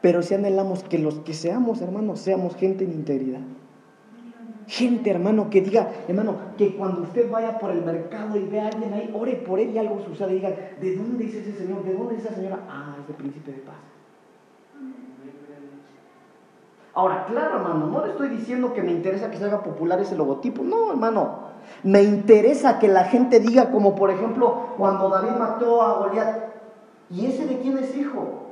Pero 0.00 0.22
si 0.22 0.34
anhelamos 0.34 0.82
que 0.84 0.98
los 0.98 1.20
que 1.20 1.34
seamos, 1.34 1.80
hermanos, 1.80 2.20
seamos 2.20 2.56
gente 2.56 2.84
en 2.84 2.92
integridad. 2.92 3.40
Gente, 4.66 5.10
hermano, 5.10 5.50
que 5.50 5.60
diga, 5.60 5.92
hermano, 6.08 6.36
que 6.56 6.74
cuando 6.76 7.02
usted 7.02 7.30
vaya 7.30 7.58
por 7.58 7.70
el 7.70 7.82
mercado 7.82 8.38
y 8.38 8.44
vea 8.44 8.64
a 8.64 8.68
alguien 8.68 8.92
ahí, 8.94 9.10
ore 9.14 9.36
por 9.36 9.60
él 9.60 9.70
y 9.74 9.78
algo 9.78 10.02
sucede 10.04 10.32
y 10.32 10.34
diga, 10.36 10.50
¿de 10.80 10.96
dónde 10.96 11.26
es 11.26 11.34
ese 11.34 11.52
señor? 11.52 11.84
¿De 11.84 11.92
dónde 11.92 12.16
es 12.16 12.24
esa 12.24 12.34
señora? 12.34 12.60
Ah, 12.68 12.96
es 13.00 13.08
de 13.08 13.14
príncipe 13.14 13.52
de 13.52 13.58
paz. 13.58 13.93
Ahora, 16.94 17.26
claro, 17.26 17.56
hermano, 17.56 17.86
no 17.88 18.04
le 18.04 18.12
estoy 18.12 18.28
diciendo 18.28 18.72
que 18.72 18.82
me 18.82 18.92
interesa 18.92 19.30
que 19.30 19.36
se 19.36 19.44
haga 19.44 19.62
popular 19.62 20.00
ese 20.00 20.16
logotipo. 20.16 20.62
No, 20.62 20.90
hermano. 20.90 21.54
Me 21.82 22.02
interesa 22.02 22.78
que 22.78 22.88
la 22.88 23.04
gente 23.04 23.40
diga, 23.40 23.70
como 23.70 23.96
por 23.96 24.10
ejemplo, 24.10 24.74
cuando 24.76 25.08
David 25.08 25.36
mató 25.38 25.82
a 25.82 25.98
Goliat, 25.98 26.44
¿y 27.10 27.26
ese 27.26 27.46
de 27.46 27.58
quién 27.58 27.78
es 27.78 27.96
hijo? 27.96 28.44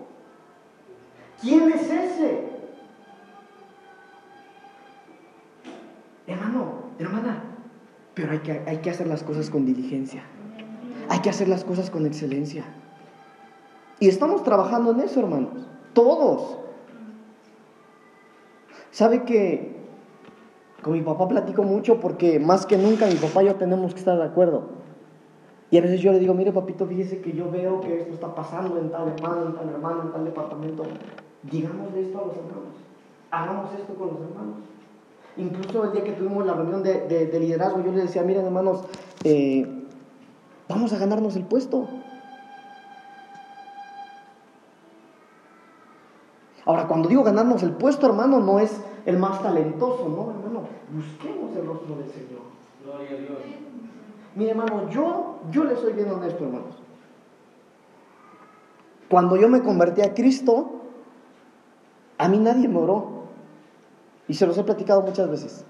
¿Quién 1.40 1.70
es 1.70 1.82
ese? 1.82 2.50
Hermano, 6.26 6.64
hermana, 6.98 7.44
pero 8.14 8.32
hay 8.32 8.38
que, 8.40 8.62
hay 8.66 8.78
que 8.78 8.90
hacer 8.90 9.06
las 9.06 9.22
cosas 9.22 9.50
con 9.50 9.66
diligencia. 9.66 10.22
Hay 11.08 11.20
que 11.20 11.30
hacer 11.30 11.48
las 11.48 11.64
cosas 11.64 11.90
con 11.90 12.06
excelencia. 12.06 12.64
Y 14.00 14.08
estamos 14.08 14.42
trabajando 14.42 14.90
en 14.92 15.00
eso, 15.00 15.20
hermanos. 15.20 15.66
Todos. 15.92 16.61
¿Sabe 18.92 19.24
que 19.24 19.72
con 20.82 20.92
mi 20.92 21.00
papá 21.00 21.26
platico 21.26 21.62
mucho 21.62 21.98
porque 21.98 22.38
más 22.38 22.66
que 22.66 22.76
nunca 22.76 23.06
mi 23.06 23.14
papá 23.14 23.42
y 23.42 23.46
yo 23.46 23.54
tenemos 23.54 23.94
que 23.94 24.00
estar 24.00 24.18
de 24.18 24.24
acuerdo? 24.24 24.64
Y 25.70 25.78
a 25.78 25.80
veces 25.80 26.02
yo 26.02 26.12
le 26.12 26.18
digo, 26.18 26.34
mire 26.34 26.52
papito, 26.52 26.86
fíjese 26.86 27.22
que 27.22 27.32
yo 27.32 27.50
veo 27.50 27.80
que 27.80 28.02
esto 28.02 28.12
está 28.12 28.34
pasando 28.34 28.78
en 28.78 28.90
tal 28.90 29.08
hermano, 29.08 29.46
en 29.46 29.54
tal 29.54 29.68
hermano, 29.70 30.02
en 30.02 30.12
tal 30.12 30.24
departamento. 30.26 30.82
Digámosle 31.44 32.02
esto 32.02 32.18
a 32.18 32.26
los 32.26 32.36
hermanos. 32.36 32.74
Hagamos 33.30 33.70
esto 33.80 33.94
con 33.94 34.08
los 34.08 34.20
hermanos. 34.20 34.58
Incluso 35.38 35.84
el 35.84 35.92
día 35.92 36.04
que 36.04 36.12
tuvimos 36.12 36.44
la 36.44 36.52
reunión 36.52 36.82
de, 36.82 37.06
de, 37.08 37.26
de 37.28 37.40
liderazgo, 37.40 37.82
yo 37.82 37.92
les 37.92 38.02
decía, 38.02 38.22
miren 38.22 38.44
hermanos, 38.44 38.84
eh, 39.24 39.66
vamos 40.68 40.92
a 40.92 40.98
ganarnos 40.98 41.34
el 41.36 41.44
puesto. 41.44 41.88
Ahora, 46.64 46.86
cuando 46.86 47.08
digo 47.08 47.24
ganarnos 47.24 47.62
el 47.62 47.72
puesto, 47.72 48.06
hermano, 48.06 48.40
no 48.40 48.58
es 48.58 48.80
el 49.04 49.18
más 49.18 49.42
talentoso, 49.42 50.08
no, 50.08 50.30
hermano. 50.30 50.68
Busquemos 50.90 51.56
el 51.56 51.66
rostro 51.66 51.96
del 51.96 52.10
Señor. 52.10 52.42
Gloria 52.84 53.10
a 53.10 53.20
Dios. 53.20 53.38
Mire, 54.34 54.50
hermano, 54.52 54.88
yo, 54.90 55.36
yo 55.50 55.64
le 55.64 55.76
soy 55.76 55.92
bien 55.92 56.10
honesto, 56.10 56.44
hermanos. 56.44 56.76
Cuando 59.10 59.36
yo 59.36 59.48
me 59.48 59.62
convertí 59.62 60.02
a 60.02 60.14
Cristo, 60.14 60.70
a 62.16 62.28
mí 62.28 62.38
nadie 62.38 62.68
me 62.68 62.78
oró. 62.78 63.22
Y 64.28 64.34
se 64.34 64.46
los 64.46 64.56
he 64.56 64.64
platicado 64.64 65.02
muchas 65.02 65.28
veces. 65.28 65.64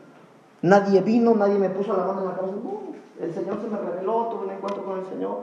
Nadie 0.61 1.01
vino, 1.01 1.35
nadie 1.35 1.59
me 1.59 1.71
puso 1.71 1.97
la 1.97 2.05
mano 2.05 2.21
en 2.21 2.29
la 2.29 2.35
cabeza. 2.37 2.57
No, 2.63 2.81
el 3.19 3.35
Señor 3.35 3.61
se 3.61 3.69
me 3.69 3.79
reveló, 3.79 4.27
tuve 4.27 4.45
un 4.45 4.51
encuentro 4.51 4.85
con 4.85 4.99
el 4.99 5.07
Señor. 5.07 5.39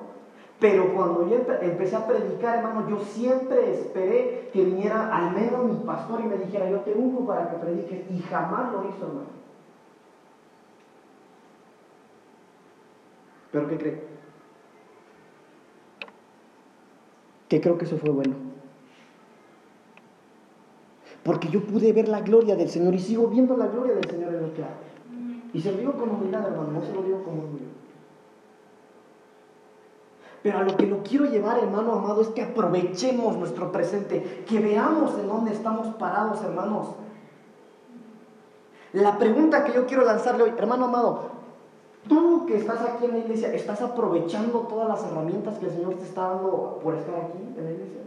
Pero 0.59 0.93
cuando 0.93 1.27
yo 1.29 1.37
empe- 1.37 1.59
empecé 1.61 1.95
a 1.95 2.05
predicar, 2.05 2.57
hermano, 2.57 2.89
yo 2.89 2.99
siempre 2.99 3.71
esperé 3.73 4.49
que 4.51 4.65
viniera 4.65 5.15
al 5.15 5.33
menos 5.33 5.63
mi 5.65 5.85
pastor 5.85 6.19
y 6.19 6.23
me 6.27 6.37
dijera, 6.37 6.69
yo 6.69 6.81
te 6.81 6.93
unjo 6.93 7.25
para 7.25 7.49
que 7.49 7.57
prediques. 7.57 8.11
Y 8.11 8.19
jamás 8.23 8.73
lo 8.73 8.79
hizo, 8.89 9.05
hermano. 9.07 9.39
¿Pero 13.51 13.67
qué 13.69 13.77
cree? 13.77 14.03
Que 17.47 17.61
creo 17.61 17.77
que 17.77 17.85
eso 17.85 17.97
fue 17.97 18.09
bueno. 18.09 18.35
Porque 21.23 21.47
yo 21.49 21.63
pude 21.63 21.91
ver 21.93 22.07
la 22.09 22.21
gloria 22.21 22.55
del 22.55 22.69
Señor 22.69 22.93
y 22.93 22.99
sigo 22.99 23.27
viendo 23.27 23.55
la 23.55 23.67
gloria 23.67 23.95
del 23.95 24.09
Señor 24.09 24.33
en 24.33 24.51
que 24.53 24.63
hago. 24.63 24.73
Y 25.53 25.61
se 25.61 25.71
lo 25.71 25.77
digo 25.77 25.93
con 25.93 26.09
humildad, 26.11 26.45
hermano, 26.47 26.71
no 26.73 26.81
se 26.81 26.93
lo 26.93 27.01
digo 27.01 27.23
como 27.23 27.43
orgullo. 27.43 27.78
Pero 30.41 30.59
a 30.59 30.63
lo 30.63 30.77
que 30.77 30.85
lo 30.85 31.03
quiero 31.03 31.25
llevar, 31.25 31.59
hermano 31.59 31.93
amado, 31.93 32.21
es 32.21 32.29
que 32.29 32.43
aprovechemos 32.43 33.35
nuestro 33.37 33.71
presente, 33.71 34.45
que 34.47 34.59
veamos 34.59 35.17
en 35.19 35.27
dónde 35.27 35.51
estamos 35.51 35.87
parados, 35.95 36.41
hermanos. 36.43 36.87
La 38.93 39.17
pregunta 39.17 39.65
que 39.65 39.73
yo 39.73 39.85
quiero 39.85 40.05
lanzarle 40.05 40.43
hoy, 40.43 40.53
hermano 40.57 40.85
amado, 40.85 41.19
tú 42.07 42.45
que 42.45 42.57
estás 42.57 42.81
aquí 42.81 43.05
en 43.05 43.11
la 43.11 43.17
iglesia, 43.19 43.53
¿estás 43.53 43.81
aprovechando 43.81 44.61
todas 44.61 44.87
las 44.87 45.03
herramientas 45.03 45.59
que 45.59 45.65
el 45.65 45.71
Señor 45.71 45.95
te 45.95 46.03
está 46.03 46.29
dando 46.29 46.79
por 46.81 46.95
estar 46.95 47.15
aquí 47.15 47.37
en 47.57 47.63
la 47.63 47.71
iglesia? 47.71 47.99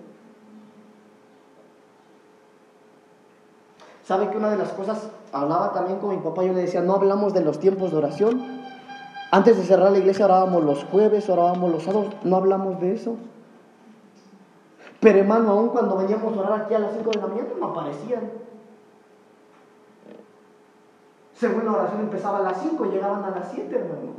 ¿Sabe 4.05 4.30
que 4.30 4.37
una 4.37 4.51
de 4.51 4.57
las 4.57 4.72
cosas, 4.72 5.11
hablaba 5.33 5.72
también 5.72 5.99
con 5.99 6.11
mi 6.11 6.16
papá, 6.16 6.43
yo 6.43 6.53
le 6.53 6.62
decía, 6.62 6.80
no 6.80 6.95
hablamos 6.95 7.33
de 7.35 7.43
los 7.43 7.61
tiempos 7.61 7.93
de 7.93 7.99
oración? 7.99 8.52
Antes 9.35 9.57
de 9.57 9.64
cerrar 9.64 9.91
la 9.91 9.97
iglesia 9.97 10.26
orábamos 10.26 10.62
los 10.62 10.85
jueves, 10.85 11.26
orábamos 11.30 11.72
los 11.72 11.83
sábados, 11.85 12.14
no 12.22 12.37
hablamos 12.37 12.78
de 12.83 12.93
eso. 12.93 13.16
Pero 15.01 15.20
hermano, 15.20 15.53
aún 15.53 15.68
cuando 15.70 15.97
veníamos 15.97 16.37
a 16.37 16.41
orar 16.41 16.61
aquí 16.61 16.74
a 16.74 16.78
las 16.80 16.93
5 16.93 17.11
de 17.11 17.16
la 17.18 17.26
mañana 17.28 17.49
no 17.59 17.66
aparecían. 17.68 18.30
Según 21.35 21.64
la 21.64 21.72
oración 21.72 22.03
empezaba 22.03 22.41
a 22.41 22.43
las 22.43 22.61
5, 22.61 22.85
llegaban 22.85 23.24
a 23.24 23.30
las 23.30 23.51
7, 23.53 23.74
hermano. 23.74 24.12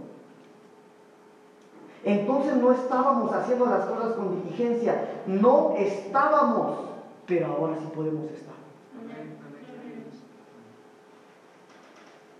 Entonces 2.03 2.57
no 2.57 2.71
estábamos 2.71 3.31
haciendo 3.31 3.67
las 3.67 3.85
cosas 3.85 4.13
con 4.13 4.41
diligencia, 4.41 5.21
no 5.27 5.75
estábamos, 5.77 6.79
pero 7.27 7.55
ahora 7.55 7.75
sí 7.79 7.85
podemos 7.95 8.31
estar. 8.31 8.62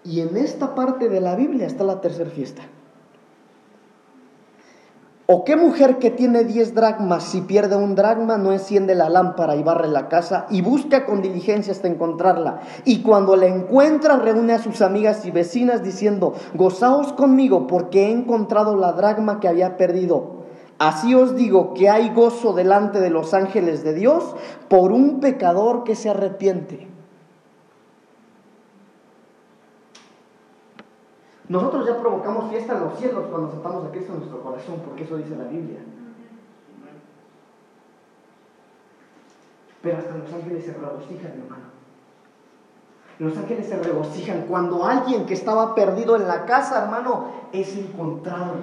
Y 0.06 0.22
en 0.22 0.36
esta 0.38 0.76
parte 0.76 1.10
de 1.10 1.22
la 1.22 1.36
Biblia 1.36 1.66
está 1.66 1.84
la 1.84 2.02
tercera 2.02 2.30
fiesta. 2.30 2.64
¿O 5.26 5.46
qué 5.46 5.56
mujer 5.56 6.00
que 6.00 6.12
tiene 6.12 6.44
10 6.44 6.76
dracmas, 6.76 7.24
si 7.24 7.40
pierde 7.40 7.78
un 7.78 7.96
dracma, 7.96 8.38
no 8.38 8.52
enciende 8.52 8.94
la 8.94 9.08
lámpara 9.08 9.56
y 9.56 9.64
barre 9.64 9.88
la 9.88 10.10
casa 10.10 10.48
y 10.50 10.62
busca 10.62 11.06
con 11.06 11.22
diligencia 11.22 11.72
hasta 11.72 11.88
encontrarla? 11.88 12.60
Y 12.84 13.02
cuando 13.04 13.38
la 13.38 13.46
encuentra, 13.48 14.18
reúne 14.18 14.52
a 14.52 14.60
sus 14.60 14.82
amigas 14.82 15.26
y 15.26 15.32
vecinas 15.32 15.82
diciendo, 15.82 16.34
gozaos 16.54 17.14
conmigo 17.14 17.68
porque 17.68 18.08
he 18.08 18.12
encontrado 18.12 18.76
la 18.76 18.92
dracma 18.92 19.40
que 19.40 19.48
había 19.48 19.78
perdido. 19.78 20.44
Así 20.78 21.16
os 21.16 21.38
digo 21.38 21.74
que 21.74 21.90
hay 21.90 22.10
gozo 22.10 22.52
delante 22.52 23.00
de 23.00 23.10
los 23.10 23.34
ángeles 23.34 23.84
de 23.86 23.94
Dios 23.94 24.36
por 24.68 24.92
un 24.92 25.22
pecador 25.22 25.86
que 25.86 25.96
se 25.96 26.10
arrepiente. 26.10 26.93
Nosotros 31.54 31.86
ya 31.86 32.00
provocamos 32.00 32.50
fiesta 32.50 32.74
en 32.74 32.80
los 32.80 32.98
cielos 32.98 33.26
cuando 33.30 33.50
aceptamos 33.50 33.86
a 33.86 33.92
Cristo 33.92 34.14
en 34.14 34.18
nuestro 34.18 34.42
corazón, 34.42 34.82
porque 34.84 35.04
eso 35.04 35.18
dice 35.18 35.36
la 35.36 35.44
Biblia. 35.44 35.82
Pero 39.84 40.00
hasta 40.00 40.18
los 40.18 40.34
ángeles 40.34 40.66
se 40.66 40.74
regocijan, 40.74 41.32
hermano. 41.44 41.66
Los 43.20 43.38
ángeles 43.38 43.68
se 43.68 43.78
regocijan 43.78 44.48
cuando 44.48 44.84
alguien 44.84 45.28
que 45.28 45.36
estaba 45.36 45.76
perdido 45.76 46.16
en 46.16 46.28
la 46.28 46.48
casa, 46.48 46.86
hermano, 46.86 47.28
es 47.52 47.78
encontrado, 47.78 48.56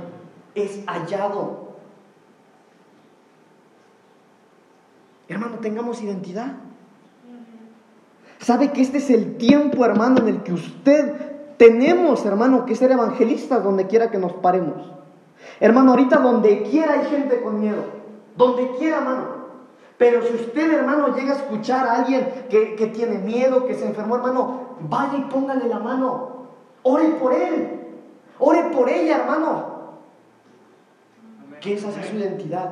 es 0.57 0.85
hallado. 0.87 1.77
Hermano, 5.29 5.59
tengamos 5.61 6.03
identidad. 6.03 6.55
¿Sabe 8.41 8.73
que 8.73 8.83
este 8.83 8.99
es 8.99 9.11
el 9.11 9.37
tiempo, 9.37 9.85
hermano, 9.85 10.23
en 10.23 10.27
el 10.27 10.43
que 10.43 10.55
usted 10.55 11.30
tenemos, 11.61 12.25
hermano, 12.25 12.65
que 12.65 12.75
ser 12.75 12.91
evangelistas 12.91 13.63
donde 13.63 13.87
quiera 13.87 14.11
que 14.11 14.17
nos 14.17 14.33
paremos. 14.33 14.91
Hermano, 15.61 15.91
ahorita 15.91 16.17
donde 16.17 16.63
quiera 16.63 16.95
hay 16.95 17.05
gente 17.05 17.43
con 17.43 17.61
miedo. 17.61 17.85
Donde 18.35 18.71
quiera, 18.79 18.97
hermano. 18.97 19.25
Pero 19.99 20.23
si 20.23 20.37
usted, 20.37 20.73
hermano, 20.73 21.15
llega 21.15 21.35
a 21.35 21.37
escuchar 21.37 21.87
a 21.87 21.97
alguien 21.97 22.47
que, 22.49 22.77
que 22.77 22.87
tiene 22.87 23.19
miedo, 23.19 23.67
que 23.67 23.75
se 23.75 23.87
enfermó, 23.87 24.17
hermano, 24.17 24.79
vaya 24.89 25.19
y 25.19 25.31
póngale 25.31 25.69
la 25.69 25.79
mano. 25.81 26.47
Ore 26.83 27.09
por 27.21 27.35
él. 27.35 27.69
Ore 28.39 28.63
por 28.73 28.89
ella, 28.89 29.19
hermano. 29.19 29.91
Que 31.61 31.75
esa 31.75 31.93
sea 31.93 32.05
su 32.05 32.17
identidad. 32.17 32.71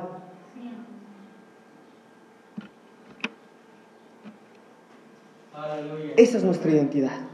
Esa 6.17 6.37
es 6.37 6.43
nuestra 6.43 6.71
identidad. 6.71 7.28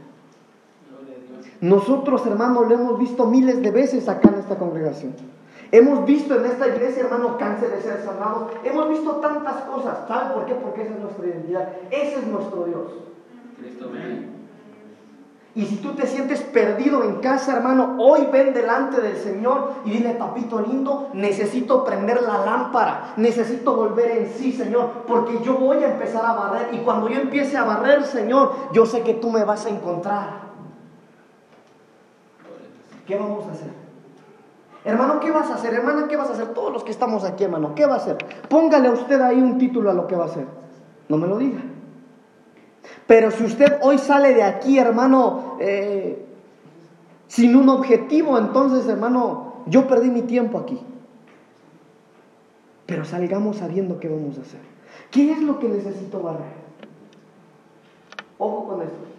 Nosotros, 1.60 2.26
hermanos, 2.26 2.68
lo 2.68 2.74
hemos 2.74 2.98
visto 2.98 3.26
miles 3.26 3.62
de 3.62 3.70
veces 3.70 4.08
acá 4.08 4.28
en 4.28 4.40
esta 4.40 4.56
congregación. 4.56 5.14
Hemos 5.72 6.04
visto 6.06 6.34
en 6.36 6.46
esta 6.46 6.68
iglesia, 6.68 7.04
hermano, 7.04 7.38
cáncer 7.38 7.70
de 7.70 7.82
ser 7.82 8.02
sanados. 8.04 8.52
Hemos 8.64 8.88
visto 8.88 9.16
tantas 9.16 9.62
cosas. 9.62 10.06
¿Sabe 10.06 10.34
por 10.34 10.46
qué? 10.46 10.54
Porque 10.54 10.82
esa 10.82 10.94
es 10.94 11.00
nuestra 11.00 11.26
identidad. 11.26 11.68
Ese 11.90 12.18
es 12.20 12.26
nuestro 12.26 12.64
Dios. 12.64 12.92
Y 15.56 15.64
si 15.64 15.76
tú 15.76 15.94
te 15.94 16.06
sientes 16.06 16.42
perdido 16.42 17.02
en 17.02 17.16
casa, 17.16 17.56
hermano, 17.56 17.96
hoy 17.98 18.28
ven 18.30 18.52
delante 18.52 19.00
del 19.00 19.16
Señor 19.16 19.72
y 19.86 19.90
dile, 19.90 20.10
papito 20.10 20.60
lindo, 20.60 21.08
necesito 21.14 21.82
prender 21.82 22.20
la 22.20 22.44
lámpara, 22.44 23.14
necesito 23.16 23.74
volver 23.74 24.10
en 24.10 24.28
sí, 24.34 24.52
Señor, 24.52 25.04
porque 25.08 25.40
yo 25.42 25.54
voy 25.54 25.78
a 25.78 25.92
empezar 25.92 26.26
a 26.26 26.34
barrer. 26.34 26.74
Y 26.74 26.78
cuando 26.80 27.08
yo 27.08 27.18
empiece 27.18 27.56
a 27.56 27.64
barrer, 27.64 28.04
Señor, 28.04 28.52
yo 28.72 28.84
sé 28.84 29.00
que 29.00 29.14
tú 29.14 29.30
me 29.30 29.44
vas 29.44 29.64
a 29.64 29.70
encontrar. 29.70 30.45
¿Qué 33.06 33.16
vamos 33.16 33.46
a 33.46 33.52
hacer? 33.52 33.70
Hermano, 34.84 35.18
¿qué 35.20 35.30
vas 35.30 35.50
a 35.50 35.54
hacer? 35.54 35.74
Hermana, 35.74 36.06
¿qué 36.08 36.16
vas 36.16 36.28
a 36.30 36.32
hacer? 36.32 36.54
Todos 36.54 36.72
los 36.72 36.84
que 36.84 36.92
estamos 36.92 37.24
aquí, 37.24 37.44
hermano, 37.44 37.74
¿qué 37.74 37.86
va 37.86 37.94
a 37.94 37.96
hacer? 37.96 38.18
Póngale 38.48 38.88
a 38.88 38.92
usted 38.92 39.20
ahí 39.20 39.40
un 39.40 39.58
título 39.58 39.90
a 39.90 39.94
lo 39.94 40.06
que 40.06 40.16
va 40.16 40.24
a 40.24 40.28
hacer. 40.28 40.46
No 41.08 41.16
me 41.16 41.26
lo 41.26 41.38
diga. 41.38 41.60
Pero 43.06 43.30
si 43.30 43.44
usted 43.44 43.78
hoy 43.82 43.98
sale 43.98 44.34
de 44.34 44.42
aquí, 44.42 44.78
hermano, 44.78 45.56
eh, 45.60 46.24
sin 47.26 47.56
un 47.56 47.68
objetivo, 47.68 48.38
entonces, 48.38 48.86
hermano, 48.88 49.62
yo 49.66 49.86
perdí 49.88 50.10
mi 50.10 50.22
tiempo 50.22 50.58
aquí. 50.58 50.80
Pero 52.86 53.04
salgamos 53.04 53.56
sabiendo 53.56 53.98
qué 53.98 54.08
vamos 54.08 54.38
a 54.38 54.42
hacer. 54.42 54.60
¿Qué 55.10 55.32
es 55.32 55.42
lo 55.42 55.58
que 55.58 55.68
necesito 55.68 56.22
barrer? 56.22 56.66
Ojo 58.38 58.68
con 58.68 58.82
esto. 58.82 59.15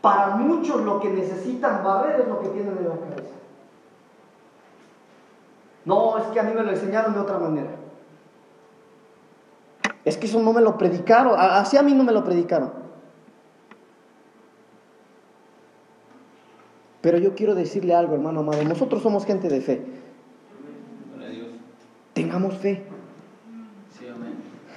Para 0.00 0.36
muchos 0.36 0.80
lo 0.82 1.00
que 1.00 1.10
necesitan 1.10 1.84
barrer 1.84 2.20
es 2.20 2.28
lo 2.28 2.40
que 2.40 2.48
tienen 2.48 2.76
en 2.78 2.88
la 2.88 2.96
cabeza. 2.96 3.34
No, 5.84 6.18
es 6.18 6.24
que 6.26 6.40
a 6.40 6.42
mí 6.42 6.52
me 6.54 6.62
lo 6.62 6.70
enseñaron 6.70 7.14
de 7.14 7.20
otra 7.20 7.38
manera. 7.38 7.70
Es 10.04 10.16
que 10.16 10.26
eso 10.26 10.40
no 10.40 10.52
me 10.52 10.60
lo 10.62 10.78
predicaron, 10.78 11.34
así 11.38 11.76
a 11.76 11.82
mí 11.82 11.92
no 11.92 12.04
me 12.04 12.12
lo 12.12 12.24
predicaron. 12.24 12.72
Pero 17.00 17.18
yo 17.18 17.34
quiero 17.34 17.54
decirle 17.54 17.94
algo, 17.94 18.14
hermano 18.14 18.40
amado. 18.40 18.62
Nosotros 18.64 19.02
somos 19.02 19.24
gente 19.24 19.48
de 19.48 19.60
fe. 19.60 19.86
Tengamos 22.12 22.54
fe. 22.56 22.89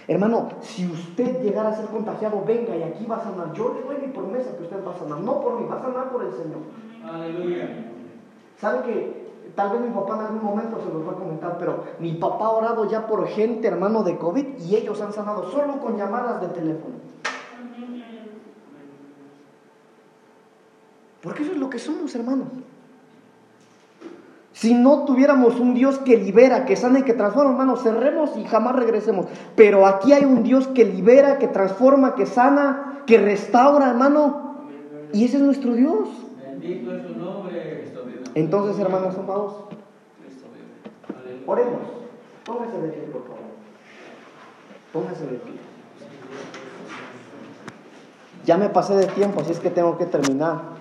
Hermano, 0.07 0.49
si 0.61 0.85
usted 0.85 1.41
llegara 1.41 1.69
a 1.69 1.75
ser 1.75 1.85
contagiado, 1.85 2.43
venga 2.45 2.75
y 2.75 2.83
aquí 2.83 3.05
va 3.05 3.17
a 3.17 3.23
sanar. 3.23 3.53
Yo 3.53 3.73
le 3.73 3.81
doy 3.81 4.05
mi 4.05 4.13
promesa 4.13 4.55
que 4.57 4.63
usted 4.63 4.85
va 4.85 4.91
a 4.91 4.99
sanar. 4.99 5.19
No 5.19 5.39
por 5.39 5.59
mí, 5.59 5.67
va 5.69 5.77
a 5.77 5.81
sanar 5.81 6.11
por 6.11 6.23
el 6.23 6.31
Señor. 6.31 6.59
Aleluya. 7.05 7.69
¿Sabe 8.59 8.81
que 8.83 9.23
tal 9.55 9.71
vez 9.71 9.81
mi 9.81 9.89
papá 9.89 10.15
en 10.15 10.21
algún 10.21 10.43
momento 10.43 10.79
se 10.81 10.93
los 10.93 11.07
va 11.07 11.11
a 11.11 11.15
comentar, 11.15 11.57
pero 11.57 11.83
mi 11.99 12.13
papá 12.13 12.45
ha 12.45 12.51
orado 12.51 12.89
ya 12.89 13.07
por 13.07 13.25
gente, 13.27 13.67
hermano, 13.67 14.03
de 14.03 14.17
COVID 14.17 14.59
y 14.59 14.75
ellos 14.75 14.99
han 15.01 15.13
sanado 15.13 15.49
solo 15.51 15.79
con 15.79 15.97
llamadas 15.97 16.41
de 16.41 16.47
teléfono. 16.47 16.95
Porque 21.21 21.43
eso 21.43 21.53
es 21.53 21.57
lo 21.57 21.69
que 21.69 21.79
somos, 21.79 22.13
hermanos. 22.15 22.47
Si 24.63 24.73
no 24.73 25.03
tuviéramos 25.03 25.59
un 25.59 25.73
Dios 25.73 25.99
que 25.99 26.15
libera, 26.15 26.63
que 26.63 26.77
sana 26.77 26.99
y 26.99 27.03
que 27.03 27.13
transforma, 27.13 27.51
hermanos, 27.51 27.83
cerremos 27.83 28.37
y 28.37 28.45
jamás 28.45 28.77
regresemos. 28.77 29.25
Pero 29.57 29.85
aquí 29.85 30.13
hay 30.13 30.23
un 30.23 30.41
Dios 30.41 30.67
que 30.67 30.85
libera, 30.85 31.37
que 31.37 31.49
transforma, 31.49 32.15
que 32.15 32.25
sana, 32.25 33.03
que 33.05 33.17
restaura, 33.17 33.89
hermano. 33.89 34.55
Y 35.11 35.25
ese 35.25 35.35
es 35.35 35.43
nuestro 35.43 35.73
Dios. 35.73 36.07
Bendito 36.41 36.95
es 36.95 37.03
su 37.05 37.19
nombre. 37.19 37.91
Entonces, 38.35 38.79
hermanos 38.79 39.17
amados, 39.17 39.65
oremos. 41.45 41.81
Póngase 42.45 42.79
de 42.83 42.87
pie, 42.87 43.01
por 43.11 43.23
favor. 43.23 43.39
Póngase 44.93 45.25
de 45.25 45.39
pie. 45.39 45.53
Ya 48.45 48.55
me 48.55 48.69
pasé 48.69 48.95
de 48.95 49.07
tiempo, 49.07 49.41
así 49.41 49.51
es 49.51 49.59
que 49.59 49.69
tengo 49.69 49.97
que 49.97 50.05
terminar. 50.05 50.72